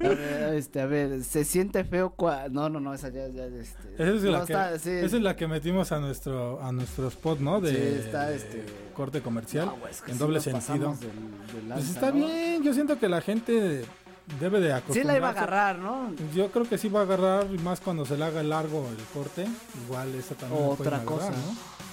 A 0.00 0.08
ver, 0.08 0.54
este, 0.54 0.80
a 0.80 0.86
ver, 0.86 1.24
se 1.24 1.44
siente 1.44 1.82
feo 1.84 2.10
cua... 2.10 2.48
No, 2.50 2.68
no, 2.68 2.78
no, 2.78 2.92
esa 2.92 3.08
ya, 3.08 3.28
ya 3.28 3.46
este... 3.46 3.94
Esa 3.94 4.14
es, 4.14 4.22
la, 4.24 4.44
que, 4.44 4.74
esa 4.74 5.16
es 5.16 5.22
la 5.22 5.34
que 5.36 5.46
metimos 5.46 5.92
a 5.92 6.00
nuestro, 6.00 6.62
a 6.62 6.72
nuestro 6.72 7.08
spot, 7.08 7.40
¿no? 7.40 7.60
De, 7.60 7.70
sí, 7.70 8.06
está, 8.06 8.30
este... 8.32 8.64
corte 8.94 9.22
comercial, 9.22 9.72
en 10.06 10.18
doble 10.18 10.40
sentido. 10.40 10.94
pues 11.72 11.88
está 11.88 12.10
bien, 12.10 12.62
yo 12.62 12.74
siento 12.74 12.98
que 12.98 13.08
la 13.08 13.22
gente 13.22 13.84
debe 14.40 14.60
de 14.60 14.72
acostumbrarse. 14.72 15.00
Sí 15.00 15.06
la 15.06 15.16
iba 15.16 15.28
a 15.28 15.30
agarrar, 15.30 15.78
¿no? 15.78 16.12
Yo 16.34 16.50
creo 16.50 16.68
que 16.68 16.78
sí 16.78 16.88
va 16.88 17.00
a 17.00 17.02
agarrar, 17.02 17.48
más 17.60 17.80
cuando 17.80 18.04
se 18.04 18.16
le 18.16 18.24
haga 18.24 18.42
largo 18.42 18.88
el 18.88 19.04
corte, 19.12 19.46
igual 19.84 20.14
esa 20.14 20.34
también 20.34 20.64
Otra 20.68 21.04
cosa, 21.04 21.30
¿no? 21.30 21.84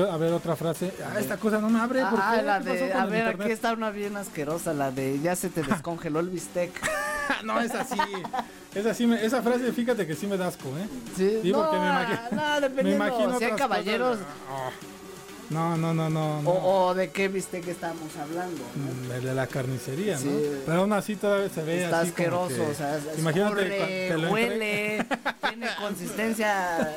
a 0.00 0.16
ver, 0.16 0.32
otra 0.32 0.56
frase. 0.56 0.92
Ah, 1.04 1.18
esta 1.20 1.36
cosa 1.36 1.58
no 1.58 1.68
me 1.68 1.78
abre. 1.78 2.00
Ah, 2.00 2.40
la 2.42 2.60
de, 2.60 2.94
a 2.94 3.04
ver, 3.04 3.28
aquí 3.28 3.50
está 3.50 3.74
una 3.74 3.90
bien 3.90 4.16
asquerosa, 4.16 4.72
la 4.72 4.90
de 4.90 5.20
ya 5.20 5.36
se 5.36 5.50
te 5.50 5.62
descongeló 5.62 6.20
el 6.20 6.30
bistec. 6.30 6.72
no, 7.44 7.60
es 7.60 7.74
así. 7.74 8.00
Es 8.74 8.86
así, 8.86 9.04
esa 9.20 9.42
frase, 9.42 9.70
fíjate 9.72 10.06
que 10.06 10.14
sí 10.14 10.26
me 10.26 10.38
da 10.38 10.48
asco, 10.48 10.68
¿eh? 10.78 10.88
Sí, 11.14 11.52
no, 11.52 11.58
porque 11.58 11.78
me 11.78 11.86
imagino. 11.86 12.20
No, 12.32 12.60
dependiendo. 12.60 13.04
Me 13.04 13.10
imagino 13.10 13.38
si 13.38 13.44
hay 13.44 13.52
caballeros. 13.52 14.18
Ah, 14.50 14.70
no, 15.50 15.76
no, 15.76 15.92
no, 15.92 16.08
no. 16.08 16.40
O, 16.46 16.94
de 16.94 17.10
qué 17.10 17.28
bistec 17.28 17.66
estamos 17.68 18.16
hablando. 18.16 18.62
¿no? 18.76 19.14
Mm, 19.14 19.22
de 19.22 19.34
la 19.34 19.46
carnicería, 19.46 20.18
¿no? 20.18 20.32
Pero 20.66 20.80
aún 20.80 20.92
así 20.92 21.16
todavía 21.16 21.48
se 21.48 21.62
ve 21.62 21.84
Está 21.84 22.00
así 22.00 22.08
asqueroso, 22.10 22.66
o 22.70 22.74
sea, 22.74 22.98
imagínate, 23.18 24.16
huele, 24.30 25.06
tiene 25.48 25.66
consistencia 25.80 26.96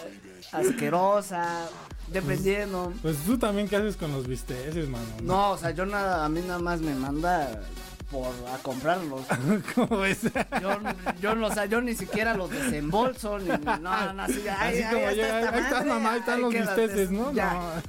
asquerosa. 0.51 1.69
Dependiendo. 2.07 2.93
Pues 3.01 3.17
tú 3.25 3.35
también, 3.37 3.67
¿qué 3.67 3.77
haces 3.77 3.97
con 3.97 4.11
los 4.11 4.27
bisteces, 4.27 4.87
mano? 4.87 5.05
No, 5.23 5.51
o 5.51 5.57
sea, 5.57 5.71
yo 5.71 5.87
nada, 5.87 6.23
a 6.23 6.29
mí 6.29 6.39
nada 6.41 6.59
más 6.59 6.79
me 6.79 6.93
manda 6.93 7.63
por 8.11 8.27
a 8.53 8.57
comprarlos. 8.61 9.21
¿Cómo 9.75 10.05
es? 10.05 10.23
Yo, 10.61 10.77
yo 11.21 11.35
no, 11.35 11.47
o 11.47 11.53
sea, 11.53 11.65
yo 11.65 11.81
ni 11.81 11.95
siquiera 11.95 12.33
los 12.33 12.49
desembolso, 12.49 13.39
ni, 13.39 13.47
no, 13.47 14.13
no, 14.13 14.23
así, 14.23 14.43
ay, 14.47 14.81
así 14.81 14.95
como 14.95 15.09
llega, 15.11 15.79
ahí, 15.79 15.85
mamá, 15.85 16.11
ahí 16.13 16.19
están 16.19 16.41
los 16.41 16.53
bisteces, 16.53 17.11
¿no? 17.11 17.33
Ya. 17.33 17.81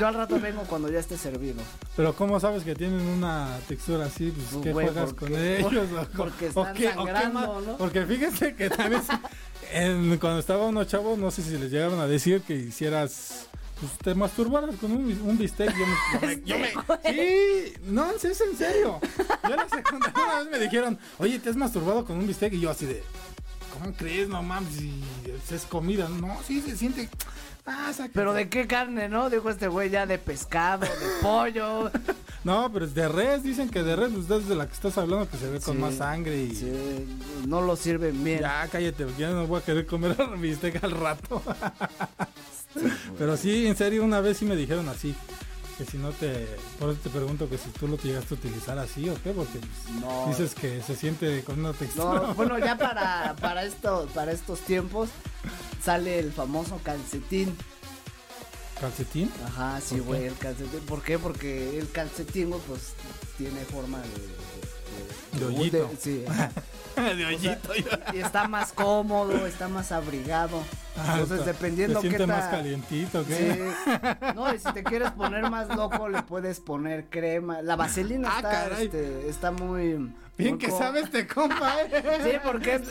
Yo 0.00 0.08
al 0.08 0.14
rato 0.14 0.40
vengo 0.40 0.62
cuando 0.62 0.90
ya 0.90 1.00
esté 1.00 1.16
servido. 1.16 1.62
Pero 1.96 2.14
¿cómo 2.14 2.40
sabes 2.40 2.62
que 2.62 2.74
tienen 2.74 3.00
una 3.00 3.58
textura 3.66 4.06
así? 4.06 4.30
Pues, 4.30 4.48
pues 4.50 4.64
¿qué 4.64 4.72
juegas 4.72 5.14
con 5.14 5.34
ellos? 5.34 5.84
porque 6.16 6.46
están 6.46 6.76
sangrando, 6.76 7.60
¿no? 7.60 7.76
Porque 7.76 8.06
fíjense 8.06 8.54
que 8.54 8.70
también 8.70 9.02
cuando 10.18 10.38
estaba 10.38 10.66
uno 10.66 10.84
chavo, 10.84 11.16
no 11.16 11.30
sé 11.30 11.42
si 11.42 11.56
les 11.58 11.70
llegaron 11.70 12.00
a 12.00 12.06
decir 12.06 12.42
que 12.42 12.54
hicieras 12.54 13.48
pues 13.80 13.92
te 13.98 14.14
masturbaras 14.14 14.76
con 14.76 14.92
un, 14.92 15.20
un 15.22 15.38
bistec. 15.38 15.72
Yo 15.76 15.86
me, 16.26 16.42
yo 16.44 16.58
me, 16.58 16.68
sí, 17.10 17.74
no, 17.84 18.10
es 18.10 18.24
en 18.24 18.56
serio. 18.56 19.00
Yo 19.44 19.50
en 19.50 19.56
la 19.56 19.68
secundaria 19.68 20.24
una 20.24 20.38
vez 20.40 20.50
me 20.50 20.58
dijeron, 20.58 20.98
oye, 21.18 21.38
¿te 21.38 21.50
has 21.50 21.56
masturbado 21.56 22.04
con 22.04 22.18
un 22.18 22.26
bistec? 22.26 22.52
Y 22.52 22.60
yo 22.60 22.70
así 22.70 22.86
de, 22.86 23.02
¿cómo 23.72 23.92
crees? 23.94 24.28
No 24.28 24.42
mames, 24.42 24.74
si 24.74 25.02
es 25.50 25.64
comida. 25.64 26.08
No, 26.08 26.36
sí, 26.46 26.60
se 26.60 26.76
siente. 26.76 27.08
Ah, 27.70 27.92
pero 28.14 28.32
de 28.32 28.48
qué 28.48 28.66
carne, 28.66 29.10
¿no? 29.10 29.28
Dijo 29.28 29.50
este 29.50 29.68
güey 29.68 29.90
ya 29.90 30.06
de 30.06 30.16
pescado, 30.16 30.86
de 30.86 31.06
pollo. 31.20 31.90
no, 32.44 32.72
pero 32.72 32.86
es 32.86 32.94
de 32.94 33.08
res, 33.08 33.42
dicen 33.42 33.68
que 33.68 33.82
de 33.82 33.94
res, 33.94 34.10
pues 34.10 34.48
de 34.48 34.54
la 34.54 34.66
que 34.66 34.72
estás 34.72 34.96
hablando 34.96 35.28
que 35.28 35.36
se 35.36 35.50
ve 35.50 35.60
con 35.60 35.78
más 35.78 35.96
sangre 35.96 36.44
y. 36.44 36.54
Sí, 36.54 37.06
no 37.46 37.60
lo 37.60 37.76
sirven 37.76 38.24
bien. 38.24 38.40
Ya, 38.40 38.66
cállate, 38.72 39.06
ya 39.18 39.30
no 39.30 39.46
voy 39.46 39.60
a 39.60 39.64
querer 39.64 39.86
comer 39.86 40.16
bistec 40.38 40.82
al 40.82 40.92
rato. 40.92 41.42
Pero 43.18 43.36
sí, 43.36 43.66
en 43.66 43.76
serio, 43.76 44.04
una 44.04 44.20
vez 44.20 44.38
sí 44.38 44.44
me 44.44 44.56
dijeron 44.56 44.88
así. 44.88 45.14
Que 45.76 45.84
si 45.84 45.96
no 45.96 46.10
te. 46.10 46.46
Por 46.80 46.90
eso 46.90 46.98
te 47.04 47.10
pregunto 47.10 47.48
que 47.48 47.56
si 47.56 47.70
tú 47.70 47.86
lo 47.86 47.96
llegaste 47.98 48.34
a 48.34 48.38
utilizar 48.38 48.78
así 48.80 49.08
o 49.08 49.14
qué, 49.22 49.30
porque 49.30 49.60
dices 50.26 50.56
que 50.56 50.82
se 50.82 50.96
siente 50.96 51.44
con 51.44 51.60
una 51.60 51.72
textura. 51.72 52.20
No, 52.20 52.34
bueno, 52.34 52.58
ya 52.58 52.76
para, 52.76 53.36
para, 53.36 53.62
esto, 53.62 54.08
para 54.12 54.32
estos 54.32 54.58
tiempos 54.60 55.08
sale 55.80 56.18
el 56.18 56.32
famoso 56.32 56.80
calcetín. 56.82 57.56
¿Calcetín? 58.80 59.30
Ajá, 59.46 59.80
sí, 59.80 60.00
güey, 60.00 60.26
el 60.26 60.36
calcetín. 60.36 60.80
¿Por 60.80 61.02
qué? 61.02 61.16
Porque 61.16 61.78
el 61.78 61.88
calcetín, 61.90 62.50
pues, 62.66 62.94
tiene 63.36 63.60
forma 63.64 64.00
de... 64.00 65.46
De, 65.46 65.88
sí. 66.00 66.24
de 67.16 67.26
hoyito. 67.26 67.70
y 68.12 68.18
está 68.18 68.48
más 68.48 68.72
cómodo, 68.72 69.46
está 69.46 69.68
más 69.68 69.92
abrigado. 69.92 70.62
Ah, 70.96 71.18
Entonces, 71.20 71.46
dependiendo 71.46 72.00
qué 72.00 72.26
más 72.26 72.48
calientito, 72.48 73.24
¿qué? 73.24 73.70
No, 74.34 74.52
y 74.52 74.58
si 74.58 74.72
te 74.72 74.82
quieres 74.82 75.12
poner 75.12 75.48
más 75.48 75.68
loco, 75.68 76.08
le 76.08 76.22
puedes 76.22 76.60
poner 76.60 77.06
crema. 77.08 77.62
La 77.62 77.76
vaselina 77.76 78.28
ah, 78.32 78.36
está, 78.38 78.80
este, 78.80 79.28
está 79.28 79.50
muy... 79.52 80.12
Bien 80.36 80.56
que 80.56 80.70
sabes 80.70 81.04
este 81.04 81.26
compa, 81.26 81.82
¿eh? 81.82 82.20
Sí, 82.22 82.38
porque 82.44 82.76
es, 82.76 82.82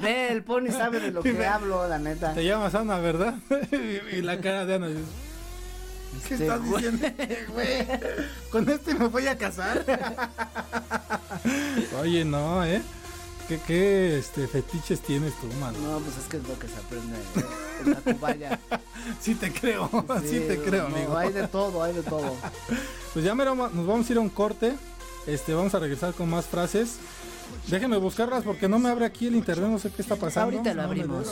Ve, 0.00 0.28
el 0.28 0.42
pony 0.42 0.70
sabe 0.70 0.98
de 0.98 1.12
lo 1.12 1.22
que 1.22 1.46
hablo, 1.46 1.86
la 1.86 1.98
neta. 1.98 2.34
Te 2.34 2.44
llamas 2.44 2.74
Ana, 2.74 2.98
¿verdad? 2.98 3.34
y 4.12 4.20
la 4.20 4.40
cara 4.40 4.66
de 4.66 4.74
Ana 4.74 4.88
¿Qué 6.26 6.34
este, 6.34 6.46
estás 6.46 6.64
diciendo, 6.64 7.06
güey? 7.52 7.86
¿Con 8.50 8.68
este 8.68 8.94
me 8.94 9.08
voy 9.08 9.26
a 9.26 9.36
casar? 9.36 9.84
Oye, 12.00 12.24
no, 12.24 12.64
¿eh? 12.64 12.82
¿Qué, 13.48 13.60
qué 13.66 14.18
este, 14.18 14.48
fetiches 14.48 15.00
tienes 15.00 15.34
tú, 15.40 15.46
mano? 15.60 15.78
No, 15.78 15.98
pues 15.98 16.16
es 16.16 16.24
que 16.24 16.38
es 16.38 16.48
lo 16.48 16.58
que 16.58 16.66
se 16.66 16.76
aprende 16.76 17.16
en 17.84 17.90
la 17.90 18.00
cubaya. 18.00 18.58
sí 19.20 19.34
te 19.34 19.52
creo, 19.52 19.90
sí, 20.22 20.40
te 20.48 20.62
creo, 20.62 20.86
amigo. 20.86 21.16
Hay 21.16 21.32
de 21.32 21.46
todo, 21.48 21.82
hay 21.82 21.92
de 21.92 22.02
todo. 22.02 22.34
Pues 23.12 23.24
ya 23.24 23.34
nos 23.34 23.86
vamos 23.86 24.08
a 24.08 24.12
ir 24.12 24.18
a 24.18 24.20
un 24.20 24.30
corte. 24.30 24.74
Este, 25.26 25.54
vamos 25.54 25.74
a 25.74 25.78
regresar 25.78 26.14
con 26.14 26.30
más 26.30 26.46
frases. 26.46 26.96
Déjenme 27.68 27.96
buscarlas 27.96 28.44
porque 28.44 28.68
no 28.68 28.78
me 28.78 28.88
abre 28.88 29.04
aquí 29.04 29.26
el 29.26 29.36
internet, 29.36 29.68
no 29.68 29.78
sé 29.78 29.90
qué 29.90 30.02
está 30.02 30.16
pasando. 30.16 30.56
Ahorita 30.56 30.74
lo 30.74 30.82
abrimos. 30.82 31.28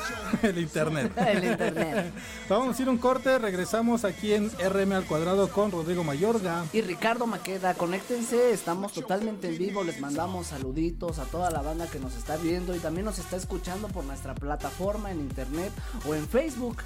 el 0.42 0.58
internet. 0.58 1.12
el 1.16 1.44
internet. 1.44 2.12
Vamos 2.48 2.78
a 2.78 2.82
ir 2.82 2.88
un 2.88 2.98
corte, 2.98 3.38
regresamos 3.38 4.04
aquí 4.04 4.32
en 4.32 4.50
RM 4.50 4.92
al 4.92 5.04
cuadrado 5.04 5.48
con 5.48 5.70
Rodrigo 5.70 6.04
Mayorga. 6.04 6.64
Y 6.72 6.82
Ricardo 6.82 7.26
Maqueda, 7.26 7.74
conéctense, 7.74 8.52
estamos 8.52 8.92
totalmente 8.92 9.48
en 9.48 9.58
vivo, 9.58 9.82
les 9.82 10.00
mandamos 10.00 10.48
saluditos 10.48 11.18
a 11.18 11.24
toda 11.24 11.50
la 11.50 11.62
banda 11.62 11.86
que 11.86 11.98
nos 11.98 12.14
está 12.16 12.36
viendo 12.36 12.74
y 12.74 12.78
también 12.78 13.04
nos 13.06 13.18
está 13.18 13.36
escuchando 13.36 13.88
por 13.88 14.04
nuestra 14.04 14.34
plataforma 14.34 15.10
en 15.10 15.20
internet 15.20 15.72
o 16.06 16.14
en 16.14 16.28
Facebook, 16.28 16.78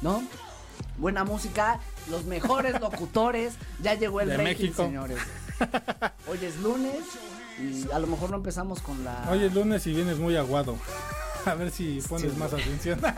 ¿no? 0.00 0.22
Buena 0.96 1.24
música, 1.24 1.80
los 2.10 2.24
mejores 2.24 2.80
locutores, 2.80 3.54
ya 3.82 3.94
llegó 3.94 4.20
el 4.20 4.30
de 4.30 4.72
señores. 4.74 5.18
Hoy 6.28 6.38
es 6.42 6.56
lunes 6.60 7.02
y 7.60 7.90
a 7.92 7.98
lo 7.98 8.06
mejor 8.06 8.30
no 8.30 8.36
empezamos 8.36 8.80
con 8.80 9.04
la. 9.04 9.28
Hoy 9.30 9.44
es 9.44 9.54
lunes 9.54 9.86
y 9.86 9.92
vienes 9.94 10.18
muy 10.18 10.36
aguado. 10.36 10.76
A 11.44 11.54
ver 11.54 11.70
si 11.70 12.00
pones 12.08 12.36
más 12.36 12.52
atención. 12.52 13.00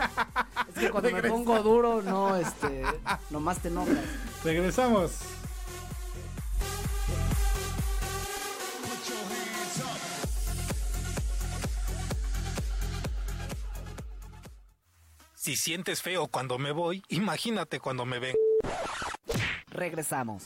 Es 0.73 0.85
que 0.85 0.89
cuando 0.89 1.11
me 1.11 1.21
pongo 1.23 1.61
duro, 1.61 2.01
no, 2.01 2.37
este, 2.37 2.83
nomás 3.29 3.59
te 3.59 3.67
enojas. 3.67 3.97
Regresamos. 4.41 5.11
Si 15.35 15.57
sientes 15.57 16.01
feo 16.01 16.27
cuando 16.27 16.57
me 16.57 16.71
voy, 16.71 17.03
imagínate 17.09 17.81
cuando 17.81 18.05
me 18.05 18.19
ven. 18.19 18.35
Regresamos. 19.67 20.45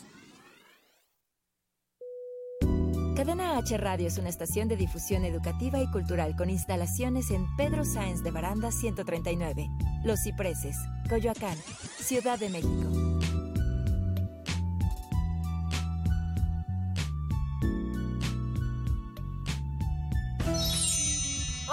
Cadena 3.16 3.58
H 3.58 3.78
Radio 3.78 4.08
es 4.08 4.18
una 4.18 4.28
estación 4.28 4.68
de 4.68 4.76
difusión 4.76 5.24
educativa 5.24 5.80
y 5.80 5.90
cultural 5.90 6.36
con 6.36 6.50
instalaciones 6.50 7.32
en 7.32 7.48
Pedro 7.56 7.86
Sáenz 7.86 8.22
de 8.24 8.32
Baranda 8.32 8.74
139, 8.74 9.70
Los 10.04 10.22
Cipreses, 10.22 10.76
Coyoacán, 11.08 11.58
Ciudad 11.98 12.38
de 12.38 12.50
México. 12.50 12.90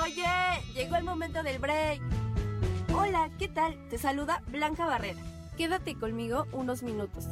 Oye, 0.00 0.24
llegó 0.74 0.94
el 0.94 1.04
momento 1.04 1.42
del 1.42 1.58
break. 1.58 2.00
Hola, 2.94 3.02
Hola, 3.02 3.30
¿qué 3.36 3.48
tal? 3.48 3.88
Te 3.88 3.98
saluda 3.98 4.44
Blanca 4.46 4.86
Barrera. 4.86 5.20
Quédate 5.56 5.96
conmigo 5.96 6.46
unos 6.52 6.84
minutos. 6.84 7.26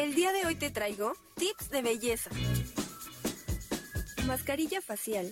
El 0.00 0.14
día 0.14 0.32
de 0.32 0.46
hoy 0.46 0.54
te 0.54 0.70
traigo 0.70 1.12
tips 1.34 1.68
de 1.68 1.82
belleza. 1.82 2.30
Mascarilla 4.26 4.80
facial. 4.80 5.30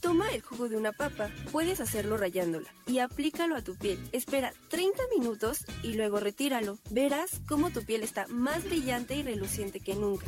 Toma 0.00 0.30
el 0.32 0.40
jugo 0.40 0.70
de 0.70 0.78
una 0.78 0.92
papa, 0.92 1.28
puedes 1.52 1.82
hacerlo 1.82 2.16
rayándola 2.16 2.72
y 2.86 3.00
aplícalo 3.00 3.56
a 3.56 3.62
tu 3.62 3.76
piel. 3.76 3.98
Espera 4.12 4.54
30 4.70 5.02
minutos 5.14 5.66
y 5.82 5.92
luego 5.92 6.18
retíralo. 6.18 6.78
Verás 6.90 7.42
cómo 7.46 7.68
tu 7.72 7.84
piel 7.84 8.02
está 8.02 8.26
más 8.28 8.64
brillante 8.64 9.16
y 9.16 9.22
reluciente 9.22 9.80
que 9.80 9.94
nunca. 9.94 10.24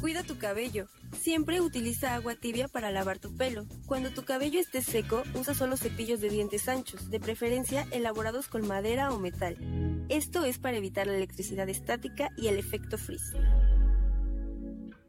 Cuida 0.00 0.22
tu 0.22 0.38
cabello. 0.38 0.88
Siempre 1.20 1.60
utiliza 1.60 2.14
agua 2.14 2.36
tibia 2.36 2.68
para 2.68 2.90
lavar 2.90 3.18
tu 3.18 3.36
pelo. 3.36 3.66
Cuando 3.84 4.12
tu 4.12 4.24
cabello 4.24 4.58
esté 4.60 4.80
seco, 4.80 5.24
usa 5.34 5.54
solo 5.54 5.76
cepillos 5.76 6.22
de 6.22 6.30
dientes 6.30 6.70
anchos, 6.70 7.10
de 7.10 7.20
preferencia 7.20 7.86
elaborados 7.90 8.48
con 8.48 8.66
madera 8.66 9.12
o 9.12 9.18
metal. 9.18 9.58
Esto 10.08 10.44
es 10.44 10.58
para 10.58 10.78
evitar 10.78 11.06
la 11.06 11.16
electricidad 11.16 11.68
estática 11.68 12.30
y 12.36 12.46
el 12.46 12.58
efecto 12.58 12.96
frizz. 12.96 13.34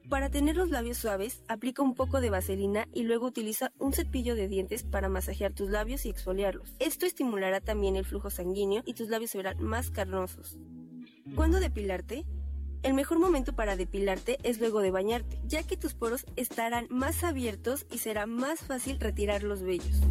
Para 0.10 0.30
tener 0.30 0.58
los 0.58 0.72
labios 0.72 0.98
suaves, 0.98 1.44
aplica 1.48 1.84
un 1.84 1.94
poco 1.94 2.20
de 2.20 2.30
vaselina 2.30 2.88
y 2.94 3.04
luego 3.04 3.28
utiliza 3.28 3.72
un 3.78 3.94
cepillo 3.94 4.36
de 4.36 4.48
dientes 4.48 4.84
para 4.84 5.08
masajear 5.08 5.54
tus 5.54 5.70
labios 5.70 6.06
y 6.06 6.10
exfoliarlos. 6.10 6.76
Esto 6.80 7.06
estimulará 7.06 7.62
también 7.62 7.96
el 7.96 8.06
flujo 8.06 8.30
sanguíneo 8.30 8.82
y 8.86 8.96
tus 8.96 9.08
labios 9.08 9.32
se 9.32 9.38
verán 9.38 9.64
más 9.64 9.92
carnosos. 9.92 10.58
¿Cuándo 11.36 11.60
depilarte? 11.60 12.26
El 12.82 12.94
mejor 12.94 13.20
momento 13.20 13.54
para 13.54 13.76
depilarte 13.76 14.38
es 14.44 14.60
luego 14.60 14.82
de 14.82 14.92
bañarte, 14.92 15.40
ya 15.46 15.64
que 15.64 15.78
tus 15.78 15.94
poros 15.94 16.26
estarán 16.36 16.88
más 16.90 17.24
abiertos 17.24 17.86
y 17.92 18.00
será 18.00 18.26
más 18.26 18.62
fácil 18.62 19.00
retirar 19.00 19.44
los 19.44 19.62
vellos. 19.62 20.02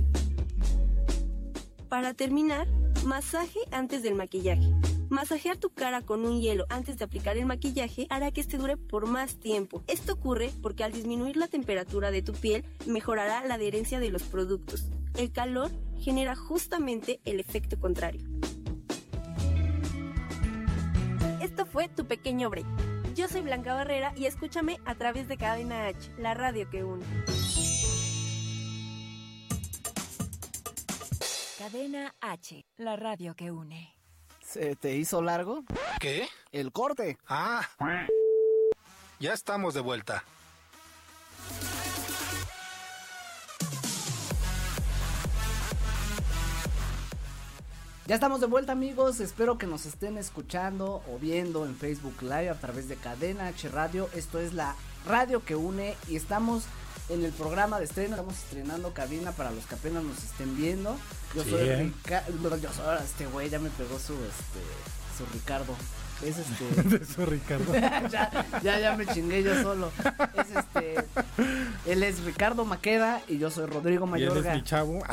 Para 1.88 2.14
terminar, 2.14 2.68
masaje 3.04 3.58
antes 3.70 4.02
del 4.02 4.14
maquillaje. 4.14 4.72
Masajear 5.08 5.56
tu 5.56 5.70
cara 5.70 6.02
con 6.02 6.24
un 6.26 6.40
hielo 6.40 6.66
antes 6.68 6.98
de 6.98 7.04
aplicar 7.04 7.36
el 7.36 7.46
maquillaje 7.46 8.06
hará 8.10 8.30
que 8.30 8.40
este 8.40 8.58
dure 8.58 8.76
por 8.76 9.06
más 9.06 9.36
tiempo. 9.36 9.82
Esto 9.86 10.14
ocurre 10.14 10.50
porque 10.62 10.84
al 10.84 10.92
disminuir 10.92 11.36
la 11.36 11.48
temperatura 11.48 12.10
de 12.10 12.22
tu 12.22 12.32
piel 12.32 12.64
mejorará 12.86 13.44
la 13.44 13.54
adherencia 13.54 14.00
de 14.00 14.10
los 14.10 14.22
productos. 14.24 14.90
El 15.16 15.32
calor 15.32 15.70
genera 15.98 16.36
justamente 16.36 17.20
el 17.24 17.40
efecto 17.40 17.78
contrario. 17.80 18.26
Esto 21.40 21.66
fue 21.66 21.88
tu 21.88 22.06
pequeño 22.06 22.50
break. 22.50 22.66
Yo 23.14 23.26
soy 23.28 23.40
Blanca 23.40 23.74
Barrera 23.74 24.12
y 24.16 24.26
escúchame 24.26 24.78
a 24.84 24.94
través 24.94 25.26
de 25.26 25.36
Cadena 25.36 25.86
H, 25.86 26.12
la 26.18 26.34
radio 26.34 26.68
que 26.70 26.84
une. 26.84 27.04
Cadena 31.70 32.14
H, 32.22 32.64
la 32.78 32.96
radio 32.96 33.34
que 33.34 33.50
une. 33.50 33.94
¿Se 34.40 34.74
te 34.74 34.96
hizo 34.96 35.20
largo? 35.20 35.64
¿Qué? 36.00 36.26
El 36.50 36.72
corte. 36.72 37.18
Ah. 37.28 37.60
Ya 39.20 39.34
estamos 39.34 39.74
de 39.74 39.82
vuelta. 39.82 40.24
Ya 48.06 48.14
estamos 48.14 48.40
de 48.40 48.46
vuelta 48.46 48.72
amigos, 48.72 49.20
espero 49.20 49.58
que 49.58 49.66
nos 49.66 49.84
estén 49.84 50.16
escuchando 50.16 51.02
o 51.06 51.18
viendo 51.18 51.66
en 51.66 51.76
Facebook 51.76 52.22
Live 52.22 52.48
a 52.48 52.58
través 52.58 52.88
de 52.88 52.96
Cadena 52.96 53.48
H 53.48 53.68
Radio. 53.68 54.08
Esto 54.14 54.40
es 54.40 54.54
la 54.54 54.74
radio 55.06 55.44
que 55.44 55.54
une 55.54 55.94
y 56.08 56.16
estamos 56.16 56.64
en 57.08 57.24
el 57.24 57.32
programa 57.32 57.78
de 57.78 57.84
estreno. 57.84 58.16
Estamos 58.16 58.34
estrenando 58.34 58.92
cabina 58.92 59.32
para 59.32 59.50
los 59.50 59.66
que 59.66 59.74
apenas 59.74 60.02
nos 60.04 60.22
estén 60.22 60.56
viendo. 60.56 60.96
Yo 61.34 61.44
soy 61.44 61.68
Ricardo. 61.74 62.56
Yo 62.56 62.72
soy 62.72 62.98
este 63.04 63.26
güey, 63.26 63.50
ya 63.50 63.58
me 63.58 63.70
pegó 63.70 63.98
su 63.98 64.14
este 64.14 64.60
su 65.18 65.26
Ricardo. 65.32 65.74
Es 66.22 66.36
este. 66.38 67.04
su 67.14 67.26
Ricardo. 67.26 67.74
ya, 68.10 68.30
ya, 68.62 68.78
ya 68.78 68.96
me 68.96 69.06
chingué 69.06 69.42
yo 69.42 69.60
solo. 69.62 69.90
Es 70.34 70.46
este. 70.56 71.04
Él 71.86 72.02
es 72.02 72.22
Ricardo 72.24 72.64
Maqueda 72.64 73.20
y 73.28 73.38
yo 73.38 73.50
soy 73.50 73.66
Rodrigo 73.66 74.06
Mayorga. 74.06 74.36
Y 74.36 74.38
él 74.38 74.46
es 74.46 74.54
mi 74.54 74.64
chavo. 74.64 75.02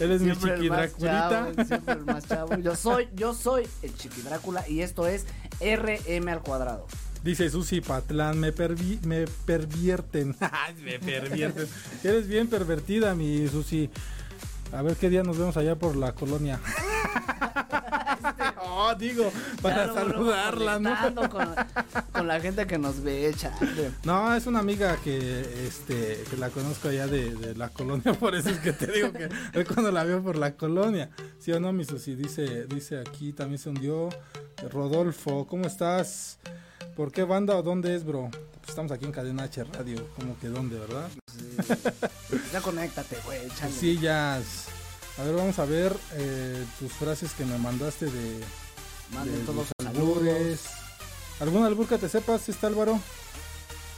él 0.00 0.12
es 0.12 0.20
mi 0.22 0.36
chiqui 0.36 0.68
Draculita. 0.68 1.64
siempre 1.64 1.94
el 1.94 2.04
más 2.04 2.26
chavo. 2.26 2.56
Yo 2.56 2.76
soy, 2.76 3.08
yo 3.14 3.34
soy 3.34 3.68
el 3.82 3.94
chiqui 3.94 4.22
Drácula 4.22 4.66
y 4.68 4.80
esto 4.82 5.06
es 5.06 5.26
RM 5.60 6.28
al 6.28 6.42
cuadrado. 6.42 6.86
Dice 7.26 7.50
Susi 7.50 7.80
Patlán, 7.80 8.38
me, 8.38 8.52
me 9.02 9.24
pervierten. 9.44 10.36
me 10.84 11.00
pervierten. 11.00 11.66
Eres 12.04 12.28
bien 12.28 12.46
pervertida, 12.46 13.16
mi 13.16 13.48
Susi. 13.48 13.90
A 14.70 14.80
ver 14.82 14.94
qué 14.94 15.10
día 15.10 15.24
nos 15.24 15.36
vemos 15.36 15.56
allá 15.56 15.74
por 15.74 15.96
la 15.96 16.14
colonia. 16.14 16.60
oh, 18.62 18.94
digo, 18.94 19.32
para 19.60 19.92
saludarla, 19.92 20.78
¿no? 20.78 20.94
Con, 21.28 22.28
la 22.28 22.40
gente 22.40 22.64
que 22.64 22.78
nos 22.78 23.02
ve, 23.02 23.34
chale. 23.36 23.90
No, 24.04 24.32
es 24.32 24.46
una 24.46 24.60
amiga 24.60 24.96
que 25.02 25.40
este 25.66 26.22
que 26.30 26.36
la 26.36 26.50
conozco 26.50 26.90
allá 26.90 27.08
de, 27.08 27.56
la 27.56 27.70
colonia, 27.70 28.12
por 28.20 28.36
eso 28.36 28.50
es 28.50 28.58
que 28.58 28.72
te 28.72 28.86
digo 28.86 29.12
que 29.12 29.28
es 29.52 29.66
cuando 29.66 29.90
la 29.90 30.04
veo 30.04 30.22
por 30.22 30.36
la 30.36 30.54
colonia. 30.54 31.10
¿Sí 31.40 31.50
o 31.50 31.58
no, 31.58 31.72
mi 31.72 31.84
Susi? 31.84 32.14
Dice, 32.14 32.66
dice 32.66 33.00
aquí, 33.00 33.32
también 33.32 33.58
se 33.58 33.68
hundió. 33.68 34.10
Rodolfo, 34.70 35.44
¿cómo 35.48 35.66
estás? 35.66 36.38
¿Por 36.96 37.12
qué 37.12 37.24
banda 37.24 37.56
o 37.56 37.62
dónde 37.62 37.94
es, 37.94 38.04
bro? 38.04 38.30
Pues 38.30 38.70
estamos 38.70 38.90
aquí 38.90 39.04
en 39.04 39.12
Cadena 39.12 39.42
H 39.44 39.62
Radio, 39.64 40.08
como 40.16 40.38
que 40.38 40.48
dónde, 40.48 40.78
¿verdad? 40.78 41.10
ya 42.52 42.60
conéctate, 42.62 43.16
güey, 43.24 43.40
Sí, 43.78 43.98
ya. 43.98 44.36
A 44.36 45.22
ver, 45.22 45.34
vamos 45.34 45.58
a 45.58 45.66
ver 45.66 45.94
eh, 46.14 46.64
tus 46.78 46.90
frases 46.92 47.32
que 47.34 47.44
me 47.44 47.58
mandaste 47.58 48.06
de, 48.06 48.40
Manden 49.12 49.44
todos 49.44 49.66
los 49.78 49.86
albures. 49.86 50.60
¿Algún 51.38 51.64
albur 51.64 51.86
que 51.86 51.98
te 51.98 52.08
sepas, 52.08 52.48
este 52.48 52.66
Álvaro? 52.66 52.98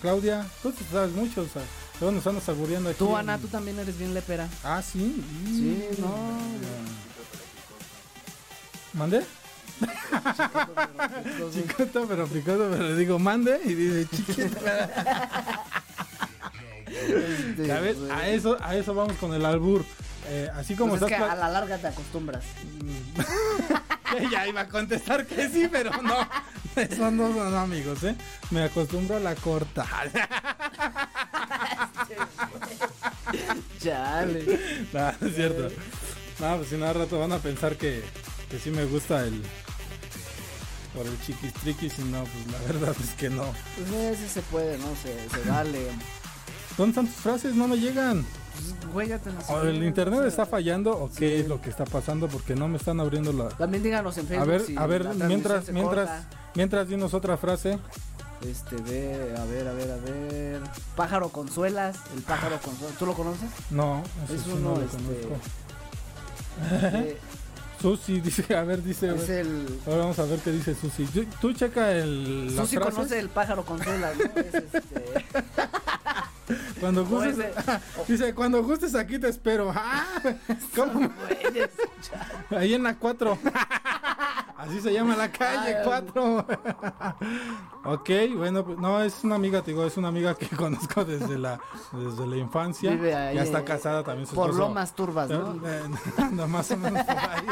Claudia, 0.01 0.47
tú 0.63 0.73
te 0.73 0.85
sabes 0.91 1.13
mucho, 1.13 1.43
o 1.43 1.49
sea, 1.49 1.63
luego 2.01 2.17
nos 2.17 2.27
andas 2.27 2.49
albureando 2.49 2.91
aquí. 2.91 2.99
Tú, 2.99 3.17
Ana, 3.17 3.39
tú 3.39 3.47
también 3.47 3.79
eres 3.79 3.97
bien 3.97 4.13
lepera. 4.13 4.49
Ah, 4.65 4.83
sí. 4.83 5.25
Sí, 5.47 5.87
no. 5.99 6.39
¿Mandé? 8.95 9.25
Chiquito 11.53 12.07
pero 12.09 12.27
picoso, 12.27 12.69
pero 12.71 12.83
le 12.85 12.97
digo 12.97 13.19
mande 13.19 13.61
y 13.65 13.75
dice 13.75 14.17
chiquito. 14.17 14.59
Este, 16.89 17.73
a 17.73 18.29
eso, 18.29 18.57
a 18.61 18.77
eso 18.77 18.95
vamos 18.95 19.17
con 19.17 19.35
el 19.35 19.45
albur. 19.45 19.85
Eh, 20.27 20.51
así 20.55 20.75
como 20.75 20.91
pues 20.91 21.03
estás. 21.03 21.21
Es 21.21 21.27
que 21.27 21.33
a 21.33 21.37
la 21.37 21.49
larga 21.49 21.79
te 21.79 21.87
acostumbras. 21.87 22.45
ya 24.31 24.47
iba 24.47 24.63
a 24.63 24.69
contestar 24.69 25.27
que 25.27 25.49
sí, 25.49 25.69
pero 25.71 25.91
no. 26.03 26.29
Eso 26.77 27.11
no 27.11 27.33
son 27.33 27.55
amigos, 27.55 28.05
¿eh? 28.05 28.15
Me 28.51 28.63
acostumbro 28.63 29.17
a 29.17 29.21
la 29.21 29.35
corta. 29.35 29.87
Chale. 33.83 34.59
No, 34.93 35.09
es 35.09 35.35
cierto. 35.35 35.71
No, 36.41 36.57
pues 36.57 36.69
si 36.69 36.77
no, 36.77 36.93
rato 36.93 37.19
van 37.19 37.33
a 37.33 37.39
pensar 37.39 37.77
que, 37.77 38.03
que 38.51 38.59
sí 38.59 38.71
me 38.71 38.85
gusta 38.85 39.25
el, 39.25 39.43
por 40.95 41.07
el 41.07 41.21
chiquistriquis 41.23 41.99
y 41.99 42.03
no, 42.05 42.25
pues 42.25 42.47
la 42.53 42.59
verdad 42.73 42.97
es 43.03 43.11
que 43.11 43.31
no. 43.31 43.45
Pues 43.77 43.91
no, 43.91 44.15
sí 44.17 44.29
se 44.29 44.43
puede, 44.43 44.79
¿no? 44.79 44.87
Se, 45.03 45.29
se 45.29 45.51
vale. 45.51 45.87
¿Dónde 46.77 46.91
están 46.91 47.07
tus 47.07 47.23
frases? 47.23 47.55
No 47.55 47.69
me 47.69 47.77
llegan. 47.77 48.25
Pues, 48.53 48.93
güey, 48.93 49.09
ya 49.09 49.19
te 49.19 49.31
¿O 49.49 49.63
el 49.63 49.83
internet 49.85 50.23
está 50.27 50.47
fallando 50.47 50.93
o 50.93 51.11
qué 51.11 51.41
es 51.41 51.49
lo 51.49 51.61
que 51.61 51.71
está 51.71 51.85
pasando? 51.85 52.29
Porque 52.29 52.55
no 52.55 52.69
me 52.69 52.77
están 52.77 53.01
abriendo 53.01 53.33
la... 53.33 53.49
También 53.51 53.83
díganos 53.83 54.17
en 54.19 54.27
Facebook. 54.27 54.43
A 54.43 54.47
ver, 54.47 54.63
a 54.77 54.87
ver, 54.87 55.15
mientras, 55.27 55.69
mientras, 55.71 56.27
mientras 56.55 56.89
dinos 56.89 57.15
otra 57.15 57.37
frase. 57.37 57.79
Este, 58.47 58.77
ve, 58.77 59.35
a 59.37 59.45
ver, 59.45 59.67
a 59.67 59.73
ver, 59.73 59.91
a 59.91 59.97
ver. 59.97 60.61
Pájaro 60.95 61.31
Consuelas, 61.31 61.97
el 62.15 62.23
pájaro 62.23 62.61
Consuelas. 62.61 62.97
¿Tú 62.97 63.07
lo 63.07 63.15
conoces? 63.15 63.51
No, 63.71 64.05
es 64.33 64.47
uno, 64.47 64.75
no 64.75 64.81
este, 64.81 64.99
Susi 67.81 68.21
dice, 68.25 68.55
a 68.57 68.63
ver, 68.65 68.83
dice. 68.83 69.09
Ahora 69.87 69.99
vamos 69.99 70.19
a 70.19 70.25
ver 70.25 70.41
qué 70.41 70.51
dice 70.51 70.75
Susi. 70.75 71.07
Tú 71.41 71.53
checa 71.53 71.93
el. 71.93 72.53
Susi 72.57 72.77
conoce 72.77 73.19
el 73.19 73.29
pájaro 73.29 73.65
con 73.65 73.83
suela, 73.83 74.13
¿no? 74.15 74.41
Es 74.41 74.55
este... 74.55 75.05
Cuando 76.81 77.05
gustes, 77.05 77.37
dice, 78.09 78.35
cuando 78.35 78.63
gustes 78.63 78.95
aquí 78.95 79.19
te 79.19 79.29
espero. 79.29 79.73
Ah, 79.75 80.07
¿Cómo? 80.75 81.11
Ahí 82.51 82.75
en 82.75 82.83
la 82.85 82.95
4. 82.95 83.39
Así 84.59 84.81
se 84.81 84.93
llama 84.93 85.15
la 85.15 85.31
calle 85.31 85.77
4. 85.85 86.39
ok, 87.85 88.11
bueno, 88.35 88.65
pues, 88.65 88.77
no, 88.79 89.01
es 89.01 89.23
una 89.23 89.37
amiga, 89.37 89.63
te 89.63 89.71
digo, 89.71 89.87
es 89.87 89.97
una 89.97 90.09
amiga 90.09 90.35
que 90.35 90.49
conozco 90.57 91.05
desde 91.05 91.39
la, 91.39 91.61
desde 91.93 92.27
la 92.27 92.37
infancia. 92.37 92.93
ya 92.97 93.43
está 93.43 93.65
casada 93.65 94.03
también. 94.03 94.27
Su 94.27 94.35
por 94.35 94.53
lo 94.53 94.69
más 94.71 94.95
turbas, 94.95 95.31
¿no? 95.31 95.55
no, 96.33 96.49
más 96.49 96.71
o 96.73 96.77
menos 96.77 97.05
por 97.05 97.17
ahí. 97.17 97.47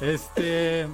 este, 0.00 0.88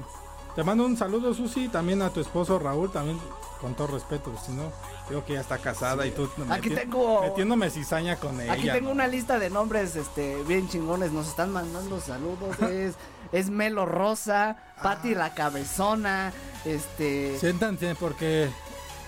te 0.57 0.65
mando 0.65 0.87
un 0.87 0.97
saludo, 0.97 1.33
Susi, 1.35 1.69
también 1.69 2.03
a 2.03 2.11
tu 2.11 2.19
esposo 2.19 2.59
Raúl, 2.59 2.91
también 2.91 3.17
con 3.61 3.75
todo 3.75 3.89
respeto, 3.89 4.33
si 4.45 4.53
no, 4.53 4.73
creo 5.09 5.25
que 5.25 5.35
ya 5.35 5.41
está 5.41 5.59
casada 5.59 6.07
y 6.07 6.11
tú 6.11 6.29
aquí 6.49 6.71
tengo 6.71 7.23
metiéndome 7.23 7.71
cizaña 7.71 8.17
con 8.17 8.41
ella. 8.41 8.53
Aquí 8.53 8.71
tengo 8.71 8.91
una 8.91 9.07
lista 9.07 9.39
de 9.39 9.51
nombres 9.51 9.97
este 9.97 10.43
bien 10.45 10.69
chingones, 10.69 11.13
nos 11.13 11.29
están 11.29 11.53
mandando 11.53 12.01
saludos, 12.01 12.59
es, 12.71 12.95
es 13.33 13.51
Melo 13.51 13.87
Rosa, 13.87 14.57
Patti 14.83 15.15
la 15.15 15.35
Cabezona, 15.35 16.33
este 16.65 17.39
Siéntanse 17.39 17.95
porque 17.95 18.49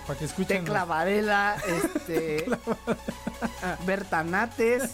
para 0.07 0.17
que 0.19 0.25
escuchen. 0.25 0.63
Tecla 0.65 0.85
Varela, 0.85 1.55
este 1.67 2.45
Bertanates, 3.85 4.91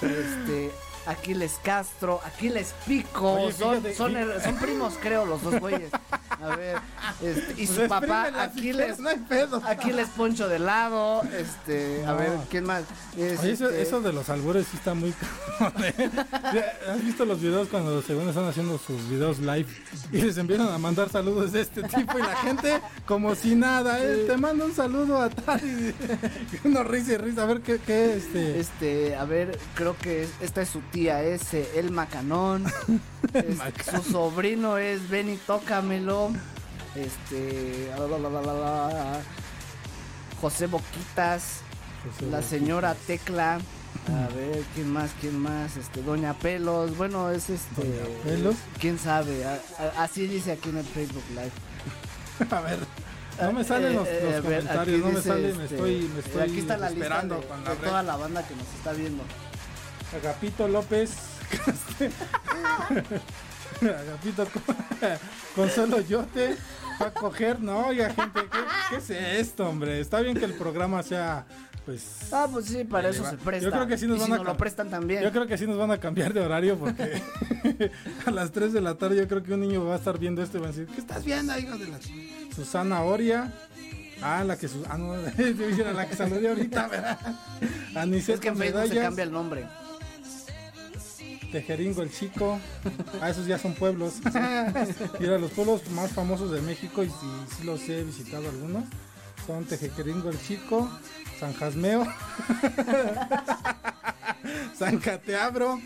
este 0.00 0.72
Aquiles 1.06 1.58
Castro, 1.62 2.20
Aquiles 2.24 2.74
Pico, 2.86 3.50
son, 3.52 3.82
son, 3.94 4.14
son, 4.42 4.56
primos 4.56 4.94
creo 5.00 5.24
los 5.24 5.42
dos 5.42 5.60
güeyes. 5.60 5.90
A 6.42 6.54
ver, 6.54 6.76
este, 7.22 7.62
y 7.62 7.66
su 7.66 7.86
papá 7.88 8.28
Aquiles, 8.42 8.98
no 8.98 9.08
hay 9.08 9.16
pedo. 9.16 9.62
Aquiles 9.64 10.08
Poncho 10.08 10.48
de 10.48 10.58
lado, 10.58 11.22
este, 11.22 12.04
a 12.04 12.12
ver, 12.12 12.32
¿quién 12.50 12.64
más? 12.64 12.84
Oye, 13.14 13.32
este 13.32 13.82
eso, 13.82 14.00
de 14.00 14.12
los 14.12 14.28
albures 14.28 14.66
sí 14.70 14.76
está 14.76 14.94
muy 14.94 15.10
¿eh? 15.82 16.10
¿Has 16.90 17.02
visto 17.02 17.24
los 17.24 17.40
videos 17.40 17.68
cuando 17.68 18.02
según 18.02 18.28
están 18.28 18.44
haciendo 18.44 18.78
sus 18.78 19.08
videos 19.08 19.38
live 19.38 19.66
y 20.12 20.22
les 20.22 20.36
empiezan 20.36 20.68
a 20.68 20.78
mandar 20.78 21.08
saludos 21.08 21.52
de 21.52 21.62
este 21.62 21.82
tipo 21.84 22.18
y 22.18 22.22
la 22.22 22.36
gente 22.36 22.80
como 23.06 23.34
si 23.34 23.54
nada, 23.54 23.98
eh, 24.02 24.24
te 24.26 24.36
mando 24.36 24.66
un 24.66 24.74
saludo 24.74 25.20
a 25.20 25.30
tal 25.30 25.60
y 25.64 25.94
uno 26.64 26.84
risa 26.84 27.14
y 27.14 27.16
risa, 27.16 27.44
a 27.44 27.46
ver 27.46 27.60
qué, 27.60 27.78
qué 27.78 28.16
este 28.16 28.60
este, 28.60 29.16
a 29.16 29.24
ver, 29.24 29.58
creo 29.74 29.96
que 29.96 30.28
esta 30.40 30.62
es 30.62 30.68
su 30.68 30.80
tía 30.80 30.95
ese, 31.04 31.78
el 31.78 31.90
Macanón. 31.92 32.64
su 33.90 34.02
sobrino 34.10 34.78
es 34.78 35.08
Benny 35.08 35.36
Tócamelo. 35.36 36.30
Este. 36.94 37.90
José 40.40 40.66
Boquitas. 40.66 41.60
la 42.30 42.42
señora 42.42 42.94
Tecla. 43.06 43.58
A 44.08 44.34
ver, 44.34 44.62
¿quién 44.74 44.90
más? 44.92 45.10
¿Quién 45.20 45.38
más? 45.38 45.76
Este, 45.76 46.02
Doña 46.02 46.34
Pelos. 46.34 46.96
Bueno, 46.96 47.30
es 47.30 47.50
este. 47.50 47.82
Pelos? 48.24 48.56
¿Quién 48.80 48.98
sabe? 48.98 49.44
así 49.98 50.26
dice 50.26 50.52
aquí 50.52 50.70
en 50.70 50.78
el 50.78 50.84
Facebook 50.84 51.24
Live. 51.30 52.50
A 52.56 52.60
ver. 52.60 52.78
No 53.40 53.52
me 53.52 53.64
salen 53.64 53.94
los, 53.94 54.08
eh, 54.08 54.40
comentarios, 54.42 55.00
no 55.00 55.12
me 55.12 55.20
salen, 55.20 55.58
me 55.58 55.64
este, 55.64 55.74
estoy, 55.74 56.10
me 56.14 56.20
estoy 56.20 56.42
aquí 56.42 56.58
está 56.58 56.78
la 56.78 56.88
esperando 56.88 57.38
con 57.42 57.62
toda 57.84 58.02
la 58.02 58.16
banda 58.16 58.42
que 58.48 58.54
nos 58.54 58.66
está 58.78 58.92
viendo. 58.94 59.22
Agapito 60.14 60.68
López. 60.68 61.14
Agapito 63.80 64.46
Consuelo 65.54 66.00
Yote. 66.00 66.56
Va 67.00 67.08
a 67.08 67.12
coger, 67.12 67.60
no, 67.60 67.88
oiga, 67.88 68.08
gente, 68.08 68.40
¿qué, 68.88 68.96
es 68.96 69.10
esto, 69.10 69.68
hombre? 69.68 70.00
Está 70.00 70.20
bien 70.20 70.34
que 70.34 70.46
el 70.46 70.54
programa 70.54 71.02
sea 71.02 71.44
pues. 71.86 72.32
Ah, 72.32 72.48
pues 72.52 72.66
sí, 72.66 72.82
para 72.82 73.10
eso 73.10 73.24
se 73.24 73.36
presta. 73.36 73.64
Yo 73.64 73.70
creo 73.70 73.86
que 73.86 73.96
sí 73.96 74.08
nos 74.08 74.18
van 74.18 74.40
a. 74.40 74.42
lo 74.42 74.56
prestan 74.56 74.90
también. 74.90 75.22
Yo 75.22 75.30
creo 75.30 75.46
que 75.46 75.56
sí 75.56 75.68
nos 75.68 75.78
van 75.78 75.92
a 75.92 75.98
cambiar 75.98 76.34
de 76.34 76.40
horario 76.40 76.76
porque 76.76 77.22
a 78.26 78.30
las 78.32 78.50
3 78.50 78.72
de 78.72 78.80
la 78.80 78.96
tarde 78.96 79.16
yo 79.16 79.28
creo 79.28 79.44
que 79.44 79.54
un 79.54 79.60
niño 79.60 79.84
va 79.84 79.94
a 79.94 79.98
estar 79.98 80.18
viendo 80.18 80.42
esto 80.42 80.58
y 80.58 80.62
va 80.62 80.66
a 80.66 80.72
decir: 80.72 80.86
¿Qué 80.86 81.00
estás 81.00 81.24
viendo, 81.24 81.56
hijo 81.56 81.78
de 81.78 81.86
la. 81.86 81.98
Susana 82.54 83.02
Oria. 83.02 83.52
Ah, 84.20 84.42
la 84.42 84.58
que. 84.58 84.68
Ah, 84.90 84.98
no, 84.98 85.14
la 85.16 86.08
que 86.08 86.16
saludé 86.16 86.48
ahorita, 86.48 86.88
¿verdad? 86.88 87.18
es 88.12 88.40
que 88.40 88.48
en 88.48 88.56
Facebook 88.56 88.88
se 88.88 88.96
cambia 88.96 89.22
el 89.22 89.30
nombre. 89.30 89.64
Tejeringo 91.56 92.02
el 92.02 92.12
Chico. 92.12 92.60
Ah, 93.22 93.30
esos 93.30 93.46
ya 93.46 93.58
son 93.58 93.72
pueblos. 93.72 94.16
y 95.20 95.24
eran 95.24 95.40
los 95.40 95.50
pueblos 95.52 95.88
más 95.92 96.10
famosos 96.10 96.50
de 96.50 96.60
México 96.60 97.02
y 97.02 97.08
si 97.08 97.64
los 97.64 97.80
he 97.88 98.04
visitado 98.04 98.50
algunos. 98.50 98.84
Son 99.46 99.64
Tejeringo 99.64 100.28
el 100.28 100.38
Chico, 100.38 100.86
San 101.40 101.54
Jasmeo, 101.54 102.04
San 104.78 104.98
Cateabro, 104.98 105.80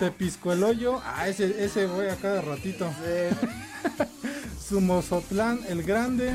Tepisco 0.00 0.52
el 0.52 0.64
Hoyo. 0.64 1.00
Ah, 1.04 1.28
ese, 1.28 1.64
ese 1.64 1.86
voy 1.86 2.06
a 2.06 2.16
cada 2.16 2.40
ratito. 2.40 2.90
Sumozotlán 4.58 5.60
el 5.68 5.84
Grande. 5.84 6.34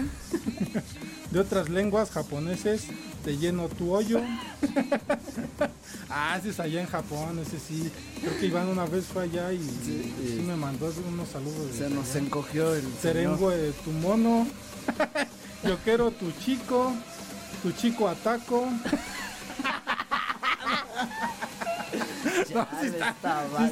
De 1.36 1.42
otras 1.42 1.68
lenguas 1.68 2.12
japoneses, 2.12 2.84
te 3.26 3.38
lleno 3.38 3.68
tu 3.68 3.94
hoyo. 3.94 4.22
ah, 6.10 6.38
ese 6.40 6.52
es 6.52 6.62
allá 6.62 6.80
en 6.80 6.88
Japón, 6.88 7.38
ese 7.40 7.60
sí. 7.60 7.92
Creo 8.22 8.40
que 8.40 8.46
Iván 8.46 8.70
una 8.70 8.86
vez 8.86 9.04
fue 9.04 9.24
allá 9.24 9.52
y 9.52 9.58
sí, 9.58 10.42
me 10.48 10.56
mandó 10.56 10.90
unos 11.06 11.28
saludos. 11.28 11.76
Se 11.78 11.90
nos 11.90 12.16
encogió 12.16 12.74
el. 12.74 12.86
de 13.02 13.74
tu 13.84 13.92
mono. 13.92 14.48
Yo 15.68 15.78
quiero 15.80 16.10
tu 16.12 16.32
chico. 16.32 16.94
Tu 17.64 17.74
chico 17.74 18.08
ataco. 18.08 18.70
ya, 22.50 22.70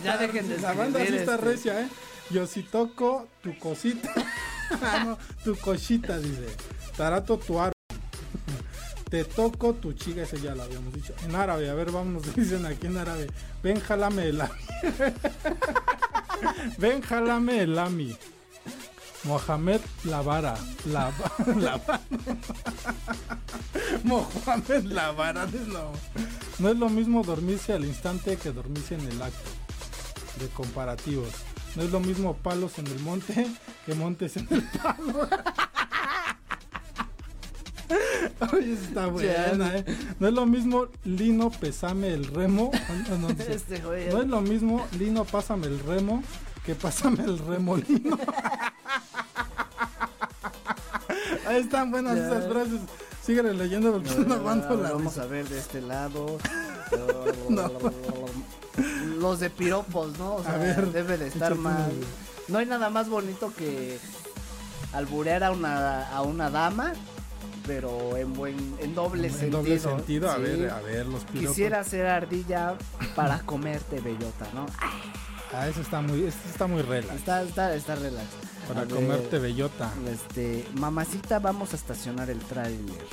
ya 0.03 0.17
dejen 0.17 0.49
de 0.49 0.57
La 0.57 0.73
banda 0.73 0.99
sí 0.99 1.15
está 1.15 1.35
este. 1.35 1.45
recia, 1.45 1.79
¿eh? 1.79 1.87
Yo 2.29 2.45
si 2.45 2.63
toco 2.63 3.29
tu 3.41 3.57
cosita. 3.57 4.11
Ah, 4.81 5.17
tu 5.43 5.55
cosita, 5.57 6.17
dice. 6.17 6.47
Tarato 6.97 7.37
tu 7.37 7.59
aro. 7.59 7.73
Te 9.09 9.23
toco 9.25 9.73
tu 9.73 9.93
chica, 9.93 10.23
ese 10.23 10.41
ya 10.41 10.55
lo 10.55 10.63
habíamos 10.63 10.93
dicho. 10.93 11.13
En 11.23 11.35
árabe, 11.35 11.69
a 11.69 11.73
ver, 11.73 11.91
vámonos, 11.91 12.35
dicen 12.35 12.65
aquí 12.65 12.87
en 12.87 12.97
árabe. 12.97 13.27
Ven, 13.61 13.79
jalame 13.79 14.29
el 14.29 14.41
ami. 14.41 14.51
Ven, 16.77 17.01
jalame 17.01 17.61
el 17.61 17.77
ami. 17.77 18.17
Mohamed 19.23 19.81
Lavara. 20.03 20.55
La, 20.85 21.11
la, 21.55 21.79
Mohamed 24.03 24.83
Lavara. 24.85 25.45
No. 25.45 25.91
no 26.59 26.69
es 26.69 26.77
lo 26.77 26.89
mismo 26.89 27.23
dormirse 27.23 27.73
al 27.73 27.85
instante 27.85 28.35
que 28.37 28.51
dormirse 28.51 28.95
en 28.95 29.01
el 29.01 29.21
acto. 29.21 29.49
De 30.39 30.47
comparativos. 30.49 31.29
No 31.75 31.83
es 31.83 31.91
lo 31.91 31.99
mismo 31.99 32.35
palos 32.35 32.77
en 32.79 32.87
el 32.87 32.99
monte 32.99 33.47
que 33.85 33.93
montes 33.95 34.37
en 34.37 34.47
el 34.51 34.63
palo. 34.63 35.27
Oye, 38.53 38.73
está 38.73 39.07
buena, 39.07 39.77
¿eh? 39.77 39.85
No 40.19 40.27
es 40.27 40.33
lo 40.33 40.45
mismo 40.45 40.87
Lino, 41.03 41.49
pesame 41.51 42.13
el 42.13 42.25
remo. 42.25 42.71
No, 43.19 43.29
este 43.29 43.79
no 43.79 44.21
es 44.21 44.27
lo 44.27 44.41
mismo 44.41 44.85
Lino, 44.97 45.25
pásame 45.25 45.67
el 45.67 45.79
remo 45.79 46.23
que 46.65 46.75
pásame 46.75 47.23
el 47.23 47.37
remolino. 47.39 48.17
Ahí 51.45 51.61
están 51.61 51.91
buenas 51.91 52.17
esas 52.17 52.47
frases. 52.47 52.79
Síguele 53.21 53.53
leyendo 53.53 53.91
porque 53.91 54.09
no, 54.15 54.35
aguanto 54.35 54.75
la 54.75 54.91
Vamos 54.91 55.17
a 55.17 55.25
ver 55.25 55.47
de 55.47 55.59
este 55.59 55.81
lado. 55.81 56.37
Los 59.19 59.39
de 59.39 59.49
piropos, 59.49 60.17
¿no? 60.17 60.35
O 60.35 60.43
sea, 60.43 60.57
debe 60.57 61.17
de 61.17 61.27
estar 61.27 61.55
más. 61.55 61.89
No 62.47 62.57
hay 62.59 62.65
nada 62.65 62.89
más 62.89 63.09
bonito 63.09 63.53
que 63.55 63.97
alburear 64.93 65.43
a 65.43 65.51
una, 65.51 66.09
a 66.09 66.21
una 66.21 66.49
dama 66.49 66.93
pero 67.65 68.17
en 68.17 68.33
buen 68.33 68.55
en 68.79 68.95
doble 68.95 69.27
en 69.27 69.33
sentido. 69.33 69.59
doble 69.59 69.79
sentido, 69.79 70.31
a 70.31 70.37
ver, 70.37 70.69
a 70.69 70.81
ver 70.81 71.05
los 71.05 71.23
piropos. 71.25 71.49
Quisiera 71.51 71.83
ser 71.83 72.05
ardilla 72.05 72.75
para 73.15 73.39
comerte 73.39 73.99
bellota, 73.99 74.47
¿no? 74.53 74.65
Ah, 75.53 75.67
eso 75.67 75.81
está 75.81 76.01
muy, 76.01 76.23
está 76.25 76.67
muy 76.67 76.81
relax. 76.81 77.13
Está, 77.15 77.43
está, 77.43 77.75
está 77.75 77.95
relax. 77.95 78.25
Para 78.67 78.85
comerte 78.85 79.39
bellota. 79.39 79.91
Este, 80.11 80.65
mamacita, 80.75 81.39
vamos 81.39 81.73
a 81.73 81.75
estacionar 81.75 82.29
el 82.29 82.39
tráiler. 82.39 83.05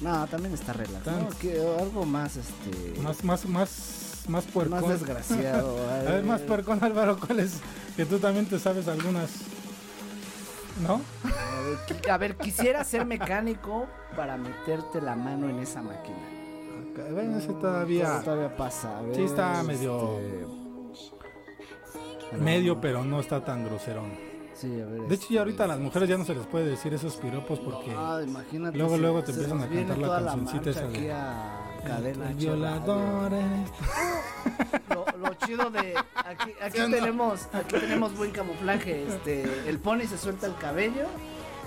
No, 0.00 0.26
también 0.26 0.52
está 0.54 0.72
relax. 0.72 1.06
algo 1.06 2.04
más, 2.04 2.36
este. 2.36 3.00
Más, 3.00 3.24
más, 3.24 3.46
más, 3.46 4.24
más 4.28 4.44
puercón. 4.44 4.80
Más 4.80 4.88
desgraciado. 4.88 5.78
a 5.90 6.02
ver, 6.10 6.24
más 6.24 6.40
puercón, 6.42 6.82
Álvaro, 6.82 7.18
¿cuál 7.18 7.40
es? 7.40 7.60
Que 7.96 8.04
tú 8.04 8.18
también 8.18 8.46
te 8.46 8.58
sabes 8.58 8.88
algunas. 8.88 9.30
¿No? 10.80 11.00
A 12.10 12.18
ver, 12.18 12.36
quisiera 12.36 12.84
ser 12.84 13.06
mecánico 13.06 13.86
para 14.14 14.36
meterte 14.36 15.00
la 15.00 15.16
mano 15.16 15.48
en 15.48 15.58
esa 15.58 15.82
máquina. 15.82 16.18
Bueno, 17.12 17.38
ese 17.38 17.52
todavía. 17.54 18.20
todavía 18.22 18.56
pasa. 18.56 19.00
sí, 19.12 19.22
está 19.22 19.62
medio. 19.62 20.18
Este, 20.18 20.46
medio, 22.38 22.80
pero 22.80 23.04
no 23.04 23.20
está 23.20 23.44
tan 23.44 23.64
groserón. 23.64 24.12
Sí, 24.54 24.80
a 24.80 24.86
ver, 24.86 25.02
de 25.02 25.14
hecho, 25.14 25.26
ya 25.30 25.40
ahorita 25.40 25.64
a 25.64 25.66
las 25.66 25.78
mujeres 25.78 26.08
ya 26.08 26.16
no 26.16 26.24
se 26.24 26.34
les 26.34 26.46
puede 26.46 26.66
decir 26.66 26.94
esos 26.94 27.16
piropos 27.16 27.60
porque 27.60 27.92
ah, 27.94 28.22
luego, 28.72 28.96
luego 28.96 29.22
te 29.22 29.32
empiezan 29.32 29.60
a 29.60 29.68
cantar 29.68 29.98
la 29.98 30.24
cancioncita 30.24 30.70
esa 30.70 30.88
de 30.88 31.12
cadena 31.86 32.26
violadores. 32.34 33.44
lo, 35.18 35.34
chido 35.46 35.70
de 35.70 35.94
aquí, 36.14 36.52
aquí 36.60 36.78
tenemos 36.90 37.48
aquí 37.52 37.78
tenemos 37.78 38.16
buen 38.16 38.30
camuflaje. 38.30 39.06
Este, 39.06 39.68
el 39.68 39.78
pony 39.78 40.06
se 40.08 40.18
suelta 40.18 40.46
el 40.46 40.56
cabello, 40.56 41.06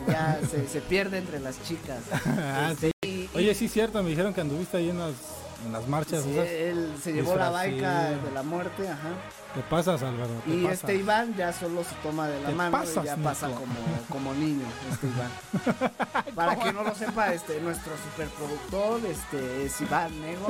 ya 0.08 0.40
se, 0.50 0.68
se 0.68 0.82
pierde 0.82 1.18
entre 1.18 1.40
las 1.40 1.62
chicas. 1.64 2.02
Ah, 2.26 2.72
este, 2.72 2.92
Oye, 3.36 3.54
sí, 3.54 3.68
cierto, 3.68 4.02
me 4.04 4.10
dijeron 4.10 4.34
que 4.34 4.42
anduviste 4.42 4.78
ahí 4.78 4.90
en 4.90 5.00
las 5.00 5.39
en 5.66 5.72
las 5.72 5.88
marchas. 5.88 6.24
Sí, 6.24 6.38
él 6.38 6.94
se 7.02 7.14
llevó 7.14 7.36
la 7.36 7.50
baica 7.50 8.12
de 8.12 8.32
la 8.32 8.44
muerte, 8.44 8.88
ajá. 8.88 9.10
Te 9.54 9.62
pasas, 9.62 10.04
Álvaro. 10.04 10.30
y 10.46 10.68
este 10.68 10.96
Iván 10.96 11.36
ya 11.36 11.52
solo 11.52 11.84
se 11.84 11.96
toma 12.04 12.28
de 12.28 12.40
la 12.42 12.52
mano 12.52 12.84
y 12.84 13.04
ya 13.04 13.18
pasa 13.18 13.48
como, 13.48 13.74
como 14.08 14.34
niño, 14.36 14.66
este 14.92 15.08
Iván. 15.08 15.92
Para 16.36 16.56
que 16.56 16.72
no 16.72 16.84
lo 16.84 16.94
sepa, 16.94 17.34
este 17.34 17.60
nuestro 17.60 17.94
superproductor, 17.98 19.02
este 19.10 19.66
es 19.66 19.82
Iván 19.82 20.22
Nego. 20.22 20.48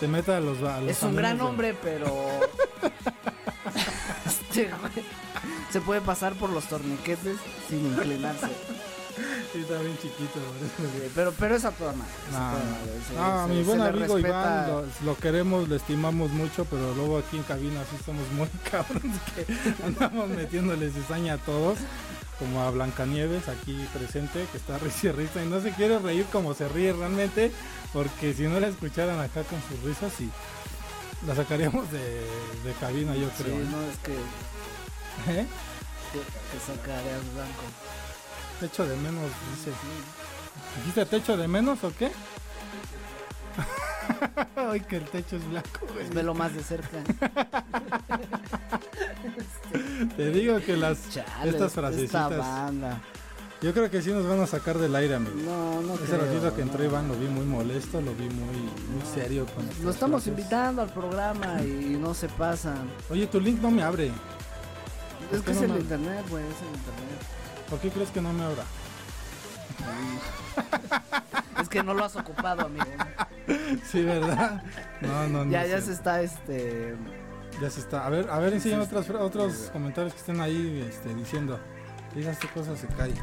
Se 0.00 0.08
mete 0.08 0.32
a 0.32 0.40
los, 0.40 0.60
a 0.62 0.80
Es 0.82 1.02
un 1.04 1.14
gran 1.14 1.40
hombre, 1.40 1.76
pero 1.80 2.06
este, 4.26 4.70
se 5.70 5.80
puede 5.80 6.00
pasar 6.00 6.34
por 6.34 6.50
los 6.50 6.64
torniquetes 6.64 7.36
sin 7.68 7.86
inclinarse. 7.86 8.48
Sí, 9.52 9.60
está 9.60 9.80
bien 9.80 9.96
chiquito. 9.96 10.40
pero, 11.14 11.32
pero 11.38 11.56
es 11.56 11.64
a 11.64 11.70
toda 11.70 11.92
No, 11.92 13.48
mi 13.48 13.62
buen 13.62 13.80
amigo 13.80 14.18
Iván, 14.18 14.84
lo, 15.04 15.16
queremos, 15.16 15.68
lo 15.68 15.76
estimamos 15.76 16.30
mucho, 16.30 16.64
pero 16.66 16.94
luego 16.94 17.18
aquí 17.18 17.38
en 17.38 17.42
cabina 17.44 17.80
sí 17.90 17.96
somos 18.04 18.28
muy 18.32 18.48
cabrones 18.70 19.20
que 19.34 19.46
andamos 19.84 20.28
metiéndole 20.28 20.90
cizaña 20.90 21.34
a 21.34 21.38
todos. 21.38 21.78
Como 22.38 22.62
a 22.62 22.70
Blancanieves 22.70 23.48
aquí 23.48 23.84
presente, 23.92 24.46
que 24.52 24.58
está 24.58 24.78
risa 24.78 25.08
y 25.08 25.10
risa 25.10 25.42
y 25.42 25.48
no 25.48 25.60
se 25.60 25.72
quiere 25.72 25.98
reír 25.98 26.24
como 26.30 26.54
se 26.54 26.68
ríe 26.68 26.92
realmente, 26.92 27.50
porque 27.92 28.32
si 28.32 28.44
no 28.44 28.60
la 28.60 28.68
escucharan 28.68 29.18
acá 29.18 29.42
con 29.42 29.60
sus 29.68 29.82
risas, 29.82 30.12
sí, 30.16 30.30
la 31.26 31.34
sacaríamos 31.34 31.90
de, 31.90 31.98
de 31.98 32.72
cabina, 32.78 33.16
yo 33.16 33.28
creo. 33.30 33.56
Sí, 33.56 33.68
no, 33.68 33.82
es 33.82 33.98
que. 33.98 34.12
¿Eh? 35.32 35.46
Que, 36.12 36.18
que 36.20 36.64
sacarías 36.64 37.34
blanco. 37.34 37.64
Techo 38.60 38.86
de 38.86 38.96
menos, 38.96 39.30
dice. 39.54 39.72
¿Dijiste 40.76 41.06
techo 41.06 41.36
de 41.36 41.48
menos 41.48 41.82
o 41.84 41.92
qué? 41.96 42.10
Ay, 44.56 44.80
que 44.80 44.96
el 44.96 45.04
techo 45.04 45.36
es 45.36 45.48
blanco, 45.48 45.86
güey. 45.92 46.08
Velo 46.10 46.34
más 46.34 46.52
de 46.54 46.62
cerca. 46.62 46.98
Te 50.16 50.30
digo 50.30 50.60
que 50.60 50.76
las 50.76 50.98
estas 51.44 51.72
frasecitas. 51.72 52.32
Yo 53.60 53.74
creo 53.74 53.90
que 53.90 54.00
sí 54.02 54.10
nos 54.10 54.24
van 54.24 54.38
a 54.40 54.46
sacar 54.46 54.78
del 54.78 54.94
aire, 54.94 55.16
amigo. 55.16 55.34
No, 55.44 55.82
no 55.82 55.94
Ese 55.94 56.16
ratito 56.16 56.54
que 56.54 56.62
entró 56.62 56.84
Iván 56.84 57.08
lo 57.08 57.14
vi 57.14 57.26
muy 57.26 57.44
molesto, 57.44 58.00
lo 58.00 58.14
vi 58.14 58.28
muy, 58.28 58.56
muy 58.56 59.02
serio 59.12 59.46
con 59.46 59.68
Lo 59.84 59.90
estamos 59.90 60.28
invitando 60.28 60.82
al 60.82 60.92
programa 60.92 61.60
y 61.62 61.98
no 62.00 62.14
se 62.14 62.28
pasan. 62.28 62.88
Oye, 63.10 63.26
tu 63.26 63.40
link 63.40 63.60
no 63.60 63.72
me 63.72 63.82
abre. 63.82 64.12
Es 65.32 65.40
que 65.42 65.50
es 65.50 65.62
el 65.62 65.76
internet, 65.76 66.24
güey, 66.30 66.44
es 66.44 66.60
el 66.60 66.68
internet. 66.68 67.37
¿Por 67.68 67.78
qué 67.80 67.90
crees 67.90 68.10
que 68.10 68.20
no 68.20 68.32
me 68.32 68.44
abra? 68.44 68.64
es 71.60 71.68
que 71.68 71.82
no 71.82 71.94
lo 71.94 72.04
has 72.04 72.16
ocupado, 72.16 72.66
amigo. 72.66 72.86
Sí, 73.84 74.02
¿verdad? 74.02 74.62
No, 75.00 75.28
no, 75.28 75.44
no. 75.44 75.50
Ya, 75.50 75.66
ya 75.66 75.80
se 75.80 75.92
está, 75.92 76.22
este... 76.22 76.96
Ya 77.60 77.70
se 77.70 77.80
está. 77.80 78.06
A 78.06 78.10
ver, 78.10 78.28
a 78.30 78.38
ver, 78.38 78.52
enseñan 78.52 78.80
otros, 78.80 79.08
otros 79.10 79.70
comentarios 79.72 80.12
que 80.12 80.20
estén 80.20 80.40
ahí 80.40 80.84
este, 80.88 81.14
diciendo. 81.14 81.58
Digas 82.14 82.38
qué 82.38 82.48
cosa 82.48 82.76
se 82.76 82.86
cae. 82.88 83.14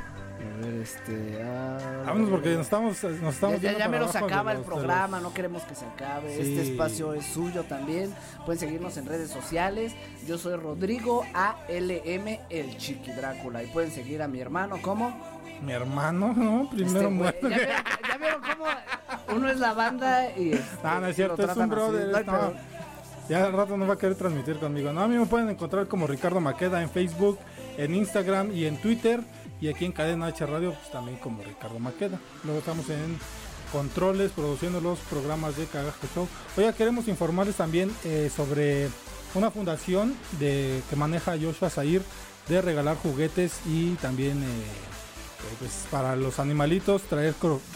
A 0.54 0.66
ver, 0.66 0.82
este. 0.82 1.42
Ah, 1.44 2.04
Vámonos 2.06 2.30
porque 2.30 2.50
nos 2.50 2.62
estamos. 2.62 3.04
Nos 3.04 3.36
estamos 3.36 3.62
ya 3.62 3.78
ya, 3.78 3.90
ya 3.92 4.08
se 4.08 4.18
acaba 4.18 4.52
el 4.52 4.62
programa, 4.62 5.20
no 5.20 5.34
queremos 5.34 5.64
que 5.64 5.76
se 5.76 5.86
acabe. 5.86 6.40
Este 6.40 6.62
espacio 6.72 7.14
es 7.14 7.26
suyo 7.26 7.64
también. 7.64 8.14
Pueden 8.46 8.60
seguirnos 8.60 8.98
en 8.98 9.06
redes 9.06 9.30
sociales. 9.30 9.94
Yo 10.28 10.38
soy 10.38 10.56
Rodrigo 10.56 11.24
ALM, 11.34 12.40
el 12.50 12.78
Chiqui 12.78 13.12
Drácula. 13.12 13.64
Y 13.64 13.68
pueden 13.68 13.92
seguir 13.92 14.22
a 14.22 14.28
mi 14.28 14.40
hermano, 14.40 14.80
¿cómo? 14.82 15.16
Mi 15.62 15.72
hermano, 15.72 16.34
¿no? 16.34 16.70
Primero 16.70 17.10
este, 17.26 17.50
¿ya, 17.50 18.18
vieron, 18.20 18.42
cómo 18.42 18.66
uno 19.36 19.50
es 19.50 19.60
la 19.60 19.74
banda 19.74 20.30
y. 20.38 20.52
Este, 20.54 20.78
ah, 20.84 21.00
no 21.00 21.08
es 21.08 21.16
cierto, 21.16 21.50
es 21.50 21.58
un 21.58 21.70
brother. 21.70 22.26
Ya 23.28 23.46
al 23.46 23.54
rato 23.54 23.76
no 23.76 23.88
va 23.88 23.96
a 23.96 23.98
querer 23.98 24.16
transmitir 24.16 24.60
conmigo. 24.60 24.94
No, 24.94 25.02
a 25.02 25.08
mí 25.08 25.18
me 25.18 25.26
pueden 25.26 25.50
encontrar 25.50 25.88
como 25.88 26.06
Ricardo 26.06 26.40
Maqueda 26.40 26.82
en 26.82 26.90
Facebook, 26.90 27.40
en 27.78 27.96
Instagram 27.96 28.52
y 28.52 28.66
en 28.66 28.78
Twitter. 28.78 29.22
Y 29.66 29.70
aquí 29.70 29.84
en 29.86 29.94
Cadena 29.94 30.28
H 30.28 30.46
Radio, 30.46 30.74
pues 30.74 30.92
también 30.92 31.18
como 31.18 31.42
Ricardo 31.42 31.80
Maqueda. 31.80 32.20
Luego 32.44 32.60
estamos 32.60 32.88
en 32.92 33.18
controles, 33.72 34.32
produciendo 34.32 34.80
los 34.80 35.00
programas 35.00 35.58
de 35.58 35.66
Cagajo 35.66 36.06
Show. 36.14 36.28
Hoy 36.56 36.72
queremos 36.74 37.08
informarles 37.08 37.56
también 37.56 37.92
eh, 38.04 38.30
sobre 38.30 38.90
una 39.34 39.50
fundación 39.50 40.16
de, 40.40 40.84
que 40.88 40.96
maneja 40.96 41.36
Joshua 41.42 41.72
Zair 41.72 42.04
de 42.48 42.62
regalar 42.62 42.96
juguetes 42.98 43.54
y 43.66 43.96
también 43.96 44.44
eh, 44.44 44.46
eh, 44.46 45.56
pues 45.58 45.88
para 45.90 46.16
los 46.16 46.38
animalitos 46.38 47.02
traer 47.02 47.34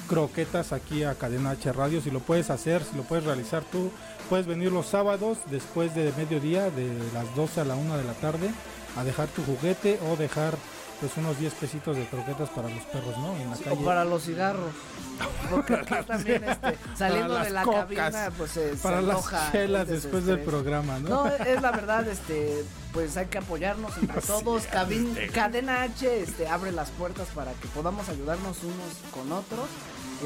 croquetas 0.07 0.73
aquí 0.73 1.01
a 1.01 1.15
Cadena 1.15 1.49
H 1.49 1.73
Radio. 1.73 2.01
Si 2.01 2.11
lo 2.11 2.19
puedes 2.19 2.51
hacer, 2.51 2.83
si 2.83 2.95
lo 2.97 3.01
puedes 3.01 3.25
realizar 3.25 3.63
tú, 3.63 3.89
puedes 4.29 4.45
venir 4.45 4.71
los 4.71 4.85
sábados 4.85 5.39
después 5.49 5.95
de 5.95 6.13
mediodía, 6.15 6.69
de 6.69 6.87
las 7.15 7.35
12 7.35 7.61
a 7.61 7.65
la 7.65 7.73
1 7.73 7.97
de 7.97 8.03
la 8.03 8.13
tarde, 8.13 8.51
a 8.95 9.03
dejar 9.03 9.27
tu 9.29 9.43
juguete 9.43 9.97
o 10.07 10.17
dejar 10.17 10.55
pues 10.99 11.15
unos 11.17 11.39
10 11.39 11.53
pesitos 11.53 11.95
de 11.95 12.05
croquetas 12.05 12.49
para 12.49 12.69
los 12.69 12.83
perros, 12.85 13.17
¿no? 13.17 13.35
En 13.37 13.49
la 13.49 13.57
calle. 13.57 13.77
O 13.81 13.85
para 13.85 14.05
los 14.05 14.23
cigarros. 14.23 14.71
Porque 15.49 15.77
también 16.07 16.43
este, 16.43 16.77
saliendo 16.95 17.39
de 17.39 17.49
la 17.49 17.63
cabina, 17.63 18.31
pues 18.37 18.51
se, 18.51 18.75
para 18.81 19.01
las 19.01 19.51
chelas 19.51 19.87
después 19.87 20.25
del 20.25 20.39
programa, 20.39 20.99
¿no? 20.99 21.09
No, 21.09 21.27
es 21.27 21.61
la 21.61 21.71
verdad, 21.71 22.07
este, 22.07 22.63
pues 22.93 23.17
hay 23.17 23.27
que 23.27 23.37
apoyarnos 23.37 23.97
entre 23.97 24.21
todos. 24.27 24.67
Cadena 25.33 25.83
H, 25.83 26.21
este, 26.21 26.47
abre 26.47 26.71
las 26.71 26.89
puertas 26.91 27.27
para 27.35 27.51
que 27.53 27.67
podamos 27.69 28.07
ayudarnos 28.09 28.57
unos 28.63 29.13
con 29.13 29.31
otros. 29.31 29.67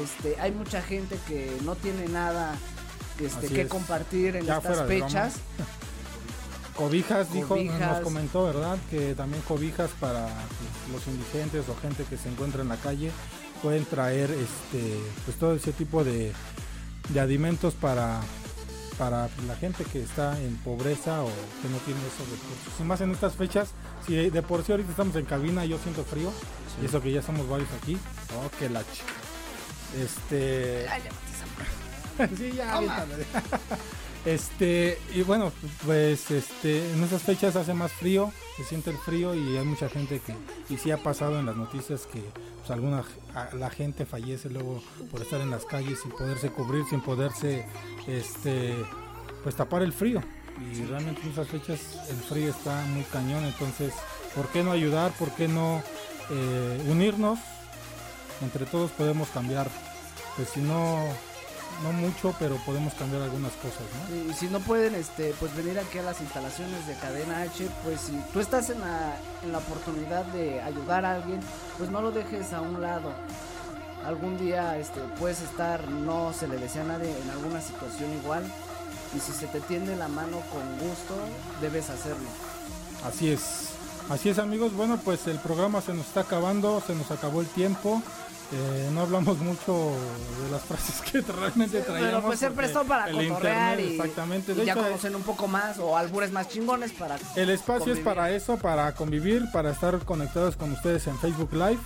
Este, 0.02 0.40
hay 0.40 0.52
mucha 0.52 0.82
gente 0.82 1.18
que 1.28 1.56
no 1.62 1.76
tiene 1.76 2.08
nada 2.08 2.54
este, 3.20 3.48
que 3.48 3.68
compartir 3.68 4.36
en 4.36 4.48
estas 4.48 4.86
fechas. 4.86 5.34
Cobijas, 6.76 7.32
dijo, 7.32 7.56
nos 7.56 8.00
comentó, 8.00 8.44
¿verdad? 8.44 8.78
Que 8.90 9.14
también 9.14 9.42
cobijas 9.46 9.90
para 10.00 10.28
los 10.92 11.06
indigentes 11.06 11.68
o 11.68 11.76
gente 11.76 12.04
que 12.04 12.16
se 12.16 12.28
encuentra 12.28 12.62
en 12.62 12.68
la 12.68 12.76
calle 12.76 13.10
pueden 13.62 13.84
traer 13.84 14.30
este 14.30 14.98
pues 15.24 15.38
todo 15.38 15.54
ese 15.54 15.72
tipo 15.72 16.04
de, 16.04 16.32
de 17.08 17.20
alimentos 17.20 17.74
para 17.74 18.20
para 18.98 19.28
la 19.46 19.56
gente 19.56 19.84
que 19.84 20.02
está 20.02 20.40
en 20.40 20.56
pobreza 20.58 21.22
o 21.22 21.28
que 21.62 21.68
no 21.68 21.78
tiene 21.78 22.00
esos 22.00 22.28
recursos. 22.30 22.72
Y 22.78 22.82
más 22.84 23.00
en 23.00 23.10
estas 23.10 23.34
fechas, 23.34 23.70
si 24.06 24.30
de 24.30 24.42
por 24.42 24.64
sí 24.64 24.72
ahorita 24.72 24.90
estamos 24.90 25.16
en 25.16 25.24
cabina, 25.24 25.64
yo 25.64 25.78
siento 25.78 26.04
frío, 26.04 26.30
y 26.80 26.86
eso 26.86 27.00
que 27.00 27.12
ya 27.12 27.22
somos 27.22 27.48
varios 27.48 27.68
aquí, 27.82 27.98
oh, 28.36 28.50
que 28.58 28.68
la 28.68 28.80
chica. 28.92 29.12
Este. 30.00 30.86
sí, 32.36 32.52
ya, 32.52 32.80
Este, 34.24 34.98
y 35.14 35.20
bueno, 35.22 35.52
pues 35.84 36.30
este, 36.30 36.92
en 36.92 37.04
esas 37.04 37.22
fechas 37.22 37.56
hace 37.56 37.74
más 37.74 37.92
frío, 37.92 38.32
se 38.56 38.64
siente 38.64 38.90
el 38.90 38.96
frío 38.96 39.34
y 39.34 39.58
hay 39.58 39.64
mucha 39.66 39.88
gente 39.90 40.18
que, 40.20 40.34
y 40.72 40.78
sí 40.78 40.90
ha 40.90 40.96
pasado 40.96 41.38
en 41.38 41.44
las 41.44 41.56
noticias 41.56 42.06
que 42.06 42.22
pues 42.58 42.70
alguna, 42.70 43.04
la 43.52 43.68
gente 43.68 44.06
fallece 44.06 44.48
luego 44.48 44.82
por 45.10 45.20
estar 45.20 45.42
en 45.42 45.50
las 45.50 45.66
calles 45.66 46.00
sin 46.00 46.10
poderse 46.12 46.48
cubrir, 46.50 46.86
sin 46.86 47.02
poderse, 47.02 47.66
este, 48.06 48.74
pues 49.42 49.56
tapar 49.56 49.82
el 49.82 49.92
frío. 49.92 50.22
Y 50.72 50.84
realmente 50.84 51.20
en 51.22 51.30
esas 51.30 51.48
fechas 51.48 51.80
el 52.08 52.16
frío 52.16 52.48
está 52.48 52.82
muy 52.86 53.02
cañón, 53.02 53.44
entonces, 53.44 53.92
¿por 54.34 54.48
qué 54.48 54.62
no 54.62 54.72
ayudar? 54.72 55.12
¿Por 55.18 55.32
qué 55.32 55.48
no 55.48 55.82
eh, 56.30 56.86
unirnos? 56.88 57.38
Entre 58.40 58.64
todos 58.64 58.90
podemos 58.92 59.28
cambiar, 59.28 59.68
pues 60.36 60.48
si 60.48 60.60
no 60.60 61.04
no 61.82 61.92
mucho, 61.92 62.34
pero 62.38 62.56
podemos 62.64 62.94
cambiar 62.94 63.22
algunas 63.22 63.52
cosas, 63.54 63.82
¿no? 64.08 64.30
Y 64.30 64.34
si 64.34 64.46
no 64.46 64.60
pueden, 64.60 64.94
este, 64.94 65.34
pues 65.40 65.54
venir 65.56 65.78
aquí 65.78 65.98
a 65.98 66.02
las 66.02 66.20
instalaciones 66.20 66.86
de 66.86 66.94
Cadena 66.94 67.42
H, 67.42 67.68
pues 67.84 68.00
si 68.00 68.12
tú 68.32 68.40
estás 68.40 68.70
en 68.70 68.80
la, 68.80 69.16
en 69.42 69.52
la 69.52 69.58
oportunidad 69.58 70.24
de 70.26 70.60
ayudar 70.62 71.04
a 71.04 71.14
alguien, 71.16 71.40
pues 71.78 71.90
no 71.90 72.00
lo 72.00 72.10
dejes 72.10 72.52
a 72.52 72.60
un 72.60 72.80
lado. 72.80 73.12
Algún 74.06 74.38
día, 74.38 74.78
este, 74.78 75.00
puedes 75.18 75.40
estar, 75.40 75.88
no 75.88 76.32
se 76.32 76.46
le 76.46 76.58
desea 76.58 76.82
a 76.82 76.86
nadie 76.86 77.10
en 77.22 77.30
alguna 77.30 77.60
situación 77.60 78.12
igual, 78.12 78.44
y 79.16 79.20
si 79.20 79.32
se 79.32 79.46
te 79.46 79.60
tiende 79.60 79.96
la 79.96 80.08
mano 80.08 80.40
con 80.52 80.88
gusto, 80.88 81.14
debes 81.60 81.90
hacerlo. 81.90 82.28
Así 83.04 83.30
es. 83.30 83.68
Así 84.10 84.28
es 84.28 84.38
amigos, 84.38 84.74
bueno 84.74 84.98
pues 85.02 85.26
el 85.28 85.38
programa 85.38 85.80
se 85.80 85.94
nos 85.94 86.06
está 86.06 86.20
acabando, 86.20 86.82
se 86.86 86.94
nos 86.94 87.10
acabó 87.10 87.40
el 87.40 87.46
tiempo. 87.46 88.02
Eh, 88.52 88.90
no 88.92 89.00
hablamos 89.00 89.38
mucho 89.38 89.92
de 90.44 90.50
las 90.50 90.62
frases 90.62 91.00
que 91.00 91.20
realmente 91.40 91.80
traíamos. 91.80 92.10
Pero 92.10 92.22
pues 92.22 92.38
siempre 92.38 92.64
prestó 92.64 92.84
para 92.84 93.10
cotorrear 93.10 93.80
y, 93.80 93.94
exactamente. 93.94 94.52
y 94.52 94.64
ya 94.64 94.74
conocen 94.74 95.16
un 95.16 95.22
poco 95.22 95.48
más 95.48 95.78
o 95.78 95.96
albures 95.96 96.30
más 96.30 96.48
chingones 96.48 96.92
para 96.92 97.16
El 97.36 97.50
espacio 97.50 97.92
es 97.92 98.00
para 98.00 98.30
eso, 98.30 98.56
para 98.58 98.92
convivir, 98.94 99.50
para 99.52 99.70
estar 99.70 99.98
conectados 100.04 100.56
con 100.56 100.72
ustedes 100.72 101.06
en 101.06 101.18
Facebook 101.18 101.52
Live. 101.52 101.80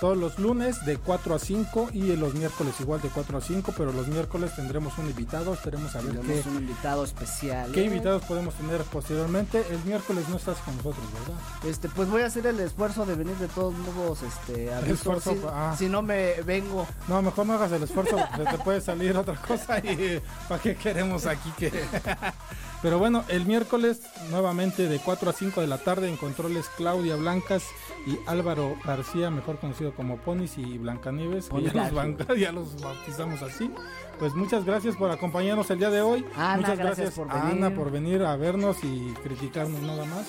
Todos 0.00 0.16
los 0.16 0.38
lunes 0.38 0.84
de 0.86 0.96
4 0.96 1.34
a 1.34 1.38
5 1.38 1.90
y 1.92 2.16
los 2.16 2.34
miércoles 2.34 2.74
igual 2.80 3.02
de 3.02 3.10
4 3.10 3.36
a 3.36 3.40
5, 3.40 3.74
pero 3.76 3.92
los 3.92 4.08
miércoles 4.08 4.56
tendremos 4.56 4.96
un 4.98 5.06
invitado, 5.06 5.52
esperemos 5.52 5.94
a 5.94 6.00
ver 6.00 6.18
qué, 6.20 6.42
un 6.48 6.56
invitado 6.56 7.04
especial. 7.04 7.70
¿Qué 7.72 7.82
¿eh? 7.82 7.84
invitados 7.84 8.24
podemos 8.24 8.54
tener 8.54 8.80
posteriormente? 8.84 9.64
El 9.70 9.84
miércoles 9.84 10.26
no 10.30 10.36
estás 10.36 10.56
con 10.58 10.74
nosotros, 10.78 11.04
¿verdad? 11.12 11.40
Este, 11.68 11.88
pues 11.90 12.08
voy 12.08 12.22
a 12.22 12.26
hacer 12.26 12.46
el 12.46 12.58
esfuerzo 12.60 13.04
de 13.04 13.14
venir 13.14 13.36
de 13.36 13.48
todos 13.48 13.74
modos, 13.74 14.22
este, 14.22 14.72
a 14.72 14.80
esfuerzo, 14.80 15.32
si, 15.32 15.40
ah. 15.46 15.74
si, 15.76 15.88
no 15.88 16.00
me 16.00 16.40
vengo. 16.42 16.86
No, 17.06 17.20
mejor 17.20 17.46
no 17.46 17.52
hagas 17.52 17.72
el 17.72 17.82
esfuerzo, 17.82 18.16
te 18.36 18.58
puede 18.58 18.80
salir 18.80 19.16
otra 19.16 19.36
cosa 19.36 19.78
y 19.78 20.20
¿para 20.48 20.62
qué 20.62 20.76
queremos 20.76 21.26
aquí 21.26 21.50
que 21.58 21.70
Pero 22.82 22.98
bueno, 22.98 23.24
el 23.28 23.44
miércoles 23.44 24.00
nuevamente 24.30 24.88
de 24.88 24.98
4 24.98 25.28
a 25.28 25.32
5 25.34 25.60
de 25.60 25.66
la 25.66 25.76
tarde 25.76 26.08
en 26.08 26.16
controles 26.16 26.66
Claudia 26.78 27.14
Blancas 27.16 27.64
y 28.06 28.18
Álvaro 28.26 28.74
García, 28.84 29.30
mejor 29.30 29.58
conocido 29.58 29.89
como 29.94 30.16
Ponis 30.18 30.58
y 30.58 30.78
Blancanieves, 30.78 31.48
que 31.48 31.62
ya 31.62 31.90
los, 31.90 32.28
ya 32.38 32.52
los 32.52 32.80
bautizamos 32.80 33.42
así. 33.42 33.70
Pues 34.18 34.34
muchas 34.34 34.64
gracias 34.64 34.96
por 34.96 35.10
acompañarnos 35.10 35.70
el 35.70 35.78
día 35.78 35.90
de 35.90 36.02
hoy. 36.02 36.24
muchas 36.56 36.78
gracias, 36.78 37.14
por 37.14 37.30
a 37.30 37.48
Ana 37.48 37.70
por 37.70 37.90
venir 37.90 38.22
a 38.22 38.36
vernos 38.36 38.84
y 38.84 39.14
criticarnos 39.22 39.80
nada 39.80 40.04
más. 40.04 40.26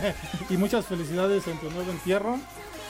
y 0.50 0.56
muchas 0.56 0.86
felicidades 0.86 1.46
en 1.48 1.58
tu 1.58 1.70
nuevo 1.70 1.90
entierro. 1.90 2.38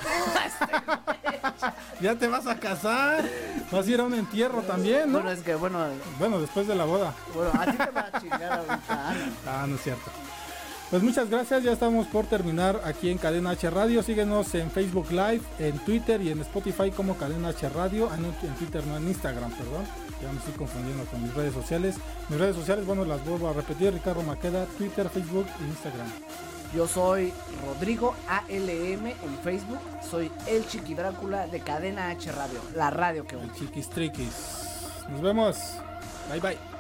ya 2.01 2.15
te 2.17 2.29
vas 2.29 2.47
a 2.47 2.59
casar. 2.59 3.25
Vas 3.71 3.87
a 3.87 3.91
ir 3.91 4.01
a 4.01 4.05
un 4.05 4.15
entierro 4.15 4.63
también, 4.63 5.13
¿no? 5.13 5.19
Bueno, 5.21 5.31
es 5.31 5.41
que 5.41 5.55
bueno. 5.55 5.79
Bueno, 6.19 6.41
después 6.41 6.67
de 6.67 6.75
la 6.75 6.85
boda. 6.85 7.15
Bueno, 7.35 7.51
a 7.59 7.65
ti 7.65 7.77
te 7.77 7.91
va 7.91 8.11
a 8.13 8.21
chingar 8.21 8.53
ahorita. 8.53 9.15
ah, 9.47 9.67
no 9.69 9.77
es 9.77 9.83
cierto. 9.83 10.11
Pues 10.93 11.03
muchas 11.03 11.31
gracias, 11.31 11.63
ya 11.63 11.73
estamos 11.73 12.07
por 12.07 12.27
terminar 12.27 12.83
aquí 12.85 13.09
en 13.09 13.17
Cadena 13.17 13.53
H 13.53 13.71
Radio. 13.71 14.03
Síguenos 14.03 14.55
en 14.55 14.71
Facebook 14.71 15.11
Live, 15.11 15.41
en 15.59 15.79
Twitter 15.79 16.21
y 16.21 16.29
en 16.29 16.43
Spotify 16.43 16.91
como 16.91 17.17
Cadena 17.17 17.49
H 17.49 17.67
Radio. 17.71 18.11
Ah, 18.13 18.19
en 18.19 18.55
Twitter, 18.57 18.87
no 18.87 18.99
en 18.99 19.09
Instagram, 19.09 19.51
perdón. 19.53 19.87
Ya 20.21 20.31
me 20.31 20.39
estoy 20.39 20.53
confundiendo 20.53 21.07
con 21.07 21.23
mis 21.23 21.33
redes 21.33 21.55
sociales. 21.55 21.97
Mis 22.29 22.39
redes 22.39 22.57
sociales, 22.57 22.85
bueno, 22.85 23.07
las 23.07 23.25
vuelvo 23.25 23.49
a 23.49 23.55
repetir. 23.55 23.91
Ricardo 23.91 24.23
Maqueda, 24.23 24.67
Twitter, 24.77 25.09
Facebook 25.09 25.47
e 25.63 25.65
Instagram. 25.65 26.09
Yo 26.77 26.87
soy 26.87 27.33
Rodrigo 27.65 28.15
ALM 28.29 29.07
en 29.07 29.39
Facebook. 29.43 29.81
Soy 30.11 30.31
el 30.47 30.67
Chiqui 30.67 30.93
Drácula 30.93 31.47
de 31.47 31.61
Cadena 31.61 32.11
H 32.11 32.31
Radio, 32.33 32.61
la 32.75 32.91
radio 32.91 33.27
que 33.27 33.37
El 33.37 33.51
Chiquis 33.55 33.89
Triquis. 33.89 34.35
Nos 35.09 35.23
vemos. 35.23 35.57
Bye 36.29 36.41
bye. 36.41 36.72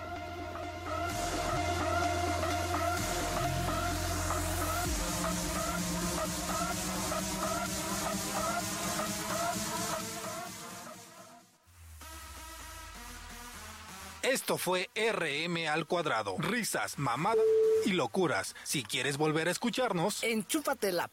Esto 14.22 14.56
fue 14.56 14.88
RM 14.94 15.68
al 15.68 15.86
cuadrado. 15.86 16.36
Risas, 16.38 16.98
mamadas 16.98 17.44
y 17.84 17.92
locuras. 17.92 18.54
Si 18.62 18.84
quieres 18.84 19.16
volver 19.16 19.48
a 19.48 19.50
escucharnos, 19.50 20.22
enchúfate 20.22 20.92
la 20.92 21.10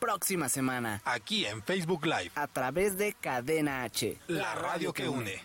próxima 0.00 0.48
semana. 0.48 1.00
Aquí 1.04 1.46
en 1.46 1.62
Facebook 1.62 2.04
Live. 2.04 2.32
A 2.34 2.48
través 2.48 2.98
de 2.98 3.12
Cadena 3.14 3.84
H. 3.84 4.18
La 4.26 4.54
radio 4.54 4.92
que 4.92 5.08
une. 5.08 5.40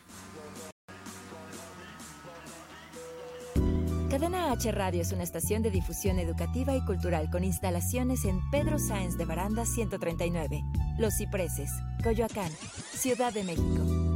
Cadena 4.10 4.52
H 4.52 4.72
Radio 4.72 5.04
es 5.04 5.12
una 5.12 5.22
estación 5.22 5.62
de 5.62 5.70
difusión 5.70 6.18
educativa 6.18 6.76
y 6.76 6.84
cultural 6.84 7.30
con 7.30 7.44
instalaciones 7.44 8.26
en 8.26 8.40
Pedro 8.50 8.80
Sáenz 8.80 9.16
de 9.18 9.26
Baranda 9.26 9.68
139, 9.68 10.64
Los 10.98 11.16
Cipreses, 11.18 11.70
Coyoacán, 12.04 12.52
Ciudad 12.96 13.32
de 13.32 13.44
México. 13.44 14.09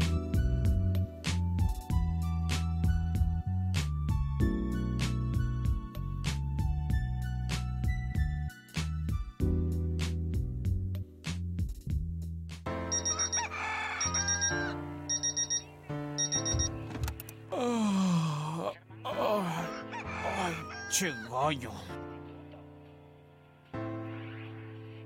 Gallo. 21.43 21.71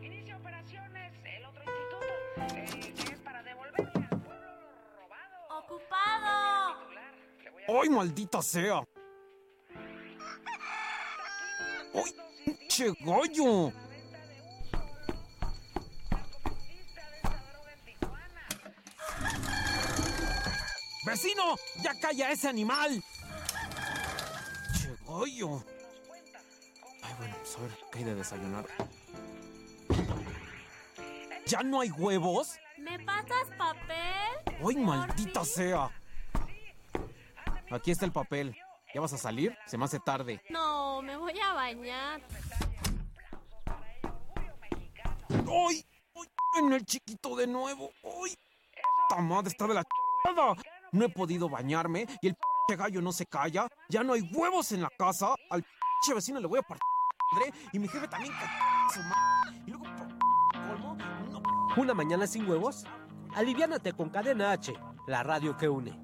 Inicia 0.03 0.38
operaciones 0.38 1.13
el 1.25 1.45
otro 1.45 1.63
instituto, 1.63 2.55
eh, 2.55 2.93
que 2.93 3.13
es 3.13 3.19
para 3.21 3.41
devolverle 3.41 4.07
al 4.11 4.21
pueblo 4.21 4.45
lo 4.45 5.01
robado. 5.01 5.38
¡Ocupado! 5.63 6.77
¡Ay, 7.81 7.89
maldita 7.89 8.41
sea! 8.43 8.83
¡Ay, 11.95 12.15
che 12.67 12.93
gallo! 12.99 13.73
¡Vecino! 21.03 21.55
¡Ya 21.81 21.99
calla 21.99 22.31
ese 22.31 22.47
animal! 22.47 23.03
¡Che 24.77 24.95
gallo! 25.07 25.76
A 27.57 27.61
ver, 27.61 27.71
¿qué 27.91 27.99
hay 27.99 28.03
de 28.05 28.15
desayunar? 28.15 28.65
¿Ya 31.45 31.63
no 31.63 31.81
hay 31.81 31.89
huevos? 31.91 32.59
¿Me 32.77 32.99
pasas 32.99 33.49
papel? 33.57 34.59
¡Ay, 34.65 34.75
maldita 34.75 35.43
sea! 35.43 35.89
Aquí 37.71 37.91
está 37.91 38.05
el 38.05 38.11
papel. 38.11 38.55
¿Ya 38.93 39.01
vas 39.01 39.13
a 39.13 39.17
salir? 39.17 39.57
Se 39.65 39.77
me 39.77 39.85
hace 39.85 39.99
tarde. 39.99 40.41
No, 40.49 41.01
me 41.01 41.17
voy 41.17 41.39
a 41.39 41.53
bañar. 41.53 42.21
¡Ay! 45.29 45.85
¡Ay! 46.15 46.27
En 46.59 46.73
el 46.73 46.85
chiquito 46.85 47.35
de 47.35 47.47
nuevo. 47.47 47.91
¡Ay! 48.03 48.35
¡Esta 49.09 49.21
madre 49.21 49.49
está 49.49 49.67
de 49.67 49.73
la 49.73 49.83
chada! 50.25 50.53
No 50.91 51.05
he 51.05 51.09
podido 51.09 51.49
bañarme 51.49 52.07
y 52.21 52.27
el 52.27 52.37
gallo 52.77 53.01
no 53.01 53.11
se 53.11 53.25
calla. 53.25 53.67
Ya 53.89 54.03
no 54.03 54.13
hay 54.13 54.21
huevos 54.33 54.71
en 54.71 54.81
la 54.81 54.89
casa. 54.97 55.35
Al 55.49 55.65
vecino 56.13 56.39
le 56.39 56.47
voy 56.47 56.59
a 56.59 56.63
partir 56.63 56.96
y 57.71 57.80
mi 57.80 57.88
jefe 57.88 58.07
también 58.07 58.34
su 58.93 58.99
Y 59.65 59.71
luego, 59.71 59.86
colmo, 60.67 60.97
¿Una 61.75 61.93
mañana 61.93 62.25
sin 62.25 62.49
huevos? 62.49 62.86
Aliviánate 63.36 63.93
con 63.93 64.09
Cadena 64.09 64.51
H, 64.51 64.73
la 65.07 65.23
radio 65.23 65.55
que 65.57 65.67
une. 65.67 65.99